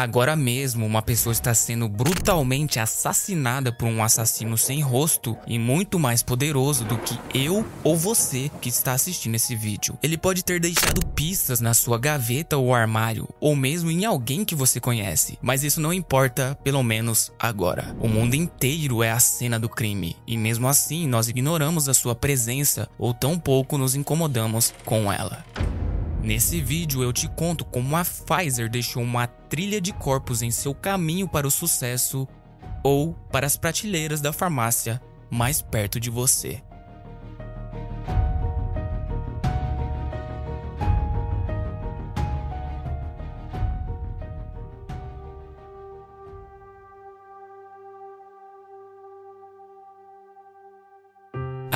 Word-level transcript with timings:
Agora 0.00 0.34
mesmo, 0.34 0.86
uma 0.86 1.02
pessoa 1.02 1.30
está 1.30 1.52
sendo 1.52 1.86
brutalmente 1.86 2.80
assassinada 2.80 3.70
por 3.70 3.86
um 3.86 4.02
assassino 4.02 4.56
sem 4.56 4.80
rosto 4.80 5.36
e 5.46 5.58
muito 5.58 5.98
mais 5.98 6.22
poderoso 6.22 6.86
do 6.86 6.96
que 6.96 7.18
eu 7.34 7.66
ou 7.84 7.98
você 7.98 8.50
que 8.62 8.70
está 8.70 8.94
assistindo 8.94 9.34
esse 9.34 9.54
vídeo. 9.54 9.98
Ele 10.02 10.16
pode 10.16 10.42
ter 10.42 10.58
deixado 10.58 11.04
pistas 11.08 11.60
na 11.60 11.74
sua 11.74 11.98
gaveta 11.98 12.56
ou 12.56 12.74
armário, 12.74 13.28
ou 13.38 13.54
mesmo 13.54 13.90
em 13.90 14.06
alguém 14.06 14.42
que 14.42 14.54
você 14.54 14.80
conhece, 14.80 15.38
mas 15.42 15.64
isso 15.64 15.82
não 15.82 15.92
importa, 15.92 16.58
pelo 16.64 16.82
menos 16.82 17.30
agora. 17.38 17.94
O 18.00 18.08
mundo 18.08 18.34
inteiro 18.34 19.02
é 19.02 19.10
a 19.10 19.20
cena 19.20 19.60
do 19.60 19.68
crime, 19.68 20.16
e 20.26 20.34
mesmo 20.38 20.66
assim 20.66 21.06
nós 21.06 21.28
ignoramos 21.28 21.90
a 21.90 21.92
sua 21.92 22.14
presença 22.14 22.88
ou 22.98 23.12
tão 23.12 23.38
pouco 23.38 23.76
nos 23.76 23.94
incomodamos 23.94 24.72
com 24.82 25.12
ela. 25.12 25.44
Nesse 26.22 26.60
vídeo 26.60 27.02
eu 27.02 27.12
te 27.12 27.28
conto 27.28 27.64
como 27.64 27.96
a 27.96 28.04
Pfizer 28.04 28.68
deixou 28.68 29.02
uma 29.02 29.26
trilha 29.26 29.80
de 29.80 29.92
corpos 29.92 30.42
em 30.42 30.50
seu 30.50 30.74
caminho 30.74 31.26
para 31.26 31.46
o 31.46 31.50
sucesso 31.50 32.28
ou 32.84 33.14
para 33.32 33.46
as 33.46 33.56
prateleiras 33.56 34.20
da 34.20 34.32
farmácia 34.32 35.00
mais 35.30 35.62
perto 35.62 35.98
de 35.98 36.10
você. 36.10 36.62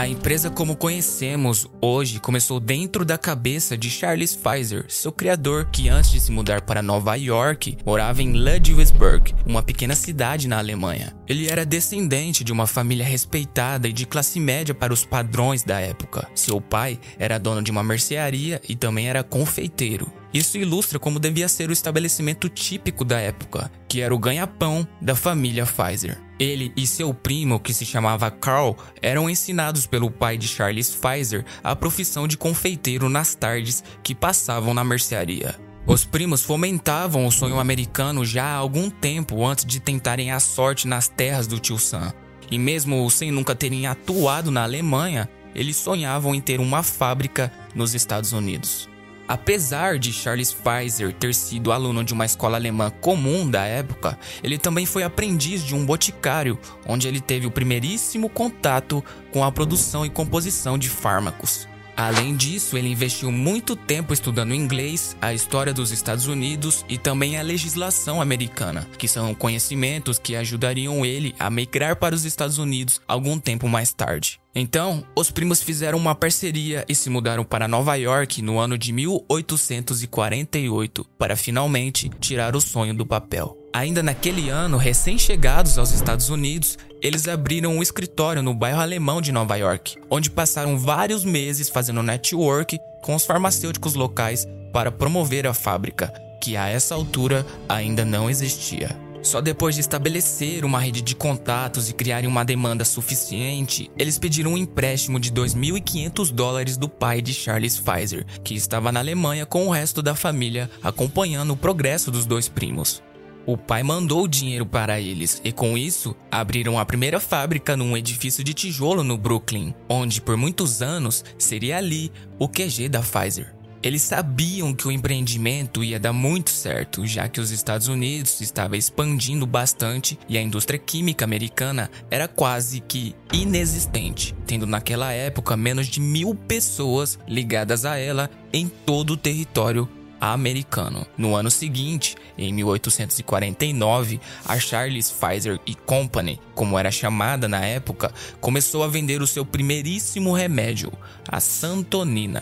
A 0.05 0.07
empresa 0.07 0.51
como 0.51 0.77
conhecemos 0.77 1.67
hoje 1.81 2.21
começou 2.21 2.61
dentro 2.61 3.07
da 3.07 3.17
cabeça 3.17 3.75
de 3.75 3.89
Charles 3.89 4.37
Pfizer, 4.37 4.85
seu 4.87 5.11
criador, 5.11 5.71
que 5.73 5.89
antes 5.89 6.11
de 6.11 6.21
se 6.21 6.31
mudar 6.31 6.61
para 6.61 6.83
Nova 6.83 7.15
York, 7.15 7.79
morava 7.87 8.23
em 8.23 8.35
Ludwigsburg, 8.35 9.35
uma 9.47 9.63
pequena 9.63 9.95
cidade 9.95 10.47
na 10.47 10.59
Alemanha. 10.59 11.17
Ele 11.27 11.49
era 11.49 11.65
descendente 11.65 12.45
de 12.45 12.53
uma 12.53 12.67
família 12.67 13.03
respeitada 13.03 13.89
e 13.89 13.95
de 13.95 14.05
classe 14.05 14.39
média 14.39 14.75
para 14.75 14.93
os 14.93 15.07
padrões 15.07 15.63
da 15.63 15.81
época. 15.81 16.29
Seu 16.35 16.61
pai 16.61 17.01
era 17.19 17.39
dono 17.39 17.63
de 17.63 17.71
uma 17.71 17.83
mercearia 17.83 18.61
e 18.69 18.77
também 18.77 19.09
era 19.09 19.23
confeiteiro. 19.23 20.13
Isso 20.35 20.59
ilustra 20.59 20.99
como 20.99 21.19
devia 21.19 21.49
ser 21.49 21.71
o 21.71 21.73
estabelecimento 21.73 22.51
típico 22.51 23.07
da 23.07 23.21
época, 23.21 23.73
que 23.89 24.03
era 24.03 24.15
o 24.15 24.19
ganha-pão 24.19 24.87
da 25.01 25.15
família 25.15 25.65
Pfizer. 25.65 26.24
Ele 26.39 26.73
e 26.77 26.87
seu 26.87 27.15
primo, 27.15 27.61
que 27.61 27.73
se 27.73 27.85
chamava 27.85 28.31
Carl, 28.31 28.77
eram 29.01 29.31
ensinados 29.31 29.87
pelo 29.87 30.11
pai 30.11 30.37
de 30.37 30.49
Charles 30.49 30.91
Pfizer 30.91 31.45
a 31.63 31.77
profissão 31.77 32.27
de 32.27 32.37
confeiteiro 32.37 33.09
nas 33.09 33.35
tardes 33.35 33.85
que 34.03 34.15
passavam 34.15 34.75
na 34.75 34.83
mercearia. 34.83 35.55
Os 35.87 36.05
primos 36.05 36.43
fomentavam 36.43 37.27
o 37.27 37.31
sonho 37.31 37.61
americano 37.61 38.25
já 38.25 38.45
há 38.45 38.55
algum 38.55 38.89
tempo 38.89 39.45
antes 39.45 39.67
de 39.67 39.79
tentarem 39.79 40.33
a 40.33 40.41
sorte 40.41 40.89
nas 40.89 41.09
terras 41.09 41.47
do 41.47 41.59
tio 41.59 41.79
Sam. 41.79 42.13
E 42.51 42.59
mesmo 42.59 43.09
sem 43.11 43.31
nunca 43.31 43.55
terem 43.55 43.87
atuado 43.87 44.51
na 44.51 44.63
Alemanha, 44.63 45.29
eles 45.55 45.77
sonhavam 45.77 46.35
em 46.35 46.41
ter 46.41 46.59
uma 46.59 46.83
fábrica 46.83 47.53
nos 47.75 47.95
Estados 47.95 48.33
Unidos. 48.33 48.89
Apesar 49.27 49.99
de 49.99 50.13
Charles 50.13 50.53
Pfizer 50.53 51.13
ter 51.13 51.35
sido 51.35 51.73
aluno 51.73 52.05
de 52.05 52.13
uma 52.13 52.27
escola 52.27 52.57
alemã 52.57 52.91
comum 52.91 53.49
da 53.49 53.65
época, 53.65 54.19
ele 54.43 54.59
também 54.59 54.85
foi 54.85 55.03
aprendiz 55.03 55.65
de 55.65 55.75
um 55.75 55.85
boticário, 55.87 56.59
onde 56.87 57.09
ele 57.09 57.21
teve 57.21 57.47
o 57.47 57.51
primeiríssimo 57.51 58.29
contato 58.29 59.03
com 59.33 59.43
a 59.43 59.51
produção 59.51 60.05
e 60.05 60.11
composição 60.11 60.77
de 60.77 60.91
fármacos. 60.91 61.67
Além 61.97 62.35
disso, 62.35 62.77
ele 62.77 62.89
investiu 62.89 63.31
muito 63.31 63.77
tempo 63.77 64.13
estudando 64.13 64.53
inglês, 64.53 65.17
a 65.23 65.33
história 65.33 65.73
dos 65.73 65.93
Estados 65.93 66.27
Unidos 66.27 66.85
e 66.89 66.99
também 66.99 67.39
a 67.39 67.43
legislação 67.43 68.21
americana, 68.21 68.87
que 68.99 69.07
são 69.07 69.33
conhecimentos 69.35 70.19
que 70.19 70.35
ajudariam 70.35 71.07
ele 71.07 71.35
a 71.39 71.49
migrar 71.49 71.97
para 71.97 72.15
os 72.15 72.25
Estados 72.25 72.59
Unidos 72.59 73.01
algum 73.07 73.39
tempo 73.39 73.69
mais 73.69 73.93
tarde. 73.93 74.44
Então, 74.55 75.03
os 75.17 75.33
primos 75.33 75.61
fizeram 75.61 75.99
uma 75.99 76.15
parceria 76.15 76.85
e 76.89 76.95
se 76.95 77.11
mudaram 77.11 77.43
para 77.43 77.67
Nova 77.67 77.97
York 77.97 78.41
no 78.41 78.61
ano 78.61 78.79
de 78.79 78.93
1848 78.93 81.05
para 81.19 81.35
finalmente 81.35 82.09
tirar 82.21 82.55
o 82.55 82.61
sonho 82.61 82.95
do 82.95 83.05
papel. 83.05 83.59
Ainda 83.73 84.01
naquele 84.01 84.51
ano, 84.51 84.77
recém-chegados 84.77 85.77
aos 85.77 85.91
Estados 85.91 86.29
Unidos, 86.29 86.79
eles 87.03 87.27
abriram 87.27 87.77
um 87.77 87.83
escritório 87.83 88.41
no 88.41 88.55
bairro 88.55 88.81
alemão 88.81 89.21
de 89.21 89.33
Nova 89.33 89.57
York, 89.57 89.97
onde 90.09 90.31
passaram 90.31 90.79
vários 90.79 91.25
meses 91.25 91.69
fazendo 91.69 92.01
network 92.01 92.79
com 93.03 93.17
os 93.17 93.27
farmacêuticos 93.27 93.95
locais 93.95 94.47
para 94.73 94.93
promover 94.93 95.49
a 95.49 95.53
fábrica, 95.53 96.15
que 96.41 96.57
a 96.57 96.69
essa 96.69 96.95
altura 96.95 97.45
ainda 97.69 98.05
não 98.05 98.31
existia. 98.31 99.04
Só 99.25 99.41
depois 99.41 99.75
de 99.75 99.81
estabelecer 99.81 100.67
uma 100.67 100.79
rede 100.79 101.01
de 101.01 101.17
contatos 101.17 101.89
e 101.89 101.95
criarem 101.95 102.29
uma 102.29 102.45
demanda 102.45 102.85
suficiente, 102.85 103.91
eles 103.97 104.19
pediram 104.19 104.53
um 104.53 104.59
empréstimo 104.59 105.19
de 105.19 105.33
2.500 105.33 106.31
dólares 106.31 106.77
do 106.77 106.91
pai 106.91 107.23
de 107.23 107.33
Charles 107.33 107.81
Pfizer, 107.81 108.27
que 108.45 108.55
estava 108.55 108.93
na 108.93 109.01
Alemanha 109.01 109.47
com 109.47 109.67
o 109.67 109.71
resto 109.71 110.03
da 110.03 110.15
família 110.15 110.71
acompanhando 110.83 111.55
o 111.55 111.57
progresso 111.57 112.11
dos 112.11 112.27
dois 112.27 112.51
primos. 112.51 113.03
O 113.47 113.57
pai 113.57 113.83
mandou 113.83 114.25
o 114.25 114.29
dinheiro 114.29 114.67
para 114.67 115.01
eles 115.01 115.41
e, 115.43 115.51
com 115.51 115.77
isso, 115.77 116.15
abriram 116.31 116.79
a 116.79 116.85
primeira 116.85 117.19
fábrica 117.19 117.77
num 117.77 117.97
edifício 117.97 118.45
de 118.45 118.53
tijolo 118.53 119.03
no 119.03 119.17
Brooklyn, 119.17 119.75
onde 119.89 120.21
por 120.21 120.37
muitos 120.37 120.83
anos 120.83 121.25
seria 121.39 121.79
ali 121.79 122.13
o 122.39 122.47
QG 122.47 122.91
da 122.91 123.01
Pfizer. 123.01 123.55
Eles 123.85 124.01
sabiam 124.01 124.73
que 124.73 124.89
o 124.89 124.91
empreendimento 124.91 125.85
ia 125.85 126.01
dar 126.01 126.15
muito 126.15 126.49
certo, 126.49 127.07
já 127.07 127.29
que 127.29 127.39
os 127.39 127.51
Estados 127.51 127.87
Unidos 127.87 128.41
estava 128.41 128.79
expandindo 128.79 129.45
bastante 129.45 130.19
e 130.27 130.39
a 130.39 130.43
indústria 130.43 130.79
química 130.79 131.27
americana 131.27 131.91
era 132.11 132.27
quase 132.27 132.81
que 132.81 133.15
inexistente, 133.31 134.35
tendo 134.47 134.67
naquela 134.67 135.13
época 135.13 135.55
menos 135.55 135.87
de 135.87 136.01
mil 136.01 136.35
pessoas 136.35 137.19
ligadas 137.29 137.85
a 137.85 137.99
ela 137.99 138.31
em 138.55 138.69
todo 138.69 139.11
o 139.11 139.17
território 139.19 139.87
americano. 140.19 141.07
No 141.19 141.37
ano 141.37 141.51
seguinte, 141.51 142.17
em 142.39 142.55
1849, 142.55 144.19
a 144.47 144.59
Charles 144.59 145.11
Pfizer 145.11 145.61
Company, 145.85 146.41
como 146.55 146.79
era 146.79 146.91
chamada 146.91 147.47
na 147.47 147.63
época, 147.63 148.11
começou 148.41 148.83
a 148.83 148.89
vender 148.89 149.21
o 149.21 149.27
seu 149.27 149.45
primeiríssimo 149.45 150.33
remédio, 150.33 150.91
a 151.29 151.39
santonina. 151.39 152.41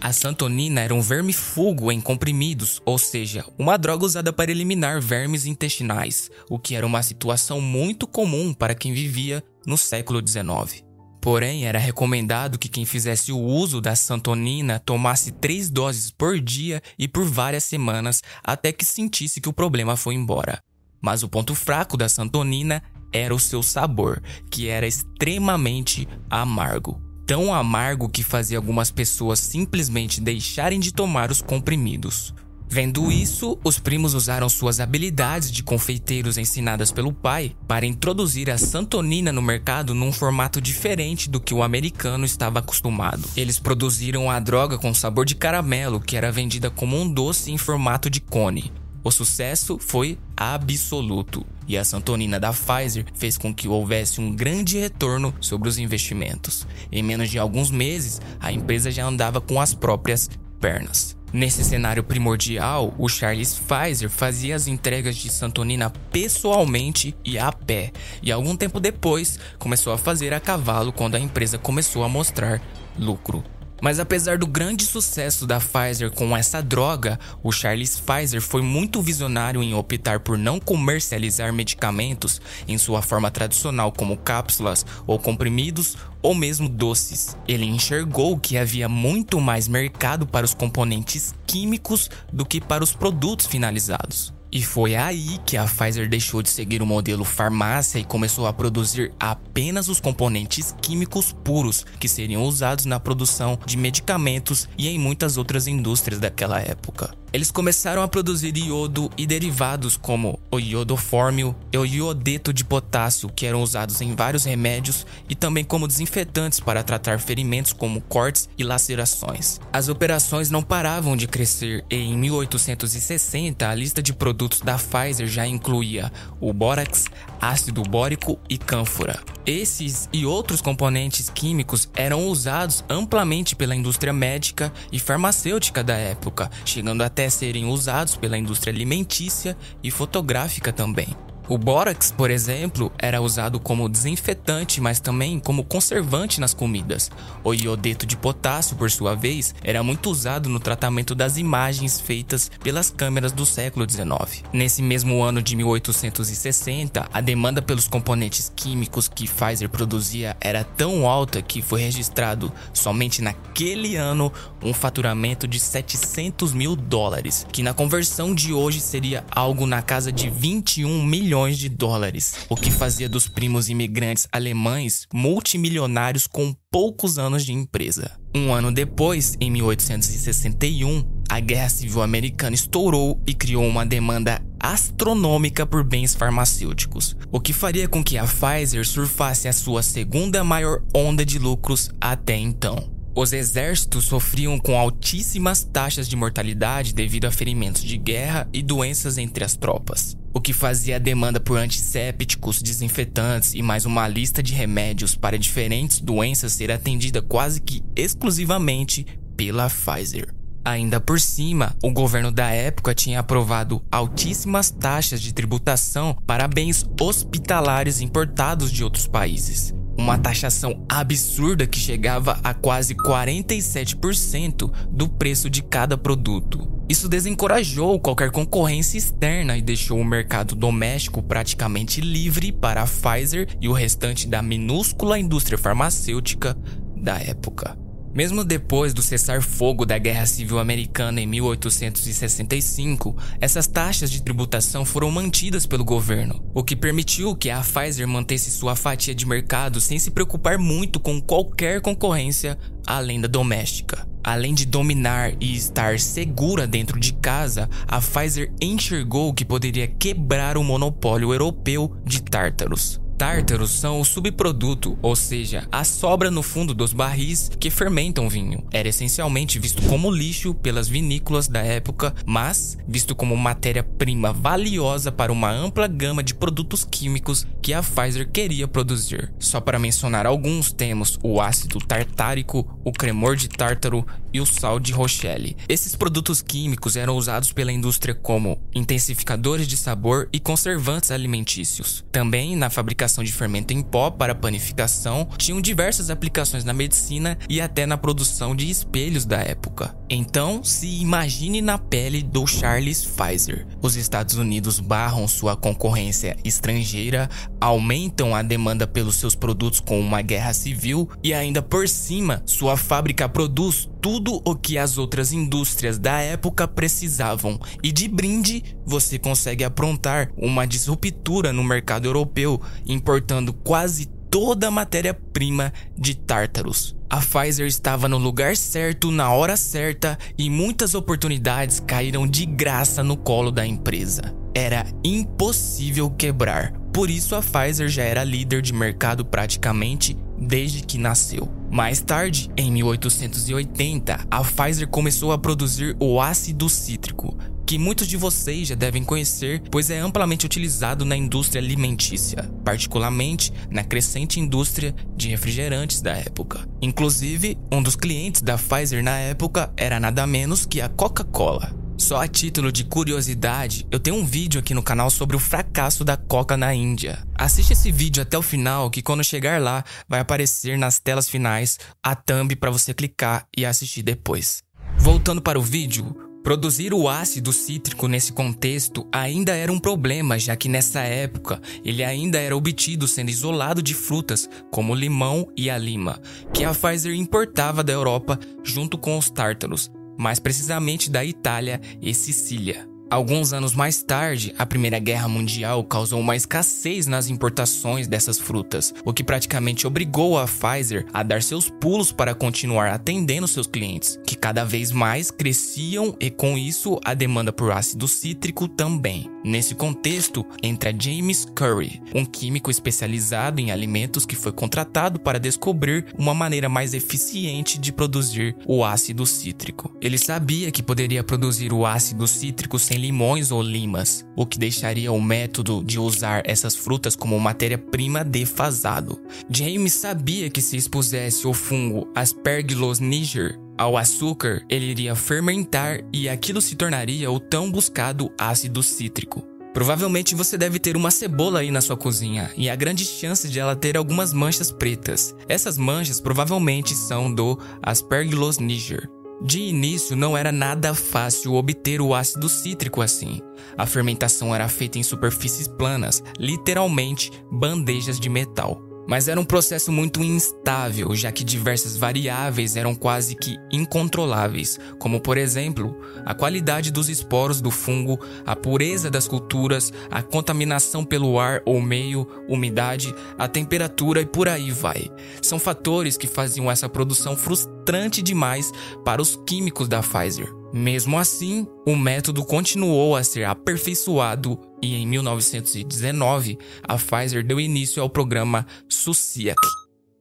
A 0.00 0.12
santonina 0.12 0.80
era 0.80 0.94
um 0.94 1.00
vermífugo 1.00 1.90
em 1.90 2.00
comprimidos, 2.00 2.80
ou 2.84 2.98
seja, 2.98 3.44
uma 3.58 3.76
droga 3.76 4.04
usada 4.04 4.32
para 4.32 4.50
eliminar 4.50 5.00
vermes 5.00 5.46
intestinais, 5.46 6.30
o 6.50 6.58
que 6.58 6.74
era 6.74 6.86
uma 6.86 7.02
situação 7.02 7.60
muito 7.60 8.06
comum 8.06 8.52
para 8.52 8.74
quem 8.74 8.92
vivia 8.92 9.42
no 9.66 9.76
século 9.76 10.20
XIX. 10.26 10.84
Porém, 11.20 11.64
era 11.64 11.78
recomendado 11.78 12.58
que 12.58 12.68
quem 12.68 12.84
fizesse 12.84 13.32
o 13.32 13.38
uso 13.38 13.80
da 13.80 13.96
santonina 13.96 14.78
tomasse 14.78 15.32
três 15.32 15.68
doses 15.68 16.10
por 16.10 16.38
dia 16.38 16.80
e 16.96 17.08
por 17.08 17.24
várias 17.24 17.64
semanas 17.64 18.22
até 18.44 18.70
que 18.70 18.84
sentisse 18.84 19.40
que 19.40 19.48
o 19.48 19.52
problema 19.52 19.96
foi 19.96 20.14
embora. 20.14 20.60
Mas 21.00 21.24
o 21.24 21.28
ponto 21.28 21.52
fraco 21.54 21.96
da 21.96 22.08
santonina 22.08 22.80
era 23.12 23.34
o 23.34 23.40
seu 23.40 23.62
sabor, 23.62 24.22
que 24.50 24.68
era 24.68 24.86
extremamente 24.86 26.06
amargo. 26.30 27.05
Tão 27.26 27.52
amargo 27.52 28.08
que 28.08 28.22
fazia 28.22 28.56
algumas 28.56 28.92
pessoas 28.92 29.40
simplesmente 29.40 30.20
deixarem 30.20 30.78
de 30.78 30.94
tomar 30.94 31.32
os 31.32 31.42
comprimidos. 31.42 32.32
Vendo 32.68 33.10
isso, 33.10 33.58
os 33.64 33.80
primos 33.80 34.14
usaram 34.14 34.48
suas 34.48 34.78
habilidades 34.78 35.50
de 35.50 35.64
confeiteiros 35.64 36.38
ensinadas 36.38 36.92
pelo 36.92 37.12
pai 37.12 37.56
para 37.66 37.84
introduzir 37.84 38.48
a 38.48 38.56
santonina 38.56 39.32
no 39.32 39.42
mercado 39.42 39.92
num 39.92 40.12
formato 40.12 40.60
diferente 40.60 41.28
do 41.28 41.40
que 41.40 41.52
o 41.52 41.64
americano 41.64 42.24
estava 42.24 42.60
acostumado. 42.60 43.28
Eles 43.36 43.58
produziram 43.58 44.30
a 44.30 44.38
droga 44.38 44.78
com 44.78 44.94
sabor 44.94 45.24
de 45.24 45.34
caramelo, 45.34 45.98
que 45.98 46.16
era 46.16 46.30
vendida 46.30 46.70
como 46.70 46.96
um 46.96 47.12
doce 47.12 47.50
em 47.50 47.58
formato 47.58 48.08
de 48.08 48.20
cone. 48.20 48.72
O 49.06 49.10
sucesso 49.12 49.78
foi 49.78 50.18
absoluto 50.36 51.46
e 51.68 51.78
a 51.78 51.84
santonina 51.84 52.40
da 52.40 52.52
Pfizer 52.52 53.04
fez 53.14 53.38
com 53.38 53.54
que 53.54 53.68
houvesse 53.68 54.20
um 54.20 54.34
grande 54.34 54.80
retorno 54.80 55.32
sobre 55.40 55.68
os 55.68 55.78
investimentos. 55.78 56.66
Em 56.90 57.04
menos 57.04 57.30
de 57.30 57.38
alguns 57.38 57.70
meses, 57.70 58.20
a 58.40 58.50
empresa 58.50 58.90
já 58.90 59.06
andava 59.06 59.40
com 59.40 59.60
as 59.60 59.72
próprias 59.72 60.28
pernas. 60.58 61.16
Nesse 61.32 61.62
cenário 61.62 62.02
primordial, 62.02 62.92
o 62.98 63.08
Charles 63.08 63.56
Pfizer 63.56 64.10
fazia 64.10 64.56
as 64.56 64.66
entregas 64.66 65.14
de 65.14 65.30
Santonina 65.30 65.88
pessoalmente 66.10 67.14
e 67.24 67.38
a 67.38 67.52
pé, 67.52 67.92
e 68.20 68.32
algum 68.32 68.56
tempo 68.56 68.80
depois 68.80 69.38
começou 69.56 69.92
a 69.92 69.98
fazer 69.98 70.34
a 70.34 70.40
cavalo 70.40 70.92
quando 70.92 71.14
a 71.14 71.20
empresa 71.20 71.58
começou 71.58 72.02
a 72.02 72.08
mostrar 72.08 72.60
lucro. 72.98 73.44
Mas 73.80 74.00
apesar 74.00 74.38
do 74.38 74.46
grande 74.46 74.84
sucesso 74.84 75.46
da 75.46 75.60
Pfizer 75.60 76.10
com 76.10 76.36
essa 76.36 76.62
droga, 76.62 77.18
o 77.42 77.52
Charles 77.52 78.00
Pfizer 78.00 78.40
foi 78.40 78.62
muito 78.62 79.02
visionário 79.02 79.62
em 79.62 79.74
optar 79.74 80.20
por 80.20 80.38
não 80.38 80.58
comercializar 80.58 81.52
medicamentos 81.52 82.40
em 82.66 82.78
sua 82.78 83.02
forma 83.02 83.30
tradicional 83.30 83.92
como 83.92 84.16
cápsulas 84.16 84.84
ou 85.06 85.18
comprimidos 85.18 85.96
ou 86.22 86.34
mesmo 86.34 86.68
doces. 86.68 87.36
Ele 87.46 87.66
enxergou 87.66 88.38
que 88.38 88.56
havia 88.56 88.88
muito 88.88 89.40
mais 89.40 89.68
mercado 89.68 90.26
para 90.26 90.46
os 90.46 90.54
componentes 90.54 91.34
químicos 91.46 92.10
do 92.32 92.44
que 92.44 92.60
para 92.60 92.82
os 92.82 92.92
produtos 92.92 93.46
finalizados. 93.46 94.35
E 94.56 94.62
foi 94.62 94.96
aí 94.96 95.36
que 95.44 95.54
a 95.58 95.64
Pfizer 95.64 96.08
deixou 96.08 96.40
de 96.40 96.48
seguir 96.48 96.80
o 96.80 96.86
modelo 96.86 97.24
farmácia 97.24 97.98
e 97.98 98.04
começou 98.04 98.46
a 98.46 98.54
produzir 98.54 99.12
apenas 99.20 99.86
os 99.86 100.00
componentes 100.00 100.74
químicos 100.80 101.30
puros 101.30 101.84
que 102.00 102.08
seriam 102.08 102.42
usados 102.42 102.86
na 102.86 102.98
produção 102.98 103.58
de 103.66 103.76
medicamentos 103.76 104.66
e 104.78 104.88
em 104.88 104.98
muitas 104.98 105.36
outras 105.36 105.66
indústrias 105.66 106.18
daquela 106.18 106.58
época. 106.58 107.14
Eles 107.36 107.50
começaram 107.50 108.00
a 108.00 108.08
produzir 108.08 108.56
iodo 108.56 109.10
e 109.14 109.26
derivados 109.26 109.94
como 109.94 110.40
o 110.50 110.58
iodofórmio 110.58 111.54
e 111.70 111.76
o 111.76 111.84
iodeto 111.84 112.50
de 112.50 112.64
potássio, 112.64 113.28
que 113.28 113.44
eram 113.44 113.60
usados 113.60 114.00
em 114.00 114.14
vários 114.14 114.44
remédios 114.44 115.04
e 115.28 115.34
também 115.34 115.62
como 115.62 115.86
desinfetantes 115.86 116.60
para 116.60 116.82
tratar 116.82 117.20
ferimentos 117.20 117.74
como 117.74 118.00
cortes 118.00 118.48
e 118.56 118.64
lacerações. 118.64 119.60
As 119.70 119.90
operações 119.90 120.48
não 120.48 120.62
paravam 120.62 121.14
de 121.14 121.26
crescer 121.26 121.84
e 121.90 121.96
em 121.96 122.16
1860 122.16 123.68
a 123.68 123.74
lista 123.74 124.02
de 124.02 124.14
produtos 124.14 124.62
da 124.62 124.78
Pfizer 124.78 125.26
já 125.26 125.46
incluía 125.46 126.10
o 126.40 126.54
bórax, 126.54 127.04
ácido 127.38 127.82
bórico 127.82 128.38
e 128.48 128.56
cânfora. 128.56 129.20
Esses 129.44 130.08
e 130.10 130.24
outros 130.24 130.62
componentes 130.62 131.28
químicos 131.28 131.88
eram 131.94 132.26
usados 132.26 132.82
amplamente 132.88 133.54
pela 133.54 133.76
indústria 133.76 134.12
médica 134.12 134.72
e 134.90 134.98
farmacêutica 134.98 135.84
da 135.84 135.94
época, 135.94 136.50
chegando 136.64 137.02
até 137.02 137.25
serem 137.30 137.66
usados 137.66 138.16
pela 138.16 138.38
indústria 138.38 138.72
alimentícia 138.72 139.56
e 139.82 139.90
fotográfica 139.90 140.72
também. 140.72 141.08
O 141.48 141.56
bórax, 141.56 142.10
por 142.10 142.28
exemplo, 142.28 142.90
era 142.98 143.20
usado 143.20 143.60
como 143.60 143.88
desinfetante, 143.88 144.80
mas 144.80 144.98
também 144.98 145.38
como 145.38 145.62
conservante 145.62 146.40
nas 146.40 146.52
comidas. 146.52 147.08
O 147.44 147.54
iodeto 147.54 148.04
de 148.04 148.16
potássio, 148.16 148.74
por 148.74 148.90
sua 148.90 149.14
vez, 149.14 149.54
era 149.62 149.80
muito 149.80 150.10
usado 150.10 150.48
no 150.48 150.58
tratamento 150.58 151.14
das 151.14 151.36
imagens 151.36 152.00
feitas 152.00 152.50
pelas 152.64 152.90
câmeras 152.90 153.30
do 153.30 153.46
século 153.46 153.88
XIX. 153.88 154.42
Nesse 154.52 154.82
mesmo 154.82 155.22
ano 155.22 155.40
de 155.40 155.54
1860, 155.54 157.08
a 157.12 157.20
demanda 157.20 157.62
pelos 157.62 157.86
componentes 157.86 158.52
químicos 158.56 159.06
que 159.06 159.28
Pfizer 159.28 159.68
produzia 159.68 160.36
era 160.40 160.64
tão 160.64 161.08
alta 161.08 161.40
que 161.40 161.62
foi 161.62 161.80
registrado 161.80 162.52
somente 162.72 163.22
naquele 163.22 163.94
ano 163.94 164.32
um 164.60 164.74
faturamento 164.74 165.46
de 165.46 165.60
700 165.60 166.52
mil 166.52 166.74
dólares, 166.74 167.46
que 167.52 167.62
na 167.62 167.72
conversão 167.72 168.34
de 168.34 168.52
hoje 168.52 168.80
seria 168.80 169.24
algo 169.30 169.64
na 169.64 169.80
casa 169.80 170.10
de 170.10 170.28
21 170.28 171.04
milhões 171.04 171.35
milhões 171.36 171.58
de 171.58 171.68
dólares, 171.68 172.46
o 172.48 172.56
que 172.56 172.70
fazia 172.70 173.10
dos 173.10 173.28
primos 173.28 173.68
imigrantes 173.68 174.26
alemães 174.32 175.06
multimilionários 175.12 176.26
com 176.26 176.56
poucos 176.70 177.18
anos 177.18 177.44
de 177.44 177.52
empresa. 177.52 178.10
Um 178.34 178.54
ano 178.54 178.72
depois, 178.72 179.36
em 179.38 179.50
1861, 179.50 181.04
a 181.28 181.38
Guerra 181.38 181.68
Civil 181.68 182.00
Americana 182.00 182.54
estourou 182.54 183.20
e 183.26 183.34
criou 183.34 183.66
uma 183.66 183.84
demanda 183.84 184.42
astronômica 184.58 185.66
por 185.66 185.84
bens 185.84 186.14
farmacêuticos, 186.14 187.14
o 187.30 187.38
que 187.38 187.52
faria 187.52 187.86
com 187.86 188.02
que 188.02 188.16
a 188.16 188.24
Pfizer 188.24 188.86
surfasse 188.86 189.46
a 189.46 189.52
sua 189.52 189.82
segunda 189.82 190.42
maior 190.42 190.82
onda 190.94 191.22
de 191.22 191.38
lucros 191.38 191.90
até 192.00 192.34
então. 192.34 192.95
Os 193.18 193.32
exércitos 193.32 194.04
sofriam 194.04 194.58
com 194.58 194.78
altíssimas 194.78 195.64
taxas 195.64 196.06
de 196.06 196.14
mortalidade 196.14 196.92
devido 196.92 197.24
a 197.24 197.30
ferimentos 197.30 197.82
de 197.82 197.96
guerra 197.96 198.46
e 198.52 198.62
doenças 198.62 199.16
entre 199.16 199.42
as 199.42 199.56
tropas, 199.56 200.14
o 200.34 200.40
que 200.40 200.52
fazia 200.52 200.96
a 200.96 200.98
demanda 200.98 201.40
por 201.40 201.56
antissépticos, 201.56 202.60
desinfetantes 202.60 203.54
e 203.54 203.62
mais 203.62 203.86
uma 203.86 204.06
lista 204.06 204.42
de 204.42 204.52
remédios 204.52 205.16
para 205.16 205.38
diferentes 205.38 205.98
doenças 205.98 206.52
ser 206.52 206.70
atendida 206.70 207.22
quase 207.22 207.62
que 207.62 207.82
exclusivamente 207.96 209.06
pela 209.34 209.70
Pfizer. 209.70 210.28
Ainda 210.62 211.00
por 211.00 211.18
cima, 211.18 211.74
o 211.82 211.90
governo 211.90 212.30
da 212.30 212.50
época 212.50 212.94
tinha 212.94 213.20
aprovado 213.20 213.82
altíssimas 213.90 214.70
taxas 214.70 215.22
de 215.22 215.32
tributação 215.32 216.14
para 216.26 216.46
bens 216.46 216.84
hospitalares 217.00 218.02
importados 218.02 218.70
de 218.70 218.84
outros 218.84 219.06
países, 219.06 219.72
uma 219.96 220.18
taxação 220.18 220.84
absurda 220.88 221.66
que 221.66 221.78
chegava 221.78 222.38
a 222.42 222.52
quase 222.52 222.94
47% 222.94 224.70
do 224.90 225.08
preço 225.08 225.48
de 225.48 225.62
cada 225.62 225.96
produto. 225.96 226.76
Isso 226.88 227.08
desencorajou 227.08 227.98
qualquer 227.98 228.30
concorrência 228.30 228.98
externa 228.98 229.56
e 229.56 229.62
deixou 229.62 229.98
o 229.98 230.04
mercado 230.04 230.54
doméstico 230.54 231.22
praticamente 231.22 232.00
livre 232.00 232.52
para 232.52 232.82
a 232.82 232.86
Pfizer 232.86 233.48
e 233.60 233.68
o 233.68 233.72
restante 233.72 234.28
da 234.28 234.40
minúscula 234.40 235.18
indústria 235.18 235.58
farmacêutica 235.58 236.56
da 236.96 237.18
época. 237.18 237.85
Mesmo 238.16 238.42
depois 238.42 238.94
do 238.94 239.02
cessar-fogo 239.02 239.84
da 239.84 239.98
Guerra 239.98 240.24
Civil 240.24 240.58
Americana 240.58 241.20
em 241.20 241.26
1865, 241.26 243.14
essas 243.38 243.66
taxas 243.66 244.10
de 244.10 244.22
tributação 244.22 244.86
foram 244.86 245.10
mantidas 245.10 245.66
pelo 245.66 245.84
governo, 245.84 246.42
o 246.54 246.64
que 246.64 246.74
permitiu 246.74 247.36
que 247.36 247.50
a 247.50 247.60
Pfizer 247.60 248.08
mantesse 248.08 248.50
sua 248.50 248.74
fatia 248.74 249.14
de 249.14 249.26
mercado 249.26 249.82
sem 249.82 249.98
se 249.98 250.10
preocupar 250.10 250.56
muito 250.56 250.98
com 250.98 251.20
qualquer 251.20 251.82
concorrência 251.82 252.56
além 252.86 253.20
da 253.20 253.28
doméstica. 253.28 254.08
Além 254.24 254.54
de 254.54 254.64
dominar 254.64 255.34
e 255.38 255.54
estar 255.54 256.00
segura 256.00 256.66
dentro 256.66 256.98
de 256.98 257.12
casa, 257.12 257.68
a 257.86 258.00
Pfizer 258.00 258.50
enxergou 258.62 259.34
que 259.34 259.44
poderia 259.44 259.86
quebrar 259.86 260.56
o 260.56 260.64
monopólio 260.64 261.34
europeu 261.34 261.94
de 262.02 262.22
tártaros. 262.22 262.98
Tártaros 263.16 263.70
são 263.70 263.98
o 263.98 264.04
subproduto, 264.04 264.98
ou 265.00 265.16
seja, 265.16 265.66
a 265.72 265.84
sobra 265.84 266.30
no 266.30 266.42
fundo 266.42 266.74
dos 266.74 266.92
barris 266.92 267.50
que 267.58 267.70
fermentam 267.70 268.28
vinho. 268.28 268.62
Era 268.70 268.88
essencialmente 268.88 269.58
visto 269.58 269.80
como 269.88 270.10
lixo 270.10 270.52
pelas 270.52 270.86
vinícolas 270.86 271.48
da 271.48 271.60
época, 271.60 272.14
mas 272.26 272.76
visto 272.86 273.14
como 273.14 273.34
matéria-prima 273.34 274.34
valiosa 274.34 275.10
para 275.10 275.32
uma 275.32 275.50
ampla 275.50 275.86
gama 275.86 276.22
de 276.22 276.34
produtos 276.34 276.84
químicos 276.84 277.46
que 277.62 277.72
a 277.72 277.82
Pfizer 277.82 278.30
queria 278.30 278.68
produzir. 278.68 279.32
Só 279.38 279.62
para 279.62 279.78
mencionar 279.78 280.26
alguns, 280.26 280.70
temos 280.70 281.18
o 281.22 281.40
ácido 281.40 281.78
tartárico, 281.78 282.78
o 282.84 282.92
cremor 282.92 283.34
de 283.34 283.48
tártaro 283.48 284.06
e 284.32 284.40
o 284.40 284.46
sal 284.46 284.78
de 284.78 284.92
Rochelle. 284.92 285.56
Esses 285.66 285.96
produtos 285.96 286.42
químicos 286.42 286.96
eram 286.96 287.16
usados 287.16 287.50
pela 287.50 287.72
indústria 287.72 288.14
como 288.14 288.60
intensificadores 288.74 289.66
de 289.66 289.76
sabor 289.76 290.28
e 290.30 290.38
conservantes 290.38 291.10
alimentícios. 291.10 292.04
Também 292.12 292.54
na 292.54 292.68
fabricação 292.68 293.05
fabricação 293.06 293.24
de 293.24 293.32
fermento 293.32 293.72
em 293.72 293.82
pó 293.82 294.10
para 294.10 294.34
panificação, 294.34 295.28
tinham 295.38 295.60
diversas 295.60 296.10
aplicações 296.10 296.64
na 296.64 296.72
medicina 296.72 297.38
e 297.48 297.60
até 297.60 297.86
na 297.86 297.96
produção 297.96 298.54
de 298.54 298.68
espelhos 298.68 299.24
da 299.24 299.38
época. 299.38 299.96
Então, 300.10 300.62
se 300.62 300.86
imagine 301.00 301.60
na 301.60 301.78
pele 301.78 302.22
do 302.22 302.46
Charles 302.46 303.04
Pfizer. 303.04 303.66
Os 303.80 303.96
Estados 303.96 304.36
Unidos 304.36 304.80
barram 304.80 305.26
sua 305.28 305.56
concorrência 305.56 306.36
estrangeira, 306.44 307.28
aumentam 307.60 308.34
a 308.34 308.42
demanda 308.42 308.86
pelos 308.86 309.16
seus 309.16 309.34
produtos 309.34 309.80
com 309.80 310.00
uma 310.00 310.22
guerra 310.22 310.52
civil 310.52 311.08
e 311.22 311.32
ainda 311.32 311.62
por 311.62 311.88
cima, 311.88 312.42
sua 312.44 312.76
fábrica 312.76 313.28
produz 313.28 313.88
tudo 314.06 314.40
o 314.44 314.54
que 314.54 314.78
as 314.78 314.98
outras 314.98 315.32
indústrias 315.32 315.98
da 315.98 316.20
época 316.20 316.68
precisavam, 316.68 317.58
e 317.82 317.90
de 317.90 318.06
brinde 318.06 318.62
você 318.84 319.18
consegue 319.18 319.64
aprontar 319.64 320.30
uma 320.36 320.64
disruptura 320.64 321.52
no 321.52 321.64
mercado 321.64 322.06
europeu, 322.06 322.62
importando 322.96 323.52
quase 323.52 324.06
toda 324.30 324.68
a 324.68 324.70
matéria-prima 324.70 325.72
de 325.96 326.14
tártaros. 326.14 326.96
A 327.08 327.18
Pfizer 327.18 327.66
estava 327.66 328.08
no 328.08 328.18
lugar 328.18 328.56
certo, 328.56 329.10
na 329.10 329.30
hora 329.30 329.56
certa, 329.56 330.18
e 330.36 330.50
muitas 330.50 330.94
oportunidades 330.94 331.80
caíram 331.80 332.26
de 332.26 332.44
graça 332.44 333.02
no 333.02 333.16
colo 333.16 333.52
da 333.52 333.64
empresa. 333.64 334.34
Era 334.54 334.84
impossível 335.04 336.10
quebrar, 336.10 336.72
por 336.92 337.08
isso 337.08 337.36
a 337.36 337.42
Pfizer 337.42 337.88
já 337.88 338.02
era 338.02 338.24
líder 338.24 338.60
de 338.60 338.72
mercado 338.72 339.24
praticamente 339.24 340.16
desde 340.38 340.82
que 340.82 340.98
nasceu. 340.98 341.48
Mais 341.70 342.00
tarde, 342.00 342.50
em 342.56 342.70
1880, 342.72 344.26
a 344.30 344.42
Pfizer 344.42 344.88
começou 344.88 345.32
a 345.32 345.38
produzir 345.38 345.96
o 346.00 346.20
ácido 346.20 346.68
cítrico, 346.68 347.36
que 347.66 347.78
muitos 347.78 348.06
de 348.06 348.16
vocês 348.16 348.68
já 348.68 348.76
devem 348.76 349.02
conhecer, 349.02 349.60
pois 349.70 349.90
é 349.90 349.98
amplamente 349.98 350.46
utilizado 350.46 351.04
na 351.04 351.16
indústria 351.16 351.60
alimentícia, 351.60 352.48
particularmente 352.64 353.52
na 353.68 353.82
crescente 353.82 354.38
indústria 354.38 354.94
de 355.16 355.28
refrigerantes 355.28 356.00
da 356.00 356.12
época. 356.12 356.66
Inclusive, 356.80 357.58
um 357.72 357.82
dos 357.82 357.96
clientes 357.96 358.40
da 358.40 358.56
Pfizer 358.56 359.02
na 359.02 359.18
época 359.18 359.72
era 359.76 359.98
nada 359.98 360.24
menos 360.26 360.64
que 360.64 360.80
a 360.80 360.88
Coca-Cola. 360.88 361.74
Só 361.98 362.20
a 362.20 362.28
título 362.28 362.70
de 362.70 362.84
curiosidade, 362.84 363.86
eu 363.90 363.98
tenho 363.98 364.16
um 364.16 364.24
vídeo 364.24 364.60
aqui 364.60 364.74
no 364.74 364.82
canal 364.82 365.10
sobre 365.10 365.34
o 365.34 365.40
fracasso 365.40 366.04
da 366.04 366.16
Coca 366.16 366.56
na 366.56 366.74
Índia. 366.74 367.26
Assiste 367.34 367.72
esse 367.72 367.90
vídeo 367.90 368.22
até 368.22 368.36
o 368.38 368.42
final, 368.42 368.90
que 368.90 369.02
quando 369.02 369.24
chegar 369.24 369.60
lá, 369.60 369.82
vai 370.06 370.20
aparecer 370.20 370.78
nas 370.78 371.00
telas 371.00 371.28
finais 371.28 371.78
a 372.02 372.14
thumb 372.14 372.54
para 372.54 372.70
você 372.70 372.92
clicar 372.94 373.48
e 373.56 373.64
assistir 373.64 374.02
depois. 374.02 374.62
Voltando 374.98 375.40
para 375.40 375.58
o 375.58 375.62
vídeo, 375.62 376.14
Produzir 376.46 376.94
o 376.94 377.08
ácido 377.08 377.52
cítrico 377.52 378.06
nesse 378.06 378.32
contexto 378.32 379.04
ainda 379.10 379.52
era 379.56 379.72
um 379.72 379.80
problema, 379.80 380.38
já 380.38 380.54
que 380.54 380.68
nessa 380.68 381.00
época 381.00 381.60
ele 381.84 382.04
ainda 382.04 382.38
era 382.38 382.56
obtido 382.56 383.08
sendo 383.08 383.30
isolado 383.30 383.82
de 383.82 383.92
frutas 383.92 384.48
como 384.70 384.92
o 384.92 384.96
limão 384.96 385.48
e 385.56 385.68
a 385.68 385.76
lima, 385.76 386.20
que 386.54 386.62
a 386.62 386.72
Pfizer 386.72 387.16
importava 387.16 387.82
da 387.82 387.92
Europa 387.92 388.38
junto 388.62 388.96
com 388.96 389.18
os 389.18 389.28
tártaros, 389.28 389.90
mais 390.16 390.38
precisamente 390.38 391.10
da 391.10 391.24
Itália 391.24 391.80
e 392.00 392.14
Sicília. 392.14 392.95
Alguns 393.08 393.52
anos 393.52 393.72
mais 393.72 394.02
tarde, 394.02 394.52
a 394.58 394.66
Primeira 394.66 394.98
Guerra 394.98 395.28
Mundial 395.28 395.84
causou 395.84 396.18
uma 396.18 396.34
escassez 396.34 397.06
nas 397.06 397.28
importações 397.28 398.08
dessas 398.08 398.36
frutas, 398.36 398.92
o 399.04 399.12
que 399.12 399.22
praticamente 399.22 399.86
obrigou 399.86 400.36
a 400.36 400.44
Pfizer 400.44 401.06
a 401.12 401.22
dar 401.22 401.40
seus 401.40 401.70
pulos 401.70 402.10
para 402.10 402.34
continuar 402.34 402.88
atendendo 402.88 403.46
seus 403.46 403.68
clientes, 403.68 404.18
que 404.26 404.34
cada 404.34 404.64
vez 404.64 404.90
mais 404.90 405.30
cresciam 405.30 406.16
e 406.18 406.30
com 406.30 406.58
isso 406.58 406.98
a 407.04 407.14
demanda 407.14 407.52
por 407.52 407.70
ácido 407.70 408.08
cítrico 408.08 408.66
também. 408.66 409.30
Nesse 409.46 409.76
contexto, 409.76 410.44
entra 410.60 410.92
James 410.92 411.46
Curry, 411.54 412.02
um 412.12 412.24
químico 412.24 412.68
especializado 412.68 413.60
em 413.60 413.70
alimentos 413.70 414.26
que 414.26 414.34
foi 414.34 414.50
contratado 414.50 415.20
para 415.20 415.38
descobrir 415.38 416.06
uma 416.18 416.34
maneira 416.34 416.68
mais 416.68 416.92
eficiente 416.92 417.78
de 417.78 417.92
produzir 417.92 418.56
o 418.66 418.84
ácido 418.84 419.24
cítrico. 419.24 419.96
Ele 420.00 420.18
sabia 420.18 420.72
que 420.72 420.82
poderia 420.82 421.22
produzir 421.22 421.72
o 421.72 421.86
ácido 421.86 422.26
cítrico 422.26 422.76
sem 422.76 422.98
limões 422.98 423.52
ou 423.52 423.62
limas, 423.62 424.26
o 424.34 424.44
que 424.44 424.58
deixaria 424.58 425.12
o 425.12 425.22
método 425.22 425.80
de 425.84 426.00
usar 426.00 426.42
essas 426.44 426.74
frutas 426.74 427.14
como 427.14 427.38
matéria-prima 427.38 428.24
defasado. 428.24 429.16
James 429.48 429.92
sabia 429.92 430.50
que 430.50 430.60
se 430.60 430.76
expusesse 430.76 431.46
o 431.46 431.54
fungo 431.54 432.10
Aspergillus 432.16 432.98
niger 432.98 433.64
ao 433.78 433.96
açúcar, 433.96 434.64
ele 434.68 434.86
iria 434.86 435.14
fermentar 435.14 436.00
e 436.12 436.28
aquilo 436.28 436.60
se 436.60 436.76
tornaria 436.76 437.30
o 437.30 437.38
tão 437.38 437.70
buscado 437.70 438.32
ácido 438.38 438.82
cítrico. 438.82 439.46
Provavelmente 439.74 440.34
você 440.34 440.56
deve 440.56 440.78
ter 440.78 440.96
uma 440.96 441.10
cebola 441.10 441.60
aí 441.60 441.70
na 441.70 441.82
sua 441.82 441.98
cozinha 441.98 442.50
e 442.56 442.70
há 442.70 442.74
grande 442.74 443.04
chance 443.04 443.46
de 443.46 443.60
ela 443.60 443.76
ter 443.76 443.94
algumas 443.94 444.32
manchas 444.32 444.72
pretas. 444.72 445.36
Essas 445.46 445.76
manchas 445.76 446.18
provavelmente 446.18 446.94
são 446.94 447.32
do 447.32 447.58
Aspergillus 447.82 448.58
niger. 448.58 449.06
De 449.42 449.60
início, 449.60 450.16
não 450.16 450.34
era 450.34 450.50
nada 450.50 450.94
fácil 450.94 451.52
obter 451.52 452.00
o 452.00 452.14
ácido 452.14 452.48
cítrico 452.48 453.02
assim. 453.02 453.42
A 453.76 453.84
fermentação 453.84 454.54
era 454.54 454.66
feita 454.66 454.98
em 454.98 455.02
superfícies 455.02 455.68
planas, 455.68 456.22
literalmente 456.38 457.30
bandejas 457.52 458.18
de 458.18 458.30
metal. 458.30 458.85
Mas 459.06 459.28
era 459.28 459.40
um 459.40 459.44
processo 459.44 459.92
muito 459.92 460.22
instável, 460.22 461.14
já 461.14 461.30
que 461.30 461.44
diversas 461.44 461.96
variáveis 461.96 462.76
eram 462.76 462.94
quase 462.94 463.34
que 463.34 463.56
incontroláveis, 463.70 464.78
como 464.98 465.20
por 465.20 465.38
exemplo, 465.38 466.00
a 466.24 466.34
qualidade 466.34 466.90
dos 466.90 467.08
esporos 467.08 467.60
do 467.60 467.70
fungo, 467.70 468.18
a 468.44 468.56
pureza 468.56 469.10
das 469.10 469.28
culturas, 469.28 469.92
a 470.10 470.22
contaminação 470.22 471.04
pelo 471.04 471.38
ar 471.38 471.62
ou 471.64 471.80
meio, 471.80 472.26
umidade, 472.48 473.14
a 473.38 473.46
temperatura 473.46 474.20
e 474.20 474.26
por 474.26 474.48
aí 474.48 474.70
vai. 474.70 475.10
São 475.40 475.58
fatores 475.58 476.16
que 476.16 476.26
faziam 476.26 476.70
essa 476.70 476.88
produção 476.88 477.36
frustrante 477.36 477.75
demais 478.22 478.72
para 479.04 479.22
os 479.22 479.36
químicos 479.46 479.88
da 479.88 480.00
Pfizer. 480.00 480.52
Mesmo 480.72 481.18
assim, 481.18 481.66
o 481.86 481.96
método 481.96 482.44
continuou 482.44 483.16
a 483.16 483.24
ser 483.24 483.44
aperfeiçoado 483.44 484.58
e 484.82 484.94
em 484.94 485.06
1919 485.06 486.58
a 486.82 486.96
Pfizer 486.96 487.46
deu 487.46 487.60
início 487.60 488.02
ao 488.02 488.10
programa 488.10 488.66
SUSIAC, 488.88 489.56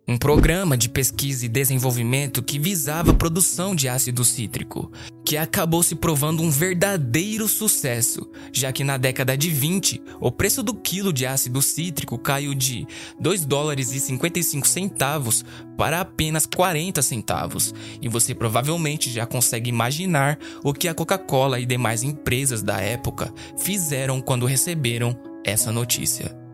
um 0.08 0.18
programa 0.18 0.78
de 0.78 0.88
pesquisa 0.88 1.46
e 1.46 1.50
desenvolvimento 1.50 2.44
que 2.44 2.60
visava 2.60 3.12
a 3.12 3.16
produção 3.16 3.76
de 3.76 3.90
ácido 3.90 4.24
cítrico, 4.24 4.92
que 5.26 5.36
acabou 5.36 5.82
se 5.82 5.96
provando 5.96 6.44
um 6.44 6.52
verdadeiro 6.52 7.48
sucesso, 7.48 8.30
já 8.54 8.72
que 8.72 8.84
na 8.84 8.98
década 8.98 9.36
de 9.36 9.50
20 9.50 10.02
o 10.20 10.32
preço 10.32 10.62
do 10.62 10.76
quilo 10.76 11.12
de 11.12 11.26
ácido 11.26 11.60
cítrico 11.60 12.20
caiu 12.20 12.54
de 12.54 12.86
2 13.20 13.46
dólares 13.46 13.92
e 13.94 14.00
55 14.00 14.68
centavos 14.68 15.44
para 15.76 16.02
apenas 16.02 16.46
40 16.46 17.02
centavos, 17.02 17.74
e 18.00 18.08
você 18.08 18.36
provavelmente 18.36 19.12
já 19.12 19.26
consegue 19.26 19.70
imaginar 19.70 20.38
o 20.64 20.72
que 20.72 20.88
a 20.88 20.94
Coca-Cola 20.94 21.60
e 21.60 21.66
demais 21.66 22.04
empresas 22.04 22.62
da 22.62 22.80
época 22.80 23.34
fizeram 23.58 24.22
quando 24.22 24.46
receberam 24.46 25.18
essa 25.44 25.72
notícia. 25.72 26.45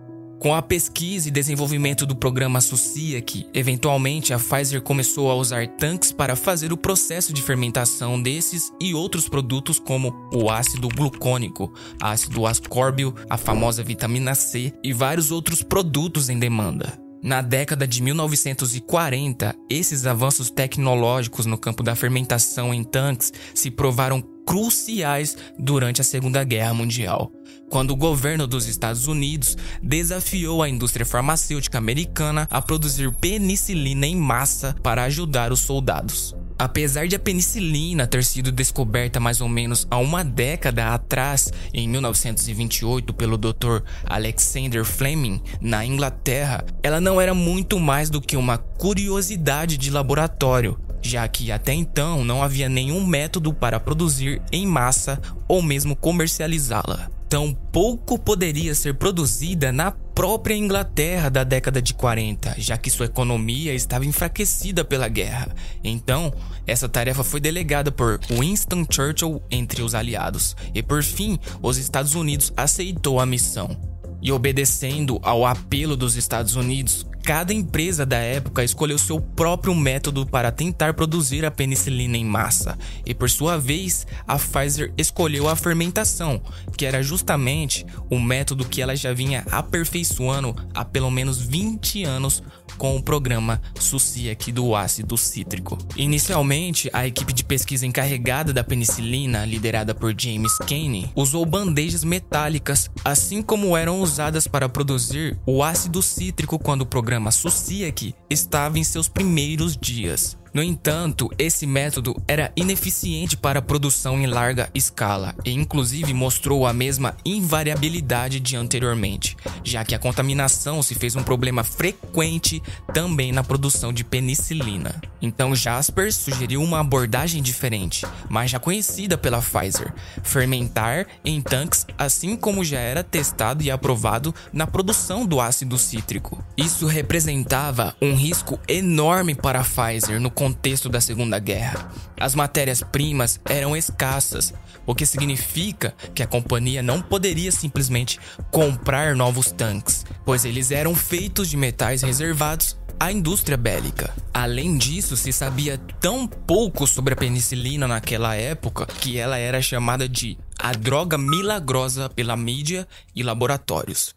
Com 0.41 0.55
a 0.55 0.61
pesquisa 0.63 1.27
e 1.27 1.31
desenvolvimento 1.31 2.03
do 2.03 2.15
programa 2.15 2.59
SUSIAC, 2.61 3.45
eventualmente 3.53 4.33
a 4.33 4.39
Pfizer 4.39 4.81
começou 4.81 5.29
a 5.29 5.35
usar 5.35 5.67
tanques 5.67 6.11
para 6.11 6.35
fazer 6.35 6.73
o 6.73 6.77
processo 6.77 7.31
de 7.31 7.43
fermentação 7.43 8.19
desses 8.19 8.73
e 8.81 8.91
outros 8.95 9.29
produtos 9.29 9.77
como 9.77 10.11
o 10.33 10.49
ácido 10.49 10.87
glucônico, 10.87 11.71
ácido 12.01 12.47
ascórbio, 12.47 13.13
a 13.29 13.37
famosa 13.37 13.83
vitamina 13.83 14.33
C 14.33 14.73
e 14.83 14.91
vários 14.91 15.29
outros 15.29 15.61
produtos 15.61 16.27
em 16.27 16.39
demanda. 16.39 16.99
Na 17.23 17.43
década 17.43 17.87
de 17.87 18.01
1940, 18.01 19.55
esses 19.69 20.07
avanços 20.07 20.49
tecnológicos 20.49 21.45
no 21.45 21.55
campo 21.55 21.83
da 21.83 21.93
fermentação 21.93 22.73
em 22.73 22.83
tanques 22.83 23.31
se 23.53 23.69
provaram 23.69 24.23
cruciais 24.45 25.37
durante 25.57 26.01
a 26.01 26.03
Segunda 26.03 26.43
Guerra 26.43 26.73
Mundial, 26.73 27.31
quando 27.69 27.91
o 27.91 27.95
governo 27.95 28.45
dos 28.45 28.67
Estados 28.67 29.07
Unidos 29.07 29.57
desafiou 29.81 30.61
a 30.61 30.69
indústria 30.69 31.05
farmacêutica 31.05 31.77
americana 31.77 32.47
a 32.49 32.61
produzir 32.61 33.11
penicilina 33.15 34.05
em 34.05 34.15
massa 34.15 34.75
para 34.83 35.03
ajudar 35.03 35.51
os 35.51 35.59
soldados. 35.59 36.35
Apesar 36.61 37.07
de 37.07 37.15
a 37.15 37.19
penicilina 37.19 38.05
ter 38.05 38.23
sido 38.23 38.51
descoberta 38.51 39.19
mais 39.19 39.41
ou 39.41 39.49
menos 39.49 39.87
há 39.89 39.97
uma 39.97 40.23
década 40.23 40.93
atrás, 40.93 41.51
em 41.73 41.89
1928, 41.89 43.15
pelo 43.15 43.35
Dr. 43.35 43.81
Alexander 44.05 44.85
Fleming, 44.85 45.41
na 45.59 45.83
Inglaterra, 45.83 46.63
ela 46.83 47.01
não 47.01 47.19
era 47.19 47.33
muito 47.33 47.79
mais 47.79 48.11
do 48.11 48.21
que 48.21 48.37
uma 48.37 48.59
curiosidade 48.59 49.75
de 49.75 49.89
laboratório, 49.89 50.79
já 51.01 51.27
que 51.27 51.51
até 51.51 51.73
então 51.73 52.23
não 52.23 52.43
havia 52.43 52.69
nenhum 52.69 53.05
método 53.05 53.53
para 53.53 53.79
produzir 53.79 54.41
em 54.51 54.65
massa 54.65 55.21
ou 55.47 55.61
mesmo 55.61 55.95
comercializá-la 55.95 57.09
tão 57.31 57.53
pouco 57.53 58.19
poderia 58.19 58.75
ser 58.75 58.95
produzida 58.95 59.71
na 59.71 59.89
própria 59.89 60.53
Inglaterra 60.53 61.29
da 61.29 61.45
década 61.45 61.81
de 61.81 61.93
40, 61.93 62.55
já 62.57 62.77
que 62.77 62.89
sua 62.89 63.05
economia 63.05 63.73
estava 63.73 64.05
enfraquecida 64.05 64.83
pela 64.83 65.07
guerra. 65.07 65.47
Então, 65.81 66.33
essa 66.67 66.89
tarefa 66.89 67.23
foi 67.23 67.39
delegada 67.39 67.89
por 67.89 68.19
Winston 68.29 68.85
Churchill 68.89 69.41
entre 69.49 69.81
os 69.81 69.95
aliados, 69.95 70.57
e 70.75 70.83
por 70.83 71.01
fim, 71.03 71.39
os 71.61 71.77
Estados 71.77 72.15
Unidos 72.15 72.51
aceitou 72.57 73.17
a 73.17 73.25
missão. 73.25 73.79
E 74.21 74.29
obedecendo 74.29 75.17
ao 75.23 75.45
apelo 75.45 75.95
dos 75.95 76.17
Estados 76.17 76.57
Unidos, 76.57 77.05
Cada 77.23 77.53
empresa 77.53 78.05
da 78.05 78.17
época 78.17 78.63
escolheu 78.63 78.97
seu 78.97 79.21
próprio 79.21 79.75
método 79.75 80.25
para 80.25 80.51
tentar 80.51 80.93
produzir 80.95 81.45
a 81.45 81.51
penicilina 81.51 82.17
em 82.17 82.25
massa, 82.25 82.77
e 83.05 83.13
por 83.13 83.29
sua 83.29 83.57
vez, 83.57 84.07
a 84.27 84.37
Pfizer 84.37 84.91
escolheu 84.97 85.47
a 85.47 85.55
fermentação, 85.55 86.41
que 86.75 86.85
era 86.85 87.03
justamente 87.03 87.85
o 88.09 88.19
método 88.19 88.65
que 88.65 88.81
ela 88.81 88.95
já 88.95 89.13
vinha 89.13 89.45
aperfeiçoando 89.51 90.55
há 90.73 90.83
pelo 90.83 91.11
menos 91.11 91.39
20 91.39 92.03
anos 92.03 92.41
com 92.77 92.95
o 92.95 93.03
programa 93.03 93.61
SUSIAC 93.79 94.51
do 94.51 94.75
ácido 94.75 95.15
cítrico. 95.15 95.77
Inicialmente, 95.95 96.89
a 96.93 97.05
equipe 97.05 97.33
de 97.33 97.43
pesquisa 97.43 97.85
encarregada 97.85 98.51
da 98.51 98.63
penicilina, 98.63 99.45
liderada 99.45 99.93
por 99.93 100.15
James 100.17 100.57
Kane, 100.57 101.11
usou 101.15 101.45
bandejas 101.45 102.03
metálicas, 102.03 102.89
assim 103.05 103.41
como 103.43 103.77
eram 103.77 104.01
usadas 104.01 104.47
para 104.47 104.67
produzir 104.67 105.37
o 105.45 105.63
ácido 105.63 106.01
cítrico 106.01 106.57
quando 106.57 106.81
o 106.81 106.85
programa 106.85 107.10
SUSIAC 107.31 108.15
estava 108.29 108.79
em 108.79 108.83
seus 108.83 109.07
primeiros 109.07 109.75
dias. 109.75 110.37
No 110.53 110.61
entanto, 110.61 111.29
esse 111.37 111.65
método 111.65 112.13
era 112.27 112.51
ineficiente 112.57 113.37
para 113.37 113.59
a 113.59 113.61
produção 113.61 114.19
em 114.19 114.27
larga 114.27 114.69
escala 114.75 115.33
e, 115.45 115.51
inclusive, 115.51 116.13
mostrou 116.13 116.67
a 116.67 116.73
mesma 116.73 117.15
invariabilidade 117.23 118.37
de 118.41 118.57
anteriormente, 118.57 119.37
já 119.63 119.85
que 119.85 119.95
a 119.95 119.99
contaminação 119.99 120.83
se 120.83 120.93
fez 120.93 121.15
um 121.15 121.23
problema 121.23 121.63
frequente 121.63 122.61
também 122.93 123.31
na 123.31 123.45
produção 123.45 123.93
de 123.93 124.03
penicilina. 124.03 125.01
Então, 125.21 125.55
Jasper 125.55 126.13
sugeriu 126.13 126.61
uma 126.61 126.81
abordagem 126.81 127.41
diferente, 127.41 128.05
mas 128.27 128.51
já 128.51 128.59
conhecida 128.59 129.17
pela 129.17 129.41
Pfizer: 129.41 129.93
fermentar 130.21 131.07
em 131.23 131.39
tanques, 131.39 131.85
assim 131.97 132.35
como 132.35 132.65
já 132.65 132.79
era 132.79 133.05
testado 133.05 133.63
e 133.63 133.71
aprovado 133.71 134.35
na 134.51 134.67
produção 134.67 135.25
do 135.25 135.39
ácido 135.39 135.77
cítrico. 135.77 136.43
Isso 136.57 136.87
representava 136.87 137.95
um 138.01 138.15
risco 138.15 138.59
enorme 138.67 139.33
para 139.33 139.61
a 139.61 139.63
Pfizer 139.63 140.19
no 140.19 140.29
contexto 140.41 140.89
da 140.89 140.99
Segunda 140.99 141.37
Guerra. 141.37 141.87
As 142.19 142.33
matérias-primas 142.33 143.39
eram 143.45 143.77
escassas, 143.77 144.51
o 144.87 144.95
que 144.95 145.05
significa 145.05 145.93
que 146.15 146.23
a 146.23 146.27
companhia 146.27 146.81
não 146.81 146.99
poderia 146.99 147.51
simplesmente 147.51 148.19
comprar 148.49 149.15
novos 149.15 149.51
tanques, 149.51 150.03
pois 150.25 150.43
eles 150.43 150.71
eram 150.71 150.95
feitos 150.95 151.47
de 151.47 151.55
metais 151.55 152.01
reservados 152.01 152.75
à 152.99 153.11
indústria 153.11 153.55
bélica. 153.55 154.11
Além 154.33 154.79
disso, 154.79 155.15
se 155.15 155.31
sabia 155.31 155.77
tão 155.99 156.25
pouco 156.25 156.87
sobre 156.87 157.13
a 157.13 157.17
penicilina 157.17 157.87
naquela 157.87 158.33
época 158.33 158.87
que 158.87 159.19
ela 159.19 159.37
era 159.37 159.61
chamada 159.61 160.09
de 160.09 160.39
a 160.57 160.71
droga 160.71 161.19
milagrosa 161.19 162.09
pela 162.09 162.35
mídia 162.35 162.87
e 163.15 163.21
laboratórios. 163.21 164.15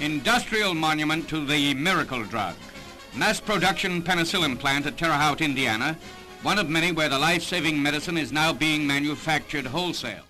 Industrial 0.00 0.74
monument 0.74 1.22
to 1.28 1.46
the 1.46 1.72
miracle 1.72 2.24
drug. 2.24 2.65
Mass 3.16 3.40
production 3.40 4.00
penicillin 4.02 4.56
plant 4.56 4.86
at 4.86 4.96
Terre 4.96 5.16
Haute, 5.16 5.42
Indiana, 5.42 5.96
one 6.42 6.58
of 6.58 6.68
many 6.68 6.92
where 6.92 7.08
the 7.08 7.18
life-saving 7.18 7.82
medicine 7.82 8.18
is 8.18 8.30
now 8.30 8.52
being 8.52 8.86
manufactured 8.86 9.66
wholesale. 9.66 10.26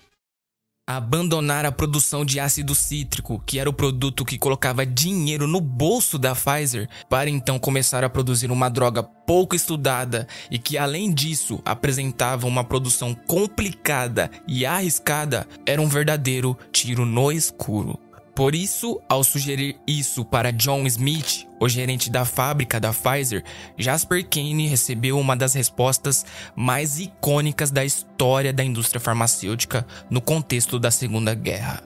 abandonar 0.88 1.66
a 1.66 1.72
produção 1.72 2.24
de 2.24 2.38
ácido 2.38 2.72
cítrico, 2.72 3.42
que 3.44 3.58
era 3.58 3.68
o 3.68 3.72
produto 3.72 4.24
que 4.24 4.38
colocava 4.38 4.86
dinheiro 4.86 5.48
no 5.48 5.60
bolso 5.60 6.16
da 6.16 6.32
Pfizer, 6.32 6.88
para 7.10 7.28
então 7.28 7.58
começar 7.58 8.04
a 8.04 8.08
produzir 8.08 8.52
uma 8.52 8.68
droga 8.68 9.02
pouco 9.02 9.56
estudada 9.56 10.28
e 10.48 10.60
que, 10.60 10.78
além 10.78 11.12
disso, 11.12 11.60
apresentava 11.64 12.46
uma 12.46 12.62
produção 12.62 13.14
complicada 13.26 14.30
e 14.46 14.64
arriscada, 14.64 15.48
era 15.66 15.82
um 15.82 15.88
verdadeiro 15.88 16.56
tiro 16.70 17.04
no 17.04 17.32
escuro. 17.32 17.98
Por 18.36 18.54
isso, 18.54 19.00
ao 19.08 19.24
sugerir 19.24 19.80
isso 19.86 20.22
para 20.22 20.52
John 20.52 20.86
Smith, 20.86 21.48
o 21.58 21.66
gerente 21.70 22.10
da 22.10 22.26
fábrica 22.26 22.78
da 22.78 22.92
Pfizer, 22.92 23.42
Jasper 23.78 24.28
Kane 24.28 24.66
recebeu 24.66 25.18
uma 25.18 25.34
das 25.34 25.54
respostas 25.54 26.22
mais 26.54 27.00
icônicas 27.00 27.70
da 27.70 27.82
história 27.82 28.52
da 28.52 28.62
indústria 28.62 29.00
farmacêutica 29.00 29.86
no 30.10 30.20
contexto 30.20 30.78
da 30.78 30.90
Segunda 30.90 31.34
Guerra. 31.34 31.82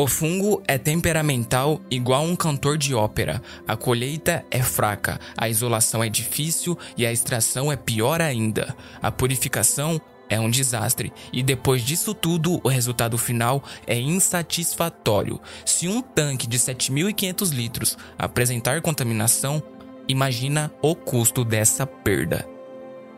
O 0.00 0.06
fungo 0.06 0.62
é 0.68 0.78
temperamental 0.78 1.80
igual 1.90 2.22
um 2.22 2.36
cantor 2.36 2.78
de 2.78 2.94
ópera. 2.94 3.42
A 3.66 3.76
colheita 3.76 4.44
é 4.48 4.62
fraca, 4.62 5.18
a 5.36 5.48
isolação 5.48 6.04
é 6.04 6.08
difícil 6.08 6.78
e 6.96 7.04
a 7.04 7.12
extração 7.12 7.72
é 7.72 7.76
pior 7.76 8.20
ainda. 8.20 8.76
A 9.02 9.10
purificação 9.10 10.00
é 10.28 10.38
um 10.38 10.50
desastre 10.50 11.12
e 11.32 11.42
depois 11.42 11.82
disso 11.82 12.14
tudo 12.14 12.60
o 12.62 12.68
resultado 12.68 13.16
final 13.18 13.62
é 13.86 13.98
insatisfatório. 13.98 15.40
Se 15.64 15.88
um 15.88 16.00
tanque 16.00 16.46
de 16.46 16.58
7.500 16.58 17.50
litros 17.52 17.98
apresentar 18.18 18.82
contaminação, 18.82 19.62
imagina 20.08 20.72
o 20.82 20.94
custo 20.94 21.44
dessa 21.44 21.86
perda. 21.86 22.48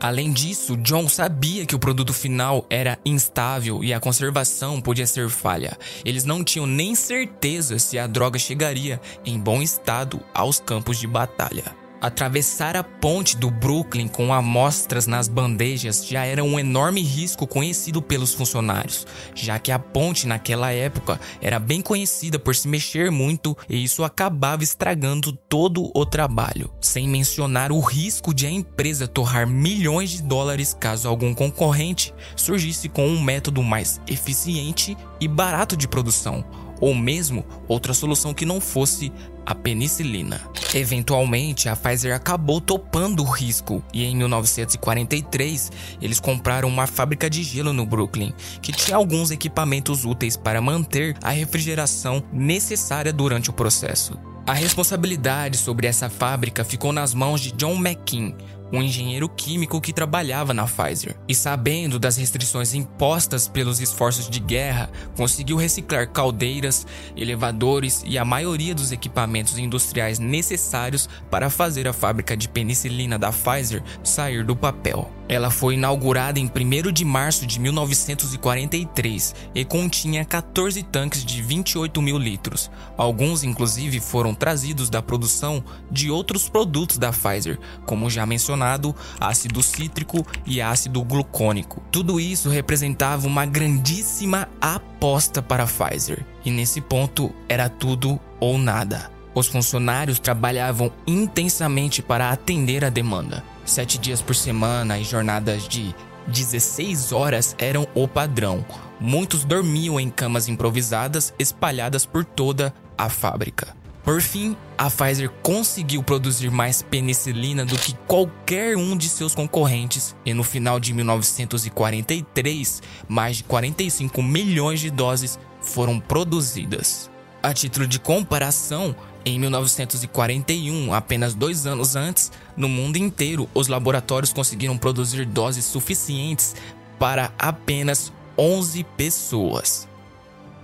Além 0.01 0.31
disso, 0.31 0.75
John 0.77 1.07
sabia 1.07 1.63
que 1.63 1.75
o 1.75 1.79
produto 1.79 2.11
final 2.11 2.65
era 2.71 2.97
instável 3.05 3.83
e 3.83 3.93
a 3.93 3.99
conservação 3.99 4.81
podia 4.81 5.05
ser 5.05 5.29
falha. 5.29 5.77
Eles 6.03 6.25
não 6.25 6.43
tinham 6.43 6.65
nem 6.65 6.95
certeza 6.95 7.77
se 7.77 7.99
a 7.99 8.07
droga 8.07 8.39
chegaria 8.39 8.99
em 9.23 9.39
bom 9.39 9.61
estado 9.61 10.19
aos 10.33 10.59
campos 10.59 10.99
de 10.99 11.05
batalha. 11.05 11.80
Atravessar 12.01 12.75
a 12.75 12.83
ponte 12.83 13.37
do 13.37 13.51
Brooklyn 13.51 14.07
com 14.07 14.33
amostras 14.33 15.05
nas 15.05 15.27
bandejas 15.27 16.03
já 16.03 16.25
era 16.25 16.43
um 16.43 16.59
enorme 16.59 17.03
risco 17.03 17.45
conhecido 17.45 18.01
pelos 18.01 18.33
funcionários, 18.33 19.05
já 19.35 19.59
que 19.59 19.71
a 19.71 19.77
ponte 19.77 20.25
naquela 20.25 20.71
época 20.71 21.19
era 21.39 21.59
bem 21.59 21.79
conhecida 21.79 22.39
por 22.39 22.55
se 22.55 22.67
mexer 22.67 23.11
muito 23.11 23.55
e 23.69 23.83
isso 23.83 24.03
acabava 24.03 24.63
estragando 24.63 25.31
todo 25.31 25.91
o 25.93 26.03
trabalho. 26.03 26.73
Sem 26.81 27.07
mencionar 27.07 27.71
o 27.71 27.79
risco 27.79 28.33
de 28.33 28.47
a 28.47 28.49
empresa 28.49 29.07
torrar 29.07 29.45
milhões 29.45 30.09
de 30.09 30.23
dólares 30.23 30.73
caso 30.73 31.07
algum 31.07 31.35
concorrente 31.35 32.15
surgisse 32.35 32.89
com 32.89 33.05
um 33.05 33.21
método 33.21 33.61
mais 33.61 34.01
eficiente 34.07 34.97
e 35.19 35.27
barato 35.27 35.77
de 35.77 35.87
produção, 35.87 36.43
ou 36.81 36.93
mesmo 36.93 37.45
outra 37.67 37.93
solução 37.93 38.33
que 38.33 38.45
não 38.45 38.59
fosse 38.59 39.13
a 39.45 39.55
penicilina. 39.55 40.41
Eventualmente, 40.73 41.69
a 41.69 41.75
Pfizer 41.75 42.15
acabou 42.15 42.59
topando 42.59 43.21
o 43.21 43.29
risco 43.29 43.83
e 43.93 44.03
em 44.03 44.15
1943 44.15 45.71
eles 46.01 46.19
compraram 46.19 46.67
uma 46.67 46.87
fábrica 46.87 47.29
de 47.29 47.43
gelo 47.43 47.71
no 47.71 47.85
Brooklyn, 47.85 48.33
que 48.61 48.71
tinha 48.71 48.97
alguns 48.97 49.31
equipamentos 49.31 50.05
úteis 50.05 50.35
para 50.35 50.61
manter 50.61 51.15
a 51.21 51.29
refrigeração 51.29 52.23
necessária 52.33 53.13
durante 53.13 53.49
o 53.49 53.53
processo. 53.53 54.17
A 54.45 54.53
responsabilidade 54.53 55.57
sobre 55.57 55.87
essa 55.87 56.09
fábrica 56.09 56.63
ficou 56.63 56.91
nas 56.91 57.13
mãos 57.13 57.41
de 57.41 57.51
John 57.51 57.75
McKean, 57.75 58.33
um 58.71 58.81
engenheiro 58.81 59.27
químico 59.27 59.81
que 59.81 59.93
trabalhava 59.93 60.53
na 60.53 60.65
Pfizer. 60.65 61.15
E 61.27 61.35
sabendo 61.35 61.99
das 61.99 62.17
restrições 62.17 62.73
impostas 62.73 63.47
pelos 63.47 63.79
esforços 63.79 64.29
de 64.29 64.39
guerra, 64.39 64.89
conseguiu 65.15 65.57
reciclar 65.57 66.09
caldeiras, 66.09 66.85
elevadores 67.15 68.03
e 68.05 68.17
a 68.17 68.25
maioria 68.25 68.73
dos 68.73 68.91
equipamentos 68.91 69.57
industriais 69.57 70.19
necessários 70.19 71.09
para 71.29 71.49
fazer 71.49 71.87
a 71.87 71.93
fábrica 71.93 72.35
de 72.35 72.47
penicilina 72.47 73.17
da 73.17 73.31
Pfizer 73.31 73.83
sair 74.03 74.43
do 74.43 74.55
papel. 74.55 75.11
Ela 75.31 75.49
foi 75.49 75.75
inaugurada 75.75 76.41
em 76.41 76.51
1 76.53 76.91
de 76.91 77.05
março 77.05 77.47
de 77.47 77.57
1943 77.57 79.33
e 79.55 79.63
continha 79.63 80.25
14 80.25 80.83
tanques 80.83 81.23
de 81.23 81.41
28 81.41 82.01
mil 82.01 82.17
litros. 82.17 82.69
Alguns, 82.97 83.41
inclusive, 83.41 84.01
foram 84.01 84.35
trazidos 84.35 84.89
da 84.89 85.01
produção 85.01 85.63
de 85.89 86.11
outros 86.11 86.49
produtos 86.49 86.97
da 86.97 87.13
Pfizer, 87.13 87.57
como 87.85 88.09
já 88.09 88.25
mencionado, 88.25 88.93
ácido 89.21 89.63
cítrico 89.63 90.27
e 90.45 90.61
ácido 90.61 91.01
glucônico. 91.01 91.81
Tudo 91.89 92.19
isso 92.19 92.49
representava 92.49 93.25
uma 93.25 93.45
grandíssima 93.45 94.49
aposta 94.59 95.41
para 95.41 95.63
a 95.63 95.67
Pfizer, 95.67 96.25
e 96.43 96.51
nesse 96.51 96.81
ponto 96.81 97.33
era 97.47 97.69
tudo 97.69 98.19
ou 98.37 98.57
nada. 98.57 99.09
Os 99.33 99.47
funcionários 99.47 100.19
trabalhavam 100.19 100.91
intensamente 101.07 102.01
para 102.01 102.31
atender 102.31 102.83
a 102.83 102.89
demanda. 102.89 103.41
Sete 103.71 103.97
dias 103.97 104.21
por 104.21 104.35
semana 104.35 104.99
e 104.99 105.03
jornadas 105.05 105.65
de 105.65 105.95
16 106.27 107.13
horas 107.13 107.55
eram 107.57 107.87
o 107.95 108.05
padrão. 108.05 108.65
Muitos 108.99 109.45
dormiam 109.45 109.97
em 109.97 110.09
camas 110.09 110.49
improvisadas 110.49 111.33
espalhadas 111.39 112.05
por 112.05 112.25
toda 112.25 112.73
a 112.97 113.07
fábrica. 113.07 113.73
Por 114.03 114.21
fim, 114.21 114.57
a 114.77 114.89
Pfizer 114.89 115.29
conseguiu 115.41 116.03
produzir 116.03 116.51
mais 116.51 116.81
penicilina 116.81 117.63
do 117.63 117.77
que 117.77 117.93
qualquer 118.09 118.75
um 118.75 118.97
de 118.97 119.07
seus 119.07 119.33
concorrentes 119.33 120.17
e 120.25 120.33
no 120.33 120.43
final 120.43 120.77
de 120.77 120.93
1943, 120.93 122.83
mais 123.07 123.37
de 123.37 123.45
45 123.45 124.21
milhões 124.21 124.81
de 124.81 124.91
doses 124.91 125.39
foram 125.61 125.97
produzidas. 125.97 127.09
A 127.41 127.53
título 127.53 127.87
de 127.87 127.99
comparação, 127.99 128.93
em 129.23 129.39
1941, 129.39 130.93
apenas 130.93 131.33
dois 131.33 131.67
anos 131.67 131.95
antes, 131.95 132.31
no 132.57 132.67
mundo 132.67 132.97
inteiro, 132.97 133.47
os 133.53 133.67
laboratórios 133.67 134.33
conseguiram 134.33 134.77
produzir 134.77 135.25
doses 135.25 135.65
suficientes 135.65 136.55
para 136.97 137.31
apenas 137.37 138.11
11 138.37 138.83
pessoas. 138.97 139.87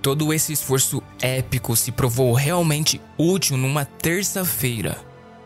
Todo 0.01 0.33
esse 0.33 0.53
esforço 0.53 1.03
épico 1.21 1.75
se 1.75 1.91
provou 1.91 2.33
realmente 2.33 3.01
útil 3.17 3.57
numa 3.57 3.85
terça-feira. 3.85 4.97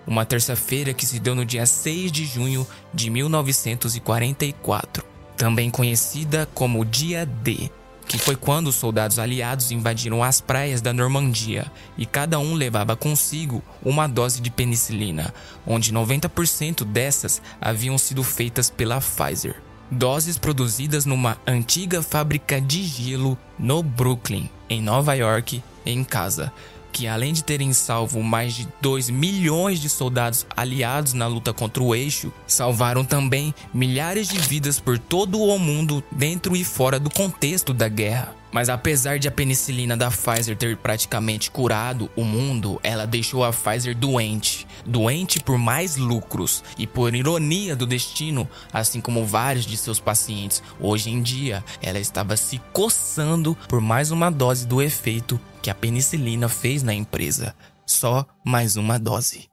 Uma 0.08 0.26
terça-feira 0.26 0.94
que 0.94 1.06
se 1.06 1.20
deu 1.20 1.36
no 1.36 1.46
dia 1.46 1.66
6 1.66 2.12
de 2.12 2.26
junho 2.26 2.66
de 2.94 3.10
1944, 3.10 5.04
também 5.36 5.70
conhecida 5.70 6.48
como 6.54 6.86
Dia 6.86 7.26
D 7.26 7.70
que 8.08 8.18
foi 8.18 8.36
quando 8.36 8.68
os 8.68 8.76
soldados 8.76 9.20
aliados 9.20 9.72
invadiram 9.72 10.24
as 10.24 10.42
praias 10.42 10.82
da 10.82 10.92
Normandia 10.92 11.72
e 11.98 12.06
cada 12.06 12.40
um 12.40 12.54
levava 12.54 12.96
consigo 12.96 13.64
uma 13.84 14.08
dose 14.08 14.42
de 14.42 14.50
penicilina, 14.50 15.34
onde 15.66 15.94
90% 15.94 16.84
dessas 16.84 17.42
haviam 17.60 17.98
sido 17.98 18.24
feitas 18.24 18.70
pela 18.70 19.00
Pfizer. 19.00 19.62
Doses 19.90 20.38
produzidas 20.38 21.06
numa 21.06 21.38
antiga 21.46 22.02
fábrica 22.02 22.62
de 22.62 22.84
gelo 22.84 23.38
no 23.60 23.84
Brooklyn, 23.84 24.50
em 24.70 24.82
Nova 24.82 25.14
York, 25.14 25.62
em 25.86 26.04
casa, 26.04 26.52
que 26.92 27.08
além 27.08 27.34
de 27.34 27.44
terem 27.44 27.74
salvo 27.74 28.22
mais 28.22 28.54
de 28.54 28.68
2 28.82 29.10
milhões 29.10 29.80
de 29.80 29.90
soldados 29.90 30.46
aliados 30.56 31.14
na 31.14 31.28
luta 31.28 31.54
contra 31.54 31.82
o 31.82 31.96
eixo, 31.96 32.32
salvaram 32.46 33.04
também 33.04 33.54
milhares 33.74 34.28
de 34.28 34.38
vidas 34.40 34.80
por 34.80 35.00
todo 35.00 35.42
o 35.42 35.58
mundo 35.58 36.04
dentro 36.12 36.56
e 36.56 36.64
fora 36.64 37.00
do 37.00 37.10
contexto 37.10 37.74
da 37.74 37.88
guerra. 37.88 38.41
Mas 38.52 38.70
apesar 38.70 39.18
de 39.18 39.28
a 39.28 39.32
penicilina 39.32 39.96
da 39.96 40.10
Pfizer 40.10 40.58
ter 40.58 40.76
praticamente 40.78 41.50
curado 41.50 42.10
o 42.16 42.24
mundo, 42.24 42.80
ela 42.84 43.08
deixou 43.08 43.44
a 43.44 43.52
Pfizer 43.52 43.96
doente. 43.96 44.68
Doente 44.86 45.40
por 45.40 45.58
mais 45.58 45.96
lucros. 45.96 46.64
E 46.78 46.86
por 46.86 47.16
ironia 47.16 47.76
do 47.76 47.86
destino, 47.86 48.48
assim 48.74 49.00
como 49.00 49.26
vários 49.26 49.66
de 49.66 49.78
seus 49.78 50.00
pacientes, 50.00 50.62
hoje 50.80 51.10
em 51.10 51.22
dia 51.22 51.64
ela 51.82 52.00
estava 52.00 52.36
se 52.36 52.60
coçando 52.74 53.58
por 53.68 53.80
mais 53.80 54.12
uma 54.12 54.30
dose 54.30 54.66
do 54.68 54.82
efeito 54.82 55.40
que 55.62 55.70
a 55.70 55.76
penicilina 55.76 56.50
fez 56.50 56.84
na 56.84 56.94
empresa. 56.94 57.56
Só 57.86 58.26
mais 58.44 58.76
uma 58.76 58.98
dose. 58.98 59.51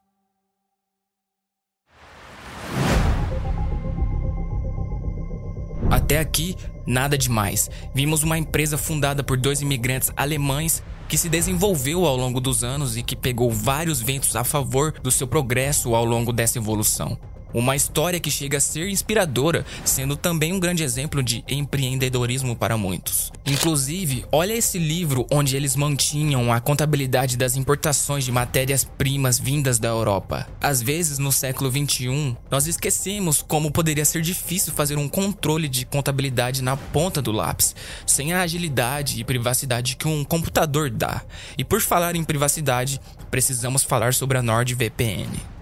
Até 5.90 6.18
aqui, 6.18 6.54
nada 6.86 7.16
demais. 7.16 7.70
Vimos 7.94 8.22
uma 8.22 8.38
empresa 8.38 8.76
fundada 8.76 9.24
por 9.24 9.38
dois 9.38 9.62
imigrantes 9.62 10.12
alemães 10.16 10.82
que 11.08 11.16
se 11.16 11.28
desenvolveu 11.28 12.04
ao 12.04 12.16
longo 12.16 12.40
dos 12.40 12.62
anos 12.62 12.96
e 12.96 13.02
que 13.02 13.16
pegou 13.16 13.50
vários 13.50 14.00
ventos 14.00 14.36
a 14.36 14.44
favor 14.44 14.92
do 15.02 15.10
seu 15.10 15.26
progresso 15.26 15.94
ao 15.94 16.04
longo 16.04 16.32
dessa 16.32 16.58
evolução. 16.58 17.18
Uma 17.52 17.74
história 17.74 18.20
que 18.20 18.30
chega 18.30 18.58
a 18.58 18.60
ser 18.60 18.88
inspiradora, 18.88 19.64
sendo 19.84 20.16
também 20.16 20.52
um 20.52 20.60
grande 20.60 20.82
exemplo 20.82 21.22
de 21.22 21.44
empreendedorismo 21.48 22.54
para 22.54 22.76
muitos. 22.76 23.32
Inclusive, 23.46 24.24
olha 24.30 24.52
esse 24.52 24.78
livro 24.78 25.26
onde 25.30 25.56
eles 25.56 25.74
mantinham 25.74 26.52
a 26.52 26.60
contabilidade 26.60 27.36
das 27.36 27.56
importações 27.56 28.24
de 28.24 28.32
matérias-primas 28.32 29.38
vindas 29.38 29.78
da 29.78 29.88
Europa. 29.88 30.46
Às 30.60 30.82
vezes, 30.82 31.18
no 31.18 31.32
século 31.32 31.70
21, 31.70 32.36
nós 32.50 32.66
esquecemos 32.66 33.40
como 33.40 33.72
poderia 33.72 34.04
ser 34.04 34.20
difícil 34.20 34.72
fazer 34.72 34.98
um 34.98 35.08
controle 35.08 35.68
de 35.68 35.86
contabilidade 35.86 36.62
na 36.62 36.76
ponta 36.76 37.22
do 37.22 37.32
lápis, 37.32 37.74
sem 38.06 38.32
a 38.32 38.42
agilidade 38.42 39.18
e 39.18 39.24
privacidade 39.24 39.96
que 39.96 40.06
um 40.06 40.22
computador 40.22 40.90
dá. 40.90 41.22
E 41.56 41.64
por 41.64 41.80
falar 41.80 42.14
em 42.14 42.24
privacidade, 42.24 43.00
precisamos 43.30 43.82
falar 43.82 44.12
sobre 44.12 44.36
a 44.36 44.42
NordVPN. 44.42 45.57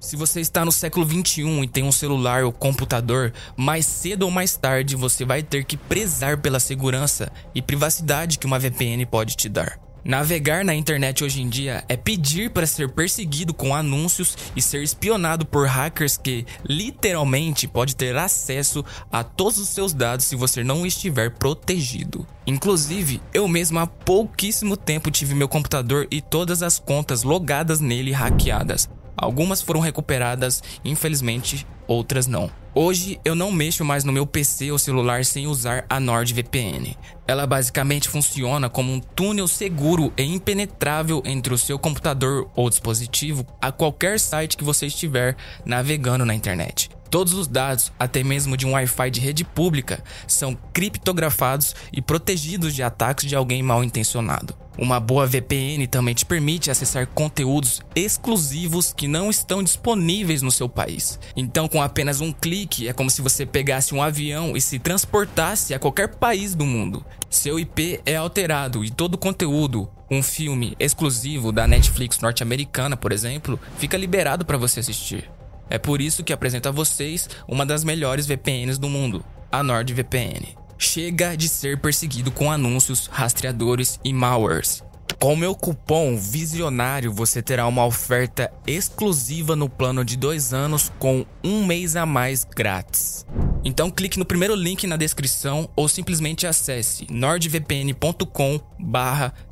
Se 0.00 0.14
você 0.14 0.40
está 0.40 0.64
no 0.64 0.70
século 0.70 1.04
21 1.04 1.64
e 1.64 1.68
tem 1.68 1.82
um 1.82 1.90
celular 1.90 2.44
ou 2.44 2.52
computador, 2.52 3.32
mais 3.56 3.84
cedo 3.84 4.22
ou 4.22 4.30
mais 4.30 4.56
tarde 4.56 4.94
você 4.94 5.24
vai 5.24 5.42
ter 5.42 5.64
que 5.64 5.76
prezar 5.76 6.38
pela 6.38 6.60
segurança 6.60 7.32
e 7.52 7.60
privacidade 7.60 8.38
que 8.38 8.46
uma 8.46 8.60
VPN 8.60 9.04
pode 9.06 9.36
te 9.36 9.48
dar. 9.48 9.78
Navegar 10.04 10.64
na 10.64 10.72
internet 10.72 11.24
hoje 11.24 11.42
em 11.42 11.48
dia 11.48 11.84
é 11.88 11.96
pedir 11.96 12.50
para 12.50 12.66
ser 12.66 12.88
perseguido 12.88 13.52
com 13.52 13.74
anúncios 13.74 14.38
e 14.54 14.62
ser 14.62 14.82
espionado 14.84 15.44
por 15.44 15.66
hackers 15.66 16.16
que 16.16 16.46
literalmente 16.64 17.66
pode 17.66 17.96
ter 17.96 18.16
acesso 18.16 18.84
a 19.10 19.24
todos 19.24 19.58
os 19.58 19.68
seus 19.68 19.92
dados 19.92 20.24
se 20.24 20.36
você 20.36 20.62
não 20.62 20.86
estiver 20.86 21.32
protegido. 21.32 22.24
Inclusive, 22.46 23.20
eu 23.34 23.48
mesmo 23.48 23.80
há 23.80 23.86
pouquíssimo 23.86 24.76
tempo 24.76 25.10
tive 25.10 25.34
meu 25.34 25.48
computador 25.48 26.06
e 26.08 26.22
todas 26.22 26.62
as 26.62 26.78
contas 26.78 27.24
logadas 27.24 27.80
nele 27.80 28.12
hackeadas. 28.12 28.88
Algumas 29.20 29.60
foram 29.60 29.80
recuperadas, 29.80 30.62
infelizmente, 30.84 31.66
outras 31.88 32.28
não. 32.28 32.48
Hoje 32.72 33.18
eu 33.24 33.34
não 33.34 33.50
mexo 33.50 33.84
mais 33.84 34.04
no 34.04 34.12
meu 34.12 34.24
PC 34.24 34.70
ou 34.70 34.78
celular 34.78 35.24
sem 35.24 35.48
usar 35.48 35.84
a 35.90 35.98
NordVPN. 35.98 36.96
Ela 37.26 37.44
basicamente 37.44 38.08
funciona 38.08 38.68
como 38.68 38.92
um 38.92 39.00
túnel 39.00 39.48
seguro 39.48 40.12
e 40.16 40.22
impenetrável 40.22 41.20
entre 41.26 41.52
o 41.52 41.58
seu 41.58 41.76
computador 41.76 42.48
ou 42.54 42.70
dispositivo 42.70 43.44
a 43.60 43.72
qualquer 43.72 44.20
site 44.20 44.56
que 44.56 44.62
você 44.62 44.86
estiver 44.86 45.36
navegando 45.64 46.24
na 46.24 46.34
internet. 46.34 46.88
Todos 47.10 47.32
os 47.32 47.48
dados, 47.48 47.90
até 47.98 48.22
mesmo 48.22 48.56
de 48.56 48.66
um 48.66 48.72
Wi-Fi 48.72 49.10
de 49.10 49.18
rede 49.18 49.42
pública, 49.42 50.04
são 50.26 50.56
criptografados 50.72 51.74
e 51.92 52.00
protegidos 52.00 52.74
de 52.74 52.82
ataques 52.82 53.26
de 53.26 53.34
alguém 53.34 53.62
mal 53.62 53.82
intencionado. 53.82 54.54
Uma 54.78 55.00
boa 55.00 55.26
VPN 55.26 55.88
também 55.88 56.14
te 56.14 56.24
permite 56.24 56.70
acessar 56.70 57.08
conteúdos 57.08 57.82
exclusivos 57.96 58.92
que 58.92 59.08
não 59.08 59.28
estão 59.28 59.60
disponíveis 59.60 60.40
no 60.40 60.52
seu 60.52 60.68
país. 60.68 61.18
Então, 61.34 61.66
com 61.66 61.82
apenas 61.82 62.20
um 62.20 62.32
clique, 62.32 62.86
é 62.86 62.92
como 62.92 63.10
se 63.10 63.20
você 63.20 63.44
pegasse 63.44 63.92
um 63.92 64.00
avião 64.00 64.56
e 64.56 64.60
se 64.60 64.78
transportasse 64.78 65.74
a 65.74 65.80
qualquer 65.80 66.14
país 66.14 66.54
do 66.54 66.64
mundo. 66.64 67.04
Seu 67.28 67.58
IP 67.58 68.00
é 68.06 68.14
alterado 68.14 68.84
e 68.84 68.90
todo 68.90 69.18
conteúdo, 69.18 69.88
um 70.08 70.22
filme 70.22 70.76
exclusivo 70.78 71.50
da 71.50 71.66
Netflix 71.66 72.20
norte-americana, 72.20 72.96
por 72.96 73.10
exemplo, 73.10 73.58
fica 73.78 73.96
liberado 73.96 74.44
para 74.44 74.56
você 74.56 74.78
assistir. 74.78 75.28
É 75.68 75.76
por 75.76 76.00
isso 76.00 76.22
que 76.22 76.32
apresento 76.32 76.68
a 76.68 76.72
vocês 76.72 77.28
uma 77.48 77.66
das 77.66 77.82
melhores 77.82 78.26
VPNs 78.26 78.78
do 78.78 78.88
mundo, 78.88 79.24
a 79.50 79.60
NordVPN. 79.60 80.56
Chega 80.78 81.36
de 81.36 81.48
ser 81.48 81.80
perseguido 81.80 82.30
com 82.30 82.52
anúncios, 82.52 83.08
rastreadores 83.12 83.98
e 84.04 84.12
malwares. 84.12 84.87
Com 85.20 85.34
meu 85.34 85.52
cupom 85.52 86.16
Visionário, 86.16 87.12
você 87.12 87.42
terá 87.42 87.66
uma 87.66 87.84
oferta 87.84 88.52
exclusiva 88.64 89.56
no 89.56 89.68
plano 89.68 90.04
de 90.04 90.16
dois 90.16 90.54
anos 90.54 90.92
com 90.96 91.26
um 91.42 91.66
mês 91.66 91.96
a 91.96 92.06
mais 92.06 92.44
grátis. 92.44 93.26
Então 93.64 93.90
clique 93.90 94.16
no 94.16 94.24
primeiro 94.24 94.54
link 94.54 94.86
na 94.86 94.96
descrição 94.96 95.68
ou 95.74 95.88
simplesmente 95.88 96.46
acesse 96.46 97.04
nordvpn.com 97.10 98.60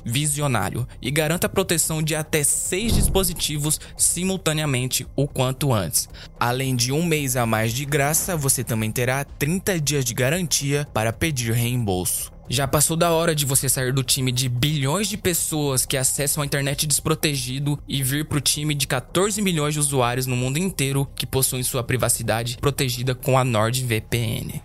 visionário 0.05 0.87
e 1.01 1.11
garanta 1.11 1.47
a 1.47 1.49
proteção 1.49 2.01
de 2.01 2.15
até 2.15 2.45
seis 2.45 2.93
dispositivos 2.93 3.77
simultaneamente 3.97 5.05
o 5.17 5.27
quanto 5.27 5.73
antes. 5.73 6.07
Além 6.39 6.77
de 6.77 6.93
um 6.93 7.03
mês 7.03 7.35
a 7.35 7.45
mais 7.45 7.73
de 7.73 7.83
graça, 7.83 8.37
você 8.37 8.63
também 8.63 8.89
terá 8.89 9.25
30 9.25 9.81
dias 9.81 10.05
de 10.05 10.13
garantia 10.13 10.87
para 10.93 11.11
pedir 11.11 11.51
reembolso. 11.51 12.36
Já 12.49 12.65
passou 12.65 12.95
da 12.95 13.11
hora 13.11 13.35
de 13.35 13.45
você 13.45 13.67
sair 13.67 13.91
do 13.91 14.01
time 14.01 14.31
de 14.31 14.47
bilhões 14.47 15.09
de 15.09 15.17
pessoas 15.17 15.85
que 15.85 15.97
acessam 15.97 16.41
a 16.41 16.45
internet 16.45 16.87
desprotegido 16.87 17.77
e 17.85 18.01
vir 18.01 18.25
pro 18.25 18.39
time 18.39 18.73
de 18.73 18.87
14 18.87 19.41
milhões 19.41 19.73
de 19.73 19.81
usuários 19.81 20.25
no 20.25 20.35
mundo 20.35 20.57
inteiro 20.57 21.05
que 21.13 21.25
possuem 21.25 21.61
sua 21.61 21.83
privacidade 21.83 22.57
protegida 22.57 23.13
com 23.13 23.37
a 23.37 23.43
NordVPN. 23.43 24.61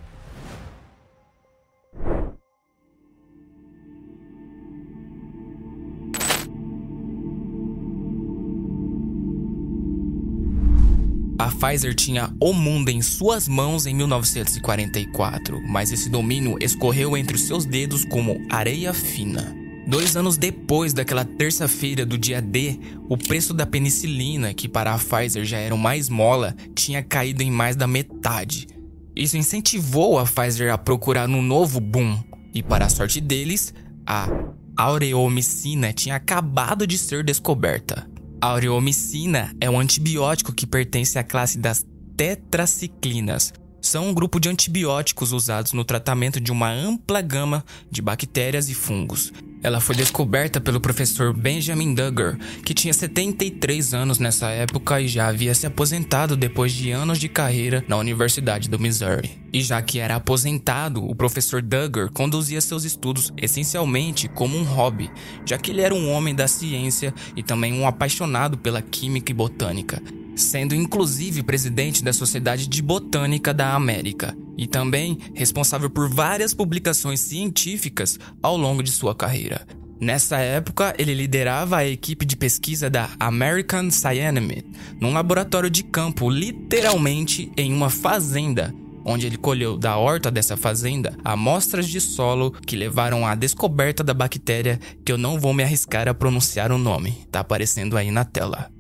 A 11.43 11.49
Pfizer 11.49 11.93
tinha 11.93 12.33
o 12.39 12.53
mundo 12.53 12.89
em 12.89 13.03
suas 13.03 13.49
mãos 13.49 13.85
em 13.85 13.93
1944, 13.93 15.61
mas 15.67 15.91
esse 15.91 16.09
domínio 16.09 16.57
escorreu 16.61 17.17
entre 17.17 17.35
os 17.35 17.43
seus 17.43 17.65
dedos 17.65 18.05
como 18.05 18.47
areia 18.49 18.95
fina. 18.95 19.53
Dois 19.85 20.17
anos 20.17 20.37
depois 20.37 20.93
daquela 20.93 21.25
terça-feira 21.25 22.07
do 22.07 22.17
dia 22.17 22.41
D, 22.41 22.79
o 23.09 23.19
preço 23.19 23.53
da 23.53 23.67
penicilina, 23.67 24.55
que 24.55 24.69
para 24.69 24.95
a 24.95 24.99
Pfizer 24.99 25.45
já 25.45 25.59
era 25.59 25.75
uma 25.75 25.97
esmola, 25.97 26.55
tinha 26.77 27.03
caído 27.03 27.43
em 27.43 27.51
mais 27.51 27.75
da 27.75 27.89
metade. 27.89 28.69
Isso 29.17 29.37
incentivou 29.37 30.21
a 30.21 30.25
Pfizer 30.25 30.73
a 30.73 30.79
procurar 30.79 31.29
um 31.29 31.43
novo 31.43 31.81
boom, 31.81 32.23
e 32.55 32.63
para 32.63 32.87
a 32.87 32.89
sorte 32.89 33.21
deles, 33.21 33.75
a 34.07 34.29
aureomicina 34.77 35.93
tinha 35.93 36.15
acabado 36.15 36.87
de 36.87 36.97
ser 36.97 37.25
descoberta. 37.25 38.12
A 38.43 38.49
aureomicina 38.49 39.55
é 39.61 39.71
um 39.71 39.79
antibiótico 39.79 40.53
que 40.53 40.67
pertence 40.67 41.17
à 41.17 41.23
classe 41.23 41.57
das 41.57 41.87
tetraciclinas. 42.17 43.53
São 43.81 44.09
um 44.09 44.13
grupo 44.13 44.41
de 44.41 44.49
antibióticos 44.49 45.31
usados 45.31 45.73
no 45.73 45.85
tratamento 45.85 46.41
de 46.41 46.51
uma 46.51 46.69
ampla 46.69 47.21
gama 47.21 47.65
de 47.89 48.03
bactérias 48.03 48.69
e 48.69 48.75
fungos. 48.75 49.33
Ela 49.63 49.81
foi 49.81 49.95
descoberta 49.95 50.61
pelo 50.61 50.81
professor 50.81 51.33
Benjamin 51.33 51.95
Duggar, 51.95 52.37
que 52.65 52.75
tinha 52.75 52.93
73 52.93 53.95
anos 53.95 54.19
nessa 54.19 54.49
época 54.49 55.01
e 55.01 55.07
já 55.07 55.29
havia 55.29 55.55
se 55.55 55.67
aposentado 55.67 56.37
depois 56.37 56.73
de 56.73 56.91
anos 56.91 57.17
de 57.17 57.29
carreira 57.29 57.85
na 57.87 57.97
Universidade 57.97 58.69
do 58.69 58.79
Missouri. 58.79 59.41
E 59.53 59.63
já 59.63 59.81
que 59.81 60.01
era 60.01 60.17
aposentado, 60.17 61.09
o 61.09 61.15
professor 61.15 61.63
Duggar 61.63 62.11
conduzia 62.11 62.61
seus 62.61 62.83
estudos 62.83 63.33
essencialmente 63.37 64.27
como 64.27 64.59
um 64.59 64.65
hobby, 64.65 65.09
já 65.47 65.57
que 65.57 65.71
ele 65.71 65.81
era 65.81 65.95
um 65.95 66.11
homem 66.11 66.35
da 66.35 66.49
ciência 66.49 67.15
e 67.37 67.43
também 67.43 67.73
um 67.73 67.87
apaixonado 67.87 68.59
pela 68.59 68.83
química 68.83 69.31
e 69.31 69.35
botânica, 69.35 70.03
sendo 70.35 70.75
inclusive 70.75 71.45
presidente 71.45 72.03
da 72.03 72.13
Sociedade 72.13 72.67
de 72.67 72.83
Botânica 72.83 73.55
da 73.55 73.75
América 73.75 74.37
e 74.57 74.67
também 74.67 75.19
responsável 75.35 75.91
por 75.91 76.09
várias 76.09 76.55
publicações 76.55 77.21
científicas 77.21 78.19
ao 78.43 78.57
longo 78.57 78.83
de 78.83 78.91
sua 78.91 79.15
carreira. 79.15 79.67
Nessa 80.01 80.39
época, 80.39 80.95
ele 80.99 81.15
liderava 81.15 81.77
a 81.77 81.87
equipe 81.87 82.25
de 82.25 82.37
pesquisa 82.37 82.91
da 82.91 83.09
American 83.21 83.89
Cyanamid, 83.89 84.65
num 85.01 85.13
laboratório 85.13 85.71
de 85.71 85.85
campo, 85.85 86.29
literalmente 86.29 87.53
em 87.57 87.73
uma 87.73 87.89
fazenda, 87.89 88.75
onde 89.05 89.27
ele 89.27 89.37
colheu 89.37 89.79
da 89.79 89.97
horta 89.97 90.29
dessa 90.29 90.57
fazenda 90.57 91.17
amostras 91.25 91.89
de 91.89 92.01
solo 92.01 92.51
que 92.51 92.75
levaram 92.75 93.25
à 93.25 93.37
descoberta 93.37 94.03
da 94.03 94.13
bactéria 94.13 94.81
que 95.05 95.13
eu 95.13 95.19
não 95.19 95.39
vou 95.39 95.55
me 95.55 95.63
arriscar 95.63 96.09
a 96.09 96.15
pronunciar 96.15 96.73
o 96.73 96.79
nome, 96.79 97.25
tá 97.31 97.39
aparecendo 97.39 97.97
aí 97.97 98.11
na 98.11 98.25
tela. 98.25 98.71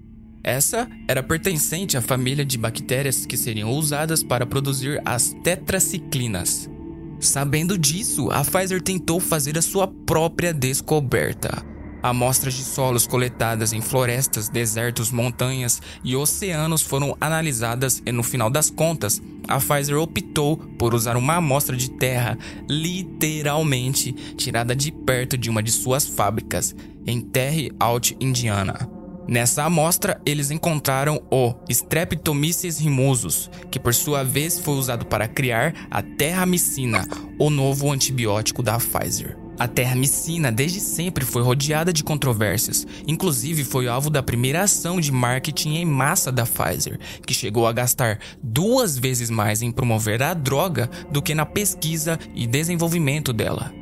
Essa 0.44 0.88
era 1.07 1.22
pertencente 1.22 1.96
à 1.96 2.00
família 2.00 2.44
de 2.44 2.59
bactérias 2.59 3.24
que 3.24 3.37
seriam 3.37 3.70
usadas 3.70 4.22
para 4.22 4.44
produzir 4.44 5.00
as 5.05 5.35
tetraciclinas. 5.44 6.68
Sabendo 7.20 7.78
disso, 7.78 8.28
a 8.33 8.44
Pfizer 8.44 8.83
tentou 8.83 9.20
fazer 9.20 9.57
a 9.57 9.62
sua 9.62 9.87
própria 9.87 10.52
descoberta. 10.52 11.64
Amostras 12.02 12.55
de 12.55 12.64
solos 12.64 13.07
coletadas 13.07 13.72
em 13.72 13.81
florestas, 13.81 14.48
desertos, 14.48 15.12
montanhas 15.12 15.81
e 16.02 16.16
oceanos 16.16 16.83
foram 16.83 17.16
analisadas 17.20 18.02
e, 18.05 18.11
no 18.11 18.24
final 18.24 18.50
das 18.50 18.68
contas, 18.68 19.22
a 19.46 19.59
Pfizer 19.59 19.96
optou 19.96 20.57
por 20.57 20.94
usar 20.94 21.16
uma 21.16 21.37
amostra 21.37 21.76
de 21.76 21.88
terra 21.88 22.37
literalmente 22.68 24.12
tirada 24.37 24.74
de 24.74 24.90
perto 24.90 25.38
de 25.38 25.48
uma 25.48 25.62
de 25.62 25.70
suas 25.70 26.05
fábricas, 26.05 26.74
em 27.07 27.20
Terre 27.20 27.70
Haute, 27.78 28.16
Indiana. 28.18 29.01
Nessa 29.26 29.64
amostra, 29.64 30.20
eles 30.26 30.50
encontraram 30.50 31.22
o 31.30 31.54
Streptomyces 31.68 32.78
rimosus, 32.78 33.50
que 33.70 33.78
por 33.78 33.94
sua 33.94 34.24
vez 34.24 34.58
foi 34.58 34.74
usado 34.74 35.06
para 35.06 35.28
criar 35.28 35.74
a 35.90 36.02
terramicina, 36.02 37.06
o 37.38 37.48
novo 37.48 37.90
antibiótico 37.90 38.62
da 38.62 38.78
Pfizer. 38.78 39.37
A 39.58 39.68
terramicina 39.68 40.50
desde 40.50 40.80
sempre 40.80 41.24
foi 41.24 41.42
rodeada 41.42 41.92
de 41.92 42.02
controvérsias, 42.02 42.87
inclusive 43.06 43.62
foi 43.62 43.87
alvo 43.87 44.11
da 44.11 44.22
primeira 44.22 44.62
ação 44.62 45.00
de 45.00 45.12
marketing 45.12 45.76
em 45.76 45.85
massa 45.85 46.32
da 46.32 46.44
Pfizer, 46.44 46.98
que 47.24 47.35
chegou 47.35 47.66
a 47.66 47.72
gastar 47.72 48.18
duas 48.42 48.98
vezes 48.98 49.30
mais 49.30 49.62
em 49.62 49.70
promover 49.70 50.22
a 50.22 50.35
droga 50.35 50.90
do 51.11 51.22
que 51.22 51.35
na 51.35 51.46
pesquisa 51.46 52.18
e 52.35 52.46
desenvolvimento 52.46 53.32
dela. 53.32 53.82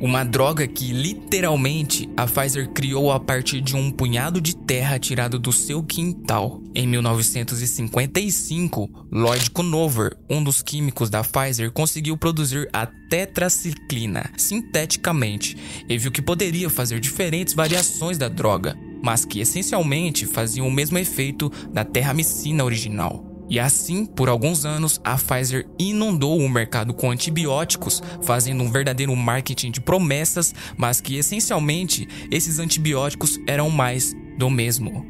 Uma 0.00 0.24
droga 0.24 0.66
que 0.66 0.94
literalmente 0.94 2.08
a 2.16 2.26
Pfizer 2.26 2.70
criou 2.70 3.12
a 3.12 3.20
partir 3.20 3.60
de 3.60 3.76
um 3.76 3.90
punhado 3.90 4.40
de 4.40 4.56
terra 4.56 4.98
tirado 4.98 5.38
do 5.38 5.52
seu 5.52 5.82
quintal. 5.82 6.58
Em 6.74 6.86
1955, 6.86 8.88
Lloyd 9.12 9.50
Conover, 9.50 10.16
um 10.28 10.42
dos 10.42 10.62
químicos 10.62 11.10
da 11.10 11.22
Pfizer, 11.22 11.70
conseguiu 11.70 12.16
produzir 12.16 12.66
a 12.72 12.86
tetraciclina 12.86 14.30
sinteticamente 14.38 15.58
e 15.86 15.98
viu 15.98 16.10
que 16.10 16.22
poderia 16.22 16.70
fazer 16.70 16.98
diferentes 16.98 17.52
variações 17.52 18.16
da 18.16 18.28
droga, 18.28 18.74
mas 19.02 19.26
que 19.26 19.40
essencialmente 19.40 20.24
faziam 20.24 20.66
o 20.66 20.72
mesmo 20.72 20.96
efeito 20.96 21.52
da 21.70 21.84
terramicina 21.84 22.64
original. 22.64 23.29
E 23.50 23.58
assim, 23.58 24.06
por 24.06 24.28
alguns 24.28 24.64
anos, 24.64 25.00
a 25.02 25.16
Pfizer 25.16 25.66
inundou 25.76 26.38
o 26.38 26.48
mercado 26.48 26.94
com 26.94 27.10
antibióticos, 27.10 28.00
fazendo 28.22 28.62
um 28.62 28.70
verdadeiro 28.70 29.14
marketing 29.16 29.72
de 29.72 29.80
promessas, 29.80 30.54
mas 30.76 31.00
que 31.00 31.16
essencialmente 31.16 32.06
esses 32.30 32.60
antibióticos 32.60 33.40
eram 33.48 33.68
mais 33.68 34.14
do 34.38 34.48
mesmo. 34.48 35.04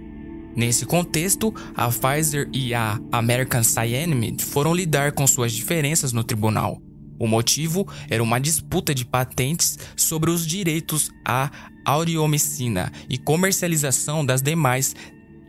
Nesse 0.56 0.86
contexto, 0.86 1.54
a 1.76 1.88
Pfizer 1.88 2.48
e 2.50 2.72
a 2.72 2.98
American 3.12 3.62
Cyanamid 3.62 4.42
foram 4.42 4.74
lidar 4.74 5.12
com 5.12 5.26
suas 5.26 5.52
diferenças 5.52 6.14
no 6.14 6.24
tribunal. 6.24 6.80
O 7.18 7.26
motivo 7.26 7.86
era 8.08 8.22
uma 8.22 8.40
disputa 8.40 8.94
de 8.94 9.04
patentes 9.04 9.78
sobre 9.94 10.30
os 10.30 10.46
direitos 10.46 11.10
à 11.26 11.50
aureomicina 11.84 12.90
e 13.06 13.18
comercialização 13.18 14.24
das 14.24 14.40
demais 14.40 14.96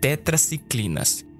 tetraciclinas. 0.01 1.30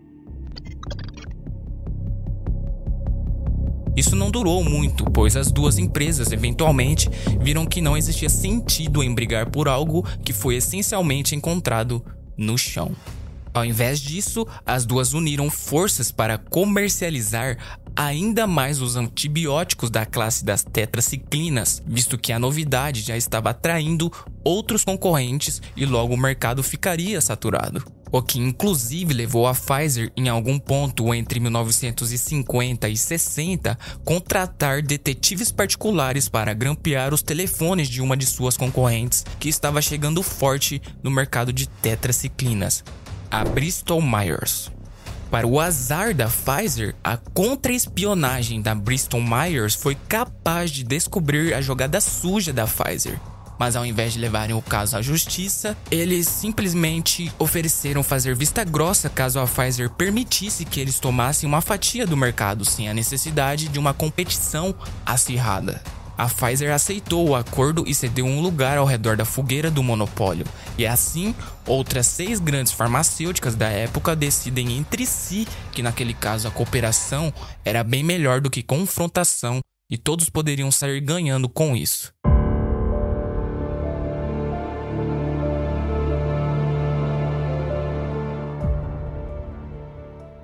Isso 3.95 4.15
não 4.15 4.32
durou 4.32 4.63
muito, 4.63 5.04
pois 5.06 5.36
as 5.36 5.51
duas 5.51 5.77
empresas 5.77 6.32
eventualmente 6.32 7.10
viram 7.39 7.65
que 7.65 7.82
não 7.82 7.97
existia 7.97 8.30
sentido 8.30 9.04
em 9.04 9.13
brigar 9.13 9.49
por 9.49 9.67
algo 9.67 10.06
que 10.23 10.34
foi 10.34 10.56
essencialmente 10.56 11.36
encontrado 11.36 12.04
no 12.38 12.58
chão. 12.58 12.95
Ao 13.54 13.66
invés 13.66 14.00
disso, 14.00 14.48
as 14.66 14.86
duas 14.86 15.14
uniram 15.14 15.50
forças 15.50 16.12
para 16.12 16.38
comercializar 16.38 17.58
ainda 17.96 18.48
mais 18.48 18.82
os 18.82 18.96
antibióticos 18.96 19.90
da 19.90 20.06
classe 20.06 20.46
das 20.46 20.64
tetraciclinas, 20.64 21.84
visto 21.86 22.18
que 22.18 22.32
a 22.32 22.40
novidade 22.40 23.02
já 23.02 23.18
estava 23.18 23.50
atraindo 23.50 24.12
outros 24.44 24.84
concorrentes 24.84 25.62
e 25.76 25.86
logo 25.86 26.14
o 26.14 26.18
mercado 26.18 26.64
ficaria 26.64 27.20
saturado. 27.20 27.84
O 28.14 28.22
que 28.22 28.40
inclusive 28.40 29.14
levou 29.14 29.48
a 29.48 29.54
Pfizer, 29.54 30.12
em 30.18 30.28
algum 30.28 30.60
ponto 30.60 31.14
entre 31.14 31.40
1950 31.40 32.90
e 32.90 32.98
60, 32.98 33.80
contratar 34.04 34.82
detetives 34.82 35.50
particulares 35.50 36.28
para 36.28 36.54
grampear 36.54 37.14
os 37.14 37.22
telefones 37.22 37.88
de 37.88 38.02
uma 38.02 38.18
de 38.18 38.26
suas 38.26 38.58
concorrentes 38.58 39.24
que 39.40 39.48
estava 39.48 39.82
chegando 39.82 40.22
forte 40.22 40.82
no 41.02 41.10
mercado 41.10 41.54
de 41.54 41.70
tetraciclinas, 41.70 42.84
a 43.32 43.46
Bristol 43.46 44.02
Myers. 44.02 44.70
Para 45.32 45.48
o 45.48 45.62
azar 45.62 46.13
da 46.13 46.28
Pfizer, 46.28 46.94
a 47.02 47.15
contra-espionagem 47.15 48.62
da 48.62 48.76
Bristol 48.76 49.22
Myers 49.22 49.74
foi 49.74 49.96
capaz 49.96 50.70
de 50.70 50.84
descobrir 50.84 51.54
a 51.54 51.62
jogada 51.62 52.02
suja 52.02 52.52
da 52.52 52.67
Pfizer 52.67 53.17
mas 53.62 53.76
ao 53.76 53.86
invés 53.86 54.13
de 54.13 54.17
levarem 54.17 54.56
o 54.56 54.62
caso 54.62 54.98
à 54.98 55.04
justiça, 55.04 55.78
eles 55.91 56.28
simplesmente 56.28 57.32
ofereceram 57.38 58.02
fazer 58.02 58.36
vista 58.36 58.63
grossa 58.63 59.08
caso 59.08 59.39
a 59.39 59.46
Pfizer 59.46 59.88
permitisse 59.88 60.65
que 60.65 60.80
eles 60.80 61.00
tomassem 61.00 61.48
uma 61.48 61.62
fatia 61.62 62.08
do 62.08 62.17
mercado 62.17 62.65
sem 62.65 62.89
a 62.89 62.94
necessidade 62.94 63.67
de 63.67 63.78
uma 63.78 63.94
competição 63.94 64.74
acirrada. 65.06 65.80
A 66.21 66.27
Pfizer 66.27 66.71
aceitou 66.71 67.29
o 67.29 67.36
acordo 67.36 67.84
e 67.88 67.95
cedeu 67.95 68.27
um 68.27 68.41
lugar 68.41 68.77
ao 68.77 68.86
redor 68.86 69.17
da 69.17 69.25
fogueira 69.25 69.71
do 69.71 69.81
monopólio. 69.81 70.45
E 70.77 70.86
assim, 70.86 71.34
outras 71.65 72.05
seis 72.05 72.39
grandes 72.39 72.71
farmacêuticas 72.71 73.55
da 73.55 73.67
época 73.69 74.15
decidem 74.15 74.77
entre 74.77 75.03
si 75.07 75.47
que, 75.71 75.81
naquele 75.81 76.13
caso, 76.13 76.47
a 76.47 76.51
cooperação 76.51 77.34
era 77.65 77.84
bem 77.84 78.03
melhor 78.03 78.39
do 78.39 78.51
que 78.51 78.62
confrontação 78.62 79.62
e 79.89 79.97
todos 79.97 80.29
poderiam 80.29 80.71
sair 80.71 81.01
ganhando 81.01 81.49
com 81.49 81.75
isso. 81.75 82.13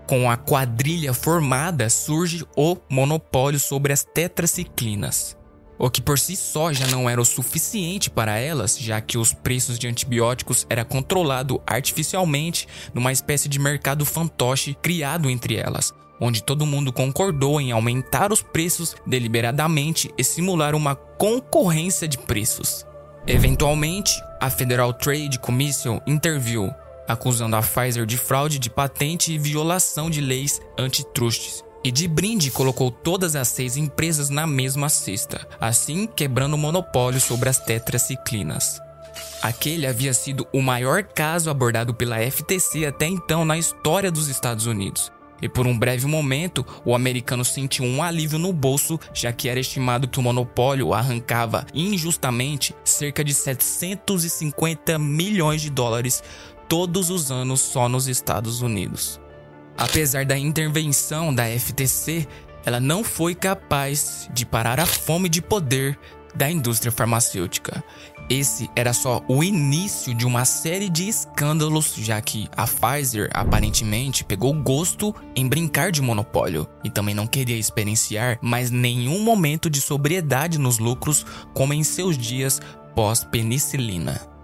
Com 0.07 0.27
a 0.27 0.37
quadrilha 0.37 1.13
formada, 1.13 1.87
surge 1.87 2.43
o 2.55 2.77
monopólio 2.89 3.59
sobre 3.59 3.93
as 3.93 4.03
tetraciclinas. 4.03 5.37
O 5.79 5.89
que 5.89 6.01
por 6.01 6.17
si 6.17 6.35
só 6.35 6.73
já 6.73 6.87
não 6.87 7.09
era 7.09 7.21
o 7.21 7.25
suficiente 7.25 8.09
para 8.09 8.37
elas, 8.39 8.77
já 8.79 8.99
que 8.99 9.17
os 9.17 9.33
preços 9.33 9.77
de 9.77 9.87
antibióticos 9.87 10.65
era 10.69 10.83
controlado 10.83 11.61
artificialmente 11.67 12.67
numa 12.93 13.11
espécie 13.11 13.47
de 13.47 13.59
mercado 13.59 14.03
fantoche 14.03 14.75
criado 14.81 15.29
entre 15.29 15.55
elas, 15.55 15.93
onde 16.19 16.41
todo 16.41 16.65
mundo 16.65 16.91
concordou 16.91 17.61
em 17.61 17.71
aumentar 17.71 18.31
os 18.31 18.41
preços 18.41 18.95
deliberadamente 19.05 20.11
e 20.17 20.23
simular 20.23 20.73
uma 20.73 20.95
concorrência 20.95 22.07
de 22.07 22.17
preços. 22.17 22.85
Eventualmente, 23.27 24.11
a 24.39 24.49
Federal 24.49 24.93
Trade 24.93 25.37
Commission 25.39 25.99
interviu, 26.07 26.71
acusando 27.07 27.55
a 27.55 27.61
Pfizer 27.61 28.05
de 28.05 28.17
fraude 28.17 28.57
de 28.57 28.69
patente 28.69 29.33
e 29.33 29.37
violação 29.37 30.09
de 30.09 30.21
leis 30.21 30.59
antitrustes. 30.77 31.66
E 31.87 31.91
de 31.91 32.05
brinde 32.05 32.51
colocou 32.51 32.91
todas 32.91 33.33
as 33.33 33.47
seis 33.47 33.77
empresas 33.77 34.29
na 34.29 34.45
mesma 34.45 34.89
cesta, 34.89 35.47
assim 35.57 36.05
quebrando 36.05 36.55
o 36.55 36.57
monopólio 36.57 37.21
sobre 37.21 37.47
as 37.47 37.59
tetraciclinas. 37.59 38.81
Aquele 39.41 39.87
havia 39.87 40.13
sido 40.13 40.45
o 40.51 40.61
maior 40.61 41.01
caso 41.01 41.49
abordado 41.49 41.93
pela 41.93 42.19
FTC 42.19 42.85
até 42.85 43.05
então 43.05 43.45
na 43.45 43.57
história 43.57 44.11
dos 44.11 44.27
Estados 44.27 44.65
Unidos. 44.65 45.09
E 45.41 45.47
por 45.47 45.65
um 45.65 45.79
breve 45.79 46.05
momento, 46.07 46.65
o 46.83 46.93
americano 46.93 47.45
sentiu 47.45 47.85
um 47.85 48.03
alívio 48.03 48.37
no 48.37 48.51
bolso, 48.51 48.99
já 49.13 49.31
que 49.31 49.47
era 49.47 49.61
estimado 49.61 50.09
que 50.09 50.19
o 50.19 50.21
monopólio 50.21 50.93
arrancava 50.93 51.65
injustamente 51.73 52.75
cerca 52.83 53.23
de 53.23 53.33
750 53.33 54.99
milhões 54.99 55.61
de 55.61 55.69
dólares 55.69 56.21
todos 56.67 57.09
os 57.09 57.31
anos 57.31 57.61
só 57.61 57.87
nos 57.87 58.09
Estados 58.09 58.61
Unidos. 58.61 59.21
Apesar 59.77 60.25
da 60.25 60.37
intervenção 60.37 61.33
da 61.33 61.45
FTC, 61.45 62.27
ela 62.65 62.79
não 62.79 63.03
foi 63.03 63.35
capaz 63.35 64.27
de 64.33 64.45
parar 64.45 64.79
a 64.79 64.85
fome 64.85 65.29
de 65.29 65.41
poder 65.41 65.97
da 66.35 66.49
indústria 66.49 66.91
farmacêutica. 66.91 67.83
Esse 68.29 68.69
era 68.75 68.91
só 68.91 69.23
o 69.27 69.41
início 69.41 70.13
de 70.13 70.25
uma 70.25 70.43
série 70.43 70.89
de 70.89 71.07
escândalos, 71.07 71.93
já 71.95 72.19
que 72.19 72.49
a 72.57 72.67
Pfizer 72.67 73.29
aparentemente 73.33 74.23
pegou 74.23 74.53
gosto 74.53 75.15
em 75.35 75.47
brincar 75.47 75.91
de 75.91 76.01
monopólio 76.01 76.67
e 76.83 76.89
também 76.89 77.15
não 77.15 77.25
queria 77.25 77.57
experienciar 77.57 78.37
mais 78.41 78.69
nenhum 78.69 79.21
momento 79.21 79.69
de 79.69 79.79
sobriedade 79.79 80.57
nos 80.57 80.77
lucros 80.77 81.25
como 81.53 81.73
em 81.73 81.83
seus 81.83 82.17
dias 82.17 82.59
pós-penicilina. 82.93 84.36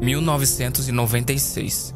1996. 0.00 1.94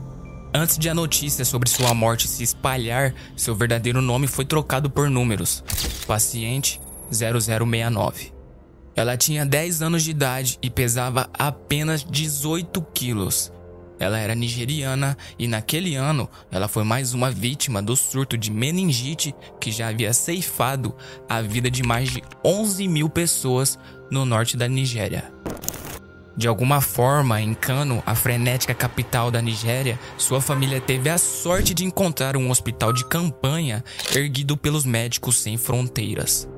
Antes 0.55 0.77
de 0.77 0.89
a 0.89 0.95
notícia 0.95 1.45
sobre 1.45 1.71
sua 1.71 1.95
morte 1.95 2.29
se 2.29 2.43
espalhar, 2.43 3.15
seu 3.37 3.55
verdadeiro 3.55 4.03
nome 4.03 4.27
foi 4.27 4.45
trocado 4.45 4.91
por 4.91 5.09
números: 5.09 5.65
Paciente 6.07 6.81
0069. 7.11 8.33
Ela 8.95 9.17
tinha 9.17 9.47
10 9.47 9.83
anos 9.83 10.03
de 10.03 10.11
idade 10.11 10.59
e 10.61 10.69
pesava 10.69 11.31
apenas 11.33 12.05
18 12.05 12.83
quilos. 12.93 13.51
Ela 13.99 14.19
era 14.19 14.35
nigeriana 14.35 15.17
e 15.39 15.47
naquele 15.47 15.95
ano 15.95 16.29
ela 16.51 16.67
foi 16.67 16.83
mais 16.83 17.15
uma 17.15 17.31
vítima 17.31 17.81
do 17.81 17.95
surto 17.95 18.37
de 18.37 18.51
meningite 18.51 19.35
que 19.61 19.71
já 19.71 19.89
havia 19.89 20.13
ceifado 20.13 20.95
a 21.29 21.41
vida 21.41 21.71
de 21.71 21.83
mais 21.83 22.11
de 22.11 22.23
11 22.45 22.89
mil 22.89 23.09
pessoas 23.09 23.79
no 24.11 24.25
norte 24.25 24.57
da 24.57 24.67
Nigéria. 24.67 25.33
De 26.37 26.49
alguma 26.49 26.81
forma, 26.81 27.41
em 27.41 27.53
Kano, 27.53 28.03
a 28.07 28.15
frenética 28.15 28.75
capital 28.75 29.31
da 29.31 29.43
Nigéria, 29.43 29.99
sua 30.17 30.41
família 30.41 30.81
teve 30.81 31.11
a 31.11 31.19
sorte 31.19 31.75
de 31.75 31.85
encontrar 31.85 32.37
um 32.37 32.51
hospital 32.51 32.93
de 32.93 33.05
campanha 33.05 33.85
erguido 34.15 34.57
pelos 34.57 34.85
Médicos 34.85 35.37
Sem 35.37 35.57
Fronteiras. 35.57 36.49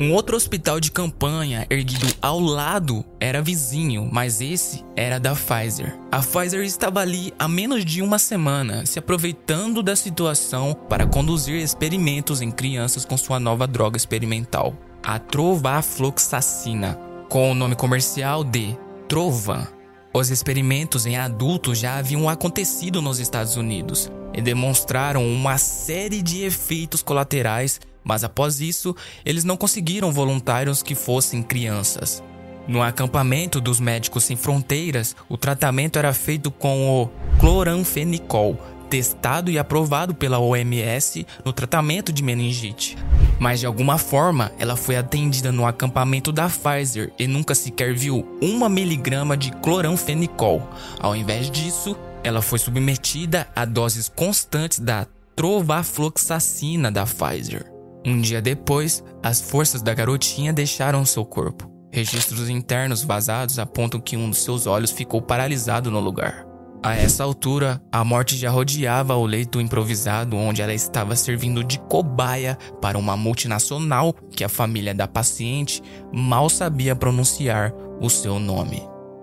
Um 0.00 0.12
outro 0.12 0.36
hospital 0.36 0.78
de 0.78 0.92
campanha 0.92 1.66
erguido 1.68 2.06
ao 2.22 2.38
lado 2.38 3.04
era 3.18 3.42
vizinho, 3.42 4.08
mas 4.10 4.40
esse 4.40 4.84
era 4.94 5.18
da 5.18 5.34
Pfizer. 5.34 5.98
A 6.12 6.20
Pfizer 6.20 6.64
estava 6.64 7.00
ali 7.00 7.34
há 7.36 7.48
menos 7.48 7.84
de 7.84 8.00
uma 8.00 8.16
semana, 8.16 8.86
se 8.86 9.00
aproveitando 9.00 9.82
da 9.82 9.96
situação 9.96 10.72
para 10.88 11.04
conduzir 11.04 11.56
experimentos 11.56 12.40
em 12.40 12.52
crianças 12.52 13.04
com 13.04 13.16
sua 13.16 13.40
nova 13.40 13.66
droga 13.66 13.96
experimental, 13.96 14.72
a 15.02 15.18
trovafloxacina, 15.18 16.96
com 17.28 17.50
o 17.50 17.54
nome 17.54 17.74
comercial 17.74 18.44
de 18.44 18.76
Trovan. 19.08 19.66
Os 20.12 20.30
experimentos 20.30 21.06
em 21.06 21.16
adultos 21.16 21.78
já 21.78 21.98
haviam 21.98 22.28
acontecido 22.28 23.02
nos 23.02 23.18
Estados 23.18 23.56
Unidos 23.56 24.10
e 24.34 24.40
demonstraram 24.40 25.26
uma 25.26 25.58
série 25.58 26.22
de 26.22 26.44
efeitos 26.44 27.02
colaterais 27.02 27.80
mas 28.08 28.24
após 28.24 28.58
isso, 28.62 28.96
eles 29.22 29.44
não 29.44 29.54
conseguiram 29.54 30.10
voluntários 30.10 30.82
que 30.82 30.94
fossem 30.94 31.42
crianças. 31.42 32.22
No 32.66 32.82
acampamento 32.82 33.60
dos 33.60 33.78
Médicos 33.78 34.24
Sem 34.24 34.34
Fronteiras, 34.34 35.14
o 35.28 35.36
tratamento 35.36 35.98
era 35.98 36.14
feito 36.14 36.50
com 36.50 37.02
o 37.02 37.10
cloranfenicol, 37.38 38.58
testado 38.88 39.50
e 39.50 39.58
aprovado 39.58 40.14
pela 40.14 40.38
OMS 40.38 41.26
no 41.44 41.52
tratamento 41.52 42.12
de 42.12 42.22
meningite. 42.22 42.96
Mas 43.38 43.60
de 43.60 43.66
alguma 43.66 43.98
forma, 43.98 44.50
ela 44.58 44.76
foi 44.76 44.96
atendida 44.96 45.52
no 45.52 45.66
acampamento 45.66 46.32
da 46.32 46.48
Pfizer 46.48 47.12
e 47.18 47.26
nunca 47.26 47.54
sequer 47.54 47.94
viu 47.94 48.26
uma 48.42 48.68
miligrama 48.68 49.36
de 49.36 49.52
cloranfenicol. 49.52 50.68
Ao 50.98 51.14
invés 51.14 51.50
disso, 51.50 51.96
ela 52.24 52.42
foi 52.42 52.58
submetida 52.58 53.46
a 53.54 53.64
doses 53.64 54.08
constantes 54.08 54.78
da 54.78 55.06
trovafloxacina 55.36 56.90
da 56.90 57.04
Pfizer. 57.04 57.70
Um 58.04 58.20
dia 58.20 58.40
depois, 58.40 59.04
as 59.22 59.40
forças 59.40 59.82
da 59.82 59.94
garotinha 59.94 60.52
deixaram 60.52 61.04
seu 61.04 61.24
corpo. 61.24 61.70
Registros 61.92 62.48
internos 62.48 63.02
vazados 63.02 63.58
apontam 63.58 64.00
que 64.00 64.16
um 64.16 64.28
dos 64.28 64.42
seus 64.42 64.66
olhos 64.66 64.90
ficou 64.90 65.22
paralisado 65.22 65.90
no 65.90 66.00
lugar. 66.00 66.47
A 66.82 66.94
essa 66.94 67.24
altura, 67.24 67.82
a 67.90 68.04
morte 68.04 68.36
já 68.36 68.50
rodeava 68.50 69.16
o 69.16 69.26
leito 69.26 69.60
improvisado 69.60 70.36
onde 70.36 70.62
ela 70.62 70.72
estava 70.72 71.16
servindo 71.16 71.64
de 71.64 71.78
cobaia 71.80 72.56
para 72.80 72.96
uma 72.96 73.16
multinacional 73.16 74.14
que 74.30 74.44
a 74.44 74.48
família 74.48 74.94
da 74.94 75.08
paciente 75.08 75.82
mal 76.12 76.48
sabia 76.48 76.94
pronunciar 76.94 77.74
o 78.00 78.08
seu 78.08 78.38
nome. 78.38 78.82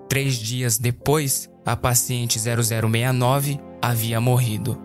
Três 0.09 0.35
dias 0.35 0.77
depois, 0.77 1.49
a 1.65 1.77
paciente 1.77 2.37
0069 2.37 3.57
havia 3.81 4.19
morrido. 4.19 4.77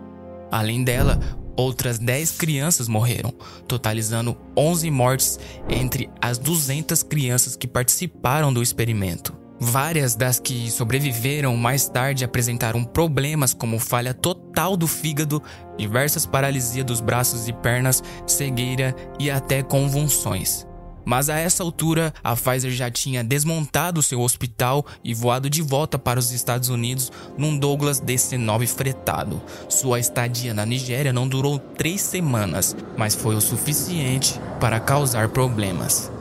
Além 0.49 0.83
dela, 0.83 1.19
Outras 1.55 1.99
10 1.99 2.31
crianças 2.31 2.87
morreram, 2.87 3.33
totalizando 3.67 4.37
11 4.57 4.89
mortes 4.89 5.39
entre 5.69 6.09
as 6.21 6.37
200 6.37 7.03
crianças 7.03 7.55
que 7.55 7.67
participaram 7.67 8.53
do 8.53 8.63
experimento. 8.63 9.37
Várias 9.63 10.15
das 10.15 10.39
que 10.39 10.71
sobreviveram 10.71 11.55
mais 11.55 11.87
tarde 11.87 12.25
apresentaram 12.25 12.83
problemas 12.83 13.53
como 13.53 13.77
falha 13.77 14.11
total 14.11 14.75
do 14.75 14.87
fígado, 14.87 15.39
diversas 15.77 16.25
paralisia 16.25 16.83
dos 16.83 16.99
braços 16.99 17.47
e 17.47 17.53
pernas, 17.53 18.03
cegueira 18.25 18.95
e 19.19 19.29
até 19.29 19.61
convulsões. 19.61 20.65
Mas 21.05 21.29
a 21.29 21.37
essa 21.37 21.61
altura, 21.61 22.11
a 22.23 22.35
Pfizer 22.35 22.71
já 22.71 22.89
tinha 22.89 23.23
desmontado 23.23 24.01
seu 24.01 24.21
hospital 24.21 24.83
e 25.03 25.13
voado 25.13 25.47
de 25.47 25.61
volta 25.61 25.99
para 25.99 26.19
os 26.19 26.31
Estados 26.31 26.69
Unidos 26.69 27.11
num 27.37 27.55
Douglas 27.55 28.01
DC-9 28.01 28.65
fretado. 28.65 29.39
Sua 29.69 29.99
estadia 29.99 30.55
na 30.55 30.65
Nigéria 30.65 31.13
não 31.13 31.27
durou 31.27 31.59
três 31.59 32.01
semanas, 32.01 32.75
mas 32.97 33.13
foi 33.13 33.35
o 33.35 33.41
suficiente 33.41 34.41
para 34.59 34.79
causar 34.79 35.29
problemas. 35.29 36.11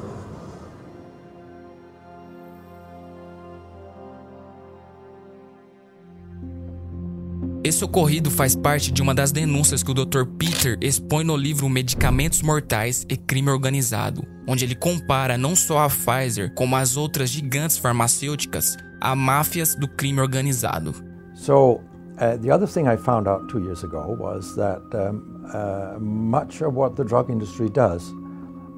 Esse 7.62 7.84
ocorrido 7.84 8.30
faz 8.30 8.56
parte 8.56 8.90
de 8.90 9.02
uma 9.02 9.14
das 9.14 9.32
denúncias 9.32 9.82
que 9.82 9.90
o 9.90 9.94
Dr. 9.94 10.24
Peter 10.38 10.78
expõe 10.80 11.22
no 11.22 11.36
livro 11.36 11.68
Medicamentos 11.68 12.40
Mortais 12.40 13.04
e 13.06 13.18
Crime 13.18 13.50
Organizado, 13.50 14.22
onde 14.48 14.64
ele 14.64 14.74
compara 14.74 15.36
não 15.36 15.54
só 15.54 15.84
a 15.84 15.88
Pfizer, 15.88 16.54
como 16.54 16.74
as 16.74 16.96
outras 16.96 17.28
gigantes 17.28 17.76
farmacêuticas 17.76 18.78
a 18.98 19.14
máfias 19.14 19.74
do 19.74 19.86
crime 19.86 20.20
organizado. 20.20 20.94
So, 21.34 21.80
uh, 22.18 22.38
the 22.40 22.50
other 22.50 22.66
thing 22.66 22.86
I 22.88 22.96
found 22.96 23.28
out 23.28 23.48
two 23.48 23.60
years 23.60 23.84
ago 23.84 24.16
was 24.18 24.54
that 24.56 24.82
um, 24.94 25.44
uh, 25.52 25.98
much 26.00 26.62
of 26.62 26.74
what 26.74 26.96
the 26.96 27.04
drug 27.04 27.30
industry 27.30 27.68
does 27.68 28.10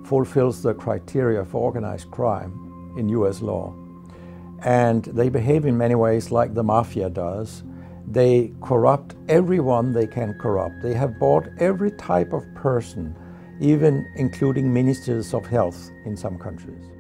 fulfills 0.05 0.61
the 0.61 0.75
criteria 0.75 1.45
for 1.45 1.61
organized 1.63 2.11
crime 2.11 2.53
in 2.97 3.09
US 3.11 3.41
law. 3.41 3.73
And 4.65 5.05
they 5.05 5.29
behave 5.29 5.67
in 5.67 5.77
many 5.77 5.95
ways 5.95 6.33
like 6.33 6.55
the 6.55 6.65
mafia 6.65 7.09
does. 7.09 7.63
They 8.11 8.53
corrupt 8.61 9.15
everyone 9.29 9.93
they 9.93 10.07
can 10.07 10.35
corrupt. 10.35 10.83
They 10.83 10.95
have 10.95 11.19
bought 11.19 11.49
every 11.59 11.93
type 11.93 12.33
of 12.33 12.45
person, 12.55 13.15
even 13.61 14.05
including 14.17 14.73
ministers 14.73 15.35
of 15.35 15.47
health 15.47 15.91
in 16.05 16.17
some 16.17 16.39
countries. 16.39 16.93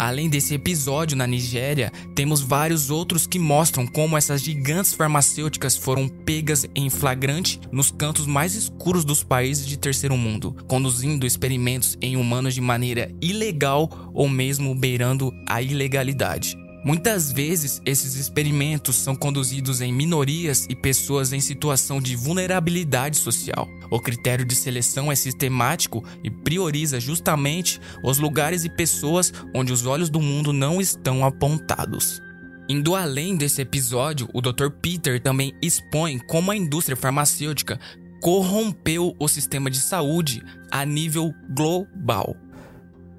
Além 0.00 0.30
desse 0.30 0.54
episódio 0.54 1.14
na 1.14 1.26
Nigéria, 1.26 1.92
temos 2.14 2.40
vários 2.40 2.88
outros 2.88 3.26
que 3.26 3.38
mostram 3.38 3.86
como 3.86 4.16
essas 4.16 4.40
gigantes 4.40 4.94
farmacêuticas 4.94 5.76
foram 5.76 6.08
pegas 6.08 6.66
em 6.74 6.88
flagrante 6.88 7.60
nos 7.70 7.90
cantos 7.90 8.26
mais 8.26 8.54
escuros 8.54 9.04
dos 9.04 9.22
países 9.22 9.66
de 9.66 9.76
terceiro 9.76 10.16
mundo, 10.16 10.56
conduzindo 10.66 11.26
experimentos 11.26 11.98
em 12.00 12.16
humanos 12.16 12.54
de 12.54 12.62
maneira 12.62 13.14
ilegal 13.20 13.90
ou 14.14 14.26
mesmo 14.26 14.74
beirando 14.74 15.30
a 15.46 15.60
ilegalidade. 15.60 16.56
Muitas 16.82 17.30
vezes, 17.30 17.82
esses 17.84 18.14
experimentos 18.14 18.96
são 18.96 19.14
conduzidos 19.14 19.82
em 19.82 19.92
minorias 19.92 20.66
e 20.70 20.74
pessoas 20.74 21.30
em 21.30 21.40
situação 21.40 22.00
de 22.00 22.16
vulnerabilidade 22.16 23.18
social. 23.18 23.68
O 23.90 24.00
critério 24.00 24.46
de 24.46 24.54
seleção 24.54 25.12
é 25.12 25.14
sistemático 25.14 26.02
e 26.24 26.30
prioriza 26.30 26.98
justamente 26.98 27.78
os 28.02 28.18
lugares 28.18 28.64
e 28.64 28.70
pessoas 28.70 29.30
onde 29.54 29.74
os 29.74 29.84
olhos 29.84 30.08
do 30.08 30.20
mundo 30.20 30.54
não 30.54 30.80
estão 30.80 31.22
apontados. 31.24 32.22
Indo 32.66 32.94
além 32.94 33.36
desse 33.36 33.60
episódio, 33.60 34.28
o 34.32 34.40
Dr. 34.40 34.70
Peter 34.80 35.20
também 35.20 35.52
expõe 35.60 36.18
como 36.18 36.50
a 36.50 36.56
indústria 36.56 36.96
farmacêutica 36.96 37.78
corrompeu 38.22 39.14
o 39.18 39.28
sistema 39.28 39.70
de 39.70 39.80
saúde 39.80 40.42
a 40.70 40.86
nível 40.86 41.34
global. 41.54 42.36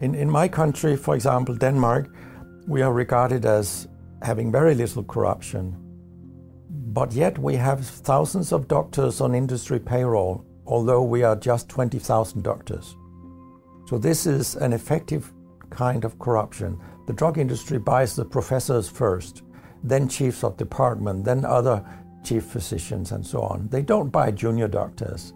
In, 0.01 0.15
in 0.15 0.25
my 0.25 0.49
country, 0.49 0.97
for 0.97 1.15
example, 1.15 1.55
Denmark, 1.55 2.09
we 2.67 2.81
are 2.81 2.93
regarded 2.93 3.45
as 3.45 3.87
having 4.21 4.51
very 4.51 4.75
little 4.75 5.03
corruption. 5.03 5.75
But 6.69 7.13
yet 7.13 7.37
we 7.37 7.55
have 7.55 7.85
thousands 7.85 8.51
of 8.51 8.67
doctors 8.67 9.21
on 9.21 9.33
industry 9.33 9.79
payroll, 9.79 10.45
although 10.65 11.03
we 11.03 11.23
are 11.23 11.35
just 11.35 11.69
20,000 11.69 12.41
doctors. 12.43 12.95
So 13.87 13.97
this 13.97 14.25
is 14.25 14.55
an 14.55 14.73
effective 14.73 15.31
kind 15.69 16.05
of 16.05 16.19
corruption. 16.19 16.79
The 17.07 17.13
drug 17.13 17.37
industry 17.37 17.79
buys 17.79 18.15
the 18.15 18.25
professors 18.25 18.87
first, 18.89 19.43
then 19.83 20.07
chiefs 20.07 20.43
of 20.43 20.57
department, 20.57 21.25
then 21.25 21.45
other 21.45 21.83
chief 22.23 22.43
physicians 22.43 23.11
and 23.11 23.25
so 23.25 23.41
on. 23.41 23.67
They 23.69 23.81
don't 23.81 24.09
buy 24.09 24.31
junior 24.31 24.67
doctors. 24.67 25.33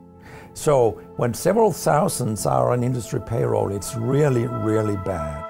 So 0.53 1.01
when 1.17 1.33
several 1.33 1.71
thousands 1.71 2.45
are 2.45 2.71
on 2.71 2.83
industry 2.83 3.21
payroll, 3.21 3.75
it's 3.75 3.95
really, 3.95 4.47
really 4.47 4.97
bad. 4.97 5.44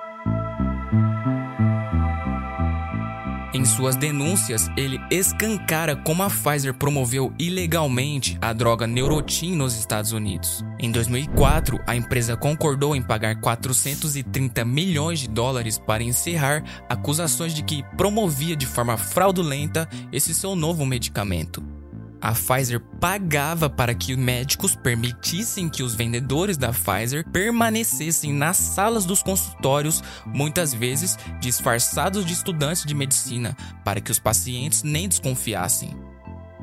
Em 3.56 3.64
suas 3.64 3.96
denúncias, 3.96 4.70
ele 4.76 5.00
escancara 5.10 5.96
como 5.96 6.22
a 6.22 6.30
Pfizer 6.30 6.74
promoveu 6.74 7.34
ilegalmente 7.40 8.38
a 8.42 8.52
droga 8.52 8.86
Neurotin 8.86 9.56
nos 9.56 9.80
Estados 9.80 10.12
Unidos. 10.12 10.62
Em 10.78 10.92
2004, 10.92 11.80
a 11.88 11.96
empresa 11.96 12.36
concordou 12.36 12.94
em 12.94 13.02
pagar 13.02 13.40
430 13.40 14.66
milhões 14.66 15.20
de 15.20 15.30
dólares 15.30 15.78
para 15.78 16.04
encerrar 16.04 16.66
acusações 16.90 17.54
de 17.54 17.64
que 17.64 17.82
promovia 17.96 18.58
de 18.58 18.66
forma 18.66 18.98
fraudulenta 18.98 19.88
esse 20.12 20.34
seu 20.34 20.54
novo 20.54 20.86
medicamento. 20.86 21.75
A 22.22 22.32
Pfizer 22.32 22.80
pagava 23.00 23.70
para 23.70 23.94
que 23.94 24.16
médicos 24.16 24.76
permitissem 24.76 25.70
que 25.70 25.84
os 25.84 25.94
vendedores 25.94 26.58
da 26.58 26.72
Pfizer 26.72 27.28
permanecessem 27.30 28.34
nas 28.34 28.58
salas 28.58 29.06
dos 29.06 29.22
consultórios, 29.22 30.04
muitas 30.26 30.74
vezes 30.74 31.18
disfarçados 31.40 32.26
de 32.26 32.34
estudantes 32.34 32.86
de 32.86 32.96
medicina, 32.96 33.56
para 33.84 34.02
que 34.02 34.12
os 34.12 34.20
pacientes 34.20 34.84
nem 34.84 35.08
desconfiassem. 35.08 36.05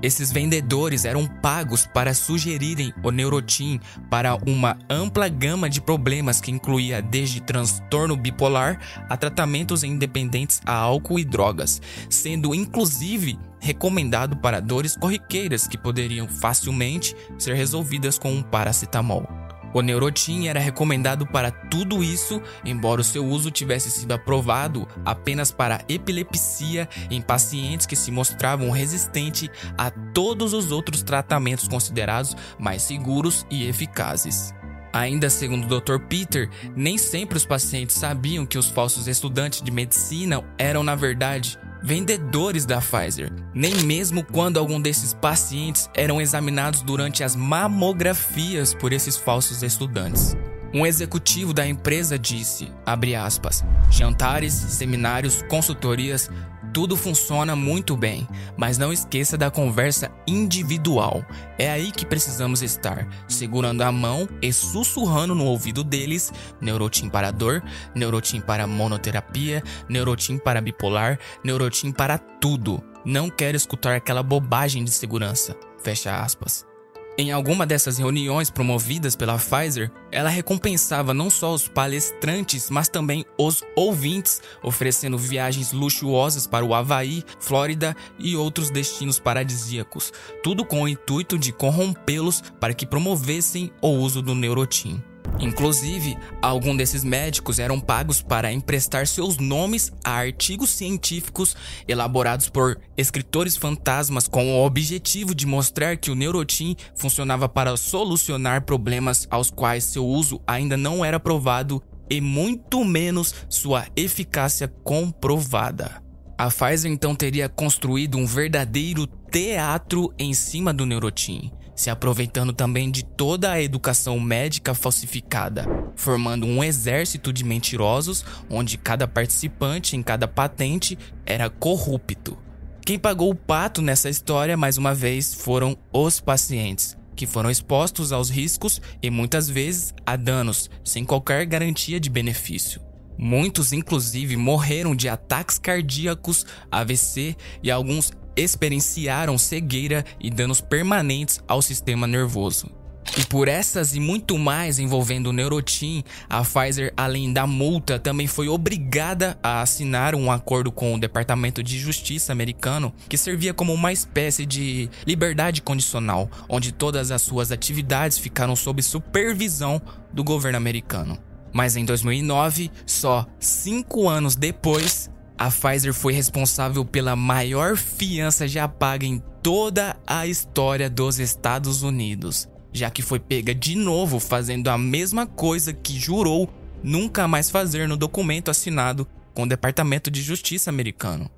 Esses 0.02 0.32
vendedores 0.32 1.04
eram 1.04 1.26
pagos 1.26 1.86
para 1.86 2.12
sugerirem 2.12 2.92
o 3.04 3.12
Neurotin 3.12 3.80
para 4.10 4.34
uma 4.46 4.76
ampla 4.90 5.28
gama 5.28 5.70
de 5.70 5.80
problemas 5.80 6.40
que 6.40 6.50
incluía 6.50 7.00
desde 7.00 7.40
transtorno 7.40 8.16
bipolar 8.16 8.80
a 9.08 9.16
tratamentos 9.16 9.84
independentes 9.84 10.60
a 10.66 10.74
álcool 10.74 11.20
e 11.20 11.24
drogas, 11.24 11.80
sendo 12.10 12.52
inclusive 12.52 13.38
recomendado 13.60 14.36
para 14.36 14.58
dores 14.58 14.96
corriqueiras 14.96 15.68
que 15.68 15.78
poderiam 15.78 16.26
facilmente 16.26 17.14
ser 17.38 17.54
resolvidas 17.54 18.18
com 18.18 18.32
um 18.32 18.42
paracetamol. 18.42 19.28
O 19.74 19.80
Neurotin 19.80 20.48
era 20.48 20.60
recomendado 20.60 21.26
para 21.26 21.50
tudo 21.50 22.02
isso, 22.02 22.42
embora 22.64 23.00
o 23.00 23.04
seu 23.04 23.24
uso 23.24 23.50
tivesse 23.50 23.90
sido 23.90 24.12
aprovado 24.12 24.86
apenas 25.04 25.50
para 25.50 25.84
epilepsia 25.88 26.88
em 27.10 27.22
pacientes 27.22 27.86
que 27.86 27.96
se 27.96 28.10
mostravam 28.10 28.70
resistentes 28.70 29.48
a 29.78 29.90
todos 29.90 30.52
os 30.52 30.70
outros 30.70 31.02
tratamentos 31.02 31.66
considerados 31.68 32.36
mais 32.58 32.82
seguros 32.82 33.46
e 33.50 33.66
eficazes. 33.66 34.52
Ainda 34.92 35.30
segundo 35.30 35.64
o 35.64 35.80
Dr. 35.80 35.98
Peter, 36.06 36.50
nem 36.76 36.98
sempre 36.98 37.38
os 37.38 37.46
pacientes 37.46 37.96
sabiam 37.96 38.44
que 38.44 38.58
os 38.58 38.68
falsos 38.68 39.08
estudantes 39.08 39.62
de 39.62 39.70
medicina 39.70 40.44
eram, 40.58 40.82
na 40.82 40.94
verdade, 40.94 41.58
vendedores 41.82 42.64
da 42.64 42.80
Pfizer, 42.80 43.32
nem 43.52 43.74
mesmo 43.82 44.24
quando 44.24 44.58
algum 44.58 44.80
desses 44.80 45.12
pacientes 45.12 45.90
eram 45.94 46.20
examinados 46.20 46.82
durante 46.82 47.24
as 47.24 47.34
mamografias 47.34 48.72
por 48.72 48.92
esses 48.92 49.16
falsos 49.16 49.62
estudantes. 49.62 50.36
Um 50.72 50.86
executivo 50.86 51.52
da 51.52 51.66
empresa 51.66 52.18
disse, 52.18 52.72
aspas, 52.86 53.62
jantares, 53.90 54.54
seminários, 54.54 55.42
consultorias, 55.42 56.30
tudo 56.72 56.96
funciona 56.96 57.54
muito 57.54 57.96
bem, 57.96 58.26
mas 58.56 58.78
não 58.78 58.92
esqueça 58.92 59.36
da 59.36 59.50
conversa 59.50 60.10
individual. 60.26 61.24
É 61.58 61.70
aí 61.70 61.92
que 61.92 62.06
precisamos 62.06 62.62
estar, 62.62 63.06
segurando 63.28 63.82
a 63.82 63.92
mão 63.92 64.28
e 64.40 64.52
sussurrando 64.52 65.34
no 65.34 65.44
ouvido 65.44 65.84
deles: 65.84 66.32
neurotim 66.60 67.08
para 67.08 67.30
dor, 67.30 67.62
neurotim 67.94 68.40
para 68.40 68.66
monoterapia, 68.66 69.62
neurotim 69.88 70.38
para 70.38 70.60
bipolar, 70.60 71.18
neurotim 71.44 71.92
para 71.92 72.18
tudo. 72.18 72.82
Não 73.04 73.28
quero 73.28 73.56
escutar 73.56 73.96
aquela 73.96 74.22
bobagem 74.22 74.84
de 74.84 74.90
segurança. 74.90 75.56
Fecha 75.82 76.22
aspas. 76.22 76.71
Em 77.18 77.30
alguma 77.30 77.66
dessas 77.66 77.98
reuniões 77.98 78.48
promovidas 78.48 79.14
pela 79.14 79.36
Pfizer, 79.36 79.92
ela 80.10 80.30
recompensava 80.30 81.12
não 81.12 81.28
só 81.28 81.52
os 81.52 81.68
palestrantes, 81.68 82.70
mas 82.70 82.88
também 82.88 83.22
os 83.36 83.62
ouvintes, 83.76 84.40
oferecendo 84.62 85.18
viagens 85.18 85.72
luxuosas 85.72 86.46
para 86.46 86.64
o 86.64 86.74
Havaí, 86.74 87.22
Flórida 87.38 87.94
e 88.18 88.34
outros 88.34 88.70
destinos 88.70 89.18
paradisíacos, 89.18 90.10
tudo 90.42 90.64
com 90.64 90.82
o 90.82 90.88
intuito 90.88 91.38
de 91.38 91.52
corrompê-los 91.52 92.42
para 92.58 92.72
que 92.72 92.86
promovessem 92.86 93.70
o 93.82 93.88
uso 93.88 94.22
do 94.22 94.34
Neurotin. 94.34 95.02
Inclusive, 95.40 96.16
alguns 96.40 96.76
desses 96.76 97.02
médicos 97.02 97.58
eram 97.58 97.80
pagos 97.80 98.22
para 98.22 98.52
emprestar 98.52 99.06
seus 99.06 99.38
nomes 99.38 99.92
a 100.04 100.12
artigos 100.12 100.70
científicos 100.70 101.56
elaborados 101.88 102.48
por 102.48 102.80
escritores 102.96 103.56
fantasmas 103.56 104.28
com 104.28 104.52
o 104.52 104.64
objetivo 104.64 105.34
de 105.34 105.46
mostrar 105.46 105.96
que 105.96 106.10
o 106.10 106.14
Neurotin 106.14 106.76
funcionava 106.94 107.48
para 107.48 107.76
solucionar 107.76 108.62
problemas 108.62 109.26
aos 109.30 109.50
quais 109.50 109.84
seu 109.84 110.06
uso 110.06 110.40
ainda 110.46 110.76
não 110.76 111.04
era 111.04 111.18
provado 111.18 111.82
e 112.08 112.20
muito 112.20 112.84
menos 112.84 113.34
sua 113.48 113.86
eficácia 113.96 114.68
comprovada. 114.68 116.02
A 116.38 116.48
Pfizer 116.48 116.90
então 116.90 117.14
teria 117.14 117.48
construído 117.48 118.18
um 118.18 118.26
verdadeiro 118.26 119.06
teatro 119.30 120.12
em 120.18 120.34
cima 120.34 120.72
do 120.72 120.84
Neurotin 120.84 121.50
se 121.74 121.90
aproveitando 121.90 122.52
também 122.52 122.90
de 122.90 123.04
toda 123.04 123.50
a 123.50 123.62
educação 123.62 124.18
médica 124.20 124.74
falsificada, 124.74 125.66
formando 125.96 126.46
um 126.46 126.62
exército 126.62 127.32
de 127.32 127.44
mentirosos 127.44 128.24
onde 128.48 128.78
cada 128.78 129.08
participante 129.08 129.96
em 129.96 130.02
cada 130.02 130.28
patente 130.28 130.98
era 131.24 131.48
corrupto. 131.48 132.38
Quem 132.84 132.98
pagou 132.98 133.30
o 133.30 133.34
pato 133.34 133.80
nessa 133.80 134.10
história, 134.10 134.56
mais 134.56 134.76
uma 134.76 134.92
vez, 134.92 135.34
foram 135.34 135.76
os 135.92 136.20
pacientes, 136.20 136.96
que 137.14 137.26
foram 137.26 137.50
expostos 137.50 138.10
aos 138.12 138.28
riscos 138.28 138.80
e 139.00 139.08
muitas 139.08 139.48
vezes 139.48 139.94
a 140.04 140.16
danos, 140.16 140.68
sem 140.84 141.04
qualquer 141.04 141.46
garantia 141.46 142.00
de 142.00 142.10
benefício. 142.10 142.80
Muitos, 143.16 143.72
inclusive, 143.72 144.36
morreram 144.36 144.96
de 144.96 145.08
ataques 145.08 145.58
cardíacos, 145.58 146.44
AVC 146.70 147.36
e 147.62 147.70
alguns 147.70 148.12
experienciaram 148.36 149.36
cegueira 149.38 150.04
e 150.20 150.30
danos 150.30 150.60
permanentes 150.60 151.40
ao 151.46 151.62
sistema 151.62 152.06
nervoso. 152.06 152.70
E 153.18 153.26
por 153.26 153.46
essas 153.46 153.94
e 153.94 154.00
muito 154.00 154.38
mais 154.38 154.78
envolvendo 154.78 155.26
o 155.26 155.32
Neurotin, 155.32 156.02
a 156.30 156.42
Pfizer, 156.42 156.94
além 156.96 157.30
da 157.30 157.46
multa, 157.46 157.98
também 157.98 158.26
foi 158.26 158.48
obrigada 158.48 159.38
a 159.42 159.60
assinar 159.60 160.14
um 160.14 160.30
acordo 160.30 160.72
com 160.72 160.94
o 160.94 160.98
Departamento 160.98 161.62
de 161.62 161.78
Justiça 161.78 162.32
americano, 162.32 162.92
que 163.10 163.18
servia 163.18 163.52
como 163.52 163.74
uma 163.74 163.92
espécie 163.92 164.46
de 164.46 164.88
liberdade 165.06 165.60
condicional, 165.60 166.30
onde 166.48 166.72
todas 166.72 167.10
as 167.10 167.20
suas 167.20 167.52
atividades 167.52 168.16
ficaram 168.16 168.56
sob 168.56 168.82
supervisão 168.82 169.80
do 170.10 170.24
governo 170.24 170.56
americano. 170.56 171.18
Mas 171.52 171.76
em 171.76 171.84
2009, 171.84 172.70
só 172.86 173.26
cinco 173.38 174.08
anos 174.08 174.34
depois, 174.36 175.10
a 175.38 175.50
Pfizer 175.50 175.92
foi 175.92 176.12
responsável 176.12 176.84
pela 176.84 177.16
maior 177.16 177.76
fiança 177.76 178.46
já 178.46 178.68
paga 178.68 179.06
em 179.06 179.18
toda 179.42 179.96
a 180.06 180.26
história 180.26 180.88
dos 180.88 181.18
Estados 181.18 181.82
Unidos, 181.82 182.48
já 182.72 182.90
que 182.90 183.02
foi 183.02 183.18
pega 183.18 183.54
de 183.54 183.74
novo 183.74 184.20
fazendo 184.20 184.68
a 184.68 184.78
mesma 184.78 185.26
coisa 185.26 185.72
que 185.72 185.98
jurou 185.98 186.48
nunca 186.82 187.26
mais 187.26 187.50
fazer 187.50 187.88
no 187.88 187.96
documento 187.96 188.50
assinado 188.50 189.06
com 189.34 189.44
o 189.44 189.48
Departamento 189.48 190.10
de 190.10 190.20
Justiça 190.20 190.70
americano. 190.70 191.30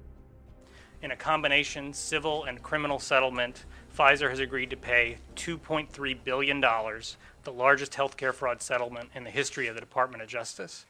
In 1.02 1.10
a 1.10 1.16
combination 1.16 1.92
civil 1.92 2.44
and 2.48 2.62
criminal 2.62 2.98
settlement, 2.98 3.66
Pfizer 3.94 4.30
has 4.30 4.40
agreed 4.40 4.70
to 4.70 4.76
pay 4.76 5.18
2.3 5.36 6.16
billion 6.24 6.60
dollars, 6.60 7.18
the 7.44 7.52
largest 7.52 7.92
healthcare 7.92 8.32
fraud 8.32 8.62
settlement 8.62 9.10
in 9.14 9.22
the 9.22 9.30
history 9.30 9.68
of 9.68 9.74
the 9.74 9.80
Department 9.80 10.22
of 10.22 10.28
Justice. 10.28 10.86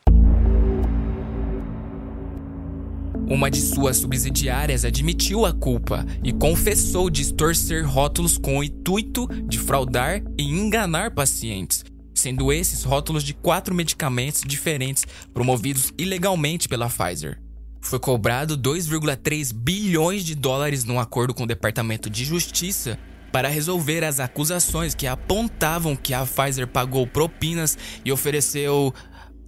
Uma 3.26 3.50
de 3.50 3.60
suas 3.60 3.96
subsidiárias 3.96 4.84
admitiu 4.84 5.46
a 5.46 5.52
culpa 5.52 6.04
e 6.22 6.30
confessou 6.30 7.08
distorcer 7.08 7.88
rótulos 7.88 8.36
com 8.36 8.58
o 8.58 8.64
intuito 8.64 9.26
de 9.46 9.58
fraudar 9.58 10.22
e 10.38 10.42
enganar 10.42 11.10
pacientes, 11.10 11.82
sendo 12.14 12.52
esses 12.52 12.84
rótulos 12.84 13.24
de 13.24 13.32
quatro 13.32 13.74
medicamentos 13.74 14.42
diferentes 14.46 15.06
promovidos 15.32 15.90
ilegalmente 15.96 16.68
pela 16.68 16.90
Pfizer. 16.90 17.40
Foi 17.80 17.98
cobrado 17.98 18.58
2,3 18.58 19.54
bilhões 19.54 20.22
de 20.22 20.34
dólares 20.34 20.84
num 20.84 21.00
acordo 21.00 21.32
com 21.32 21.44
o 21.44 21.46
Departamento 21.46 22.10
de 22.10 22.24
Justiça 22.24 22.98
para 23.32 23.48
resolver 23.48 24.04
as 24.04 24.20
acusações 24.20 24.94
que 24.94 25.06
apontavam 25.06 25.96
que 25.96 26.12
a 26.12 26.26
Pfizer 26.26 26.68
pagou 26.68 27.06
propinas 27.06 27.76
e 28.04 28.12
ofereceu 28.12 28.92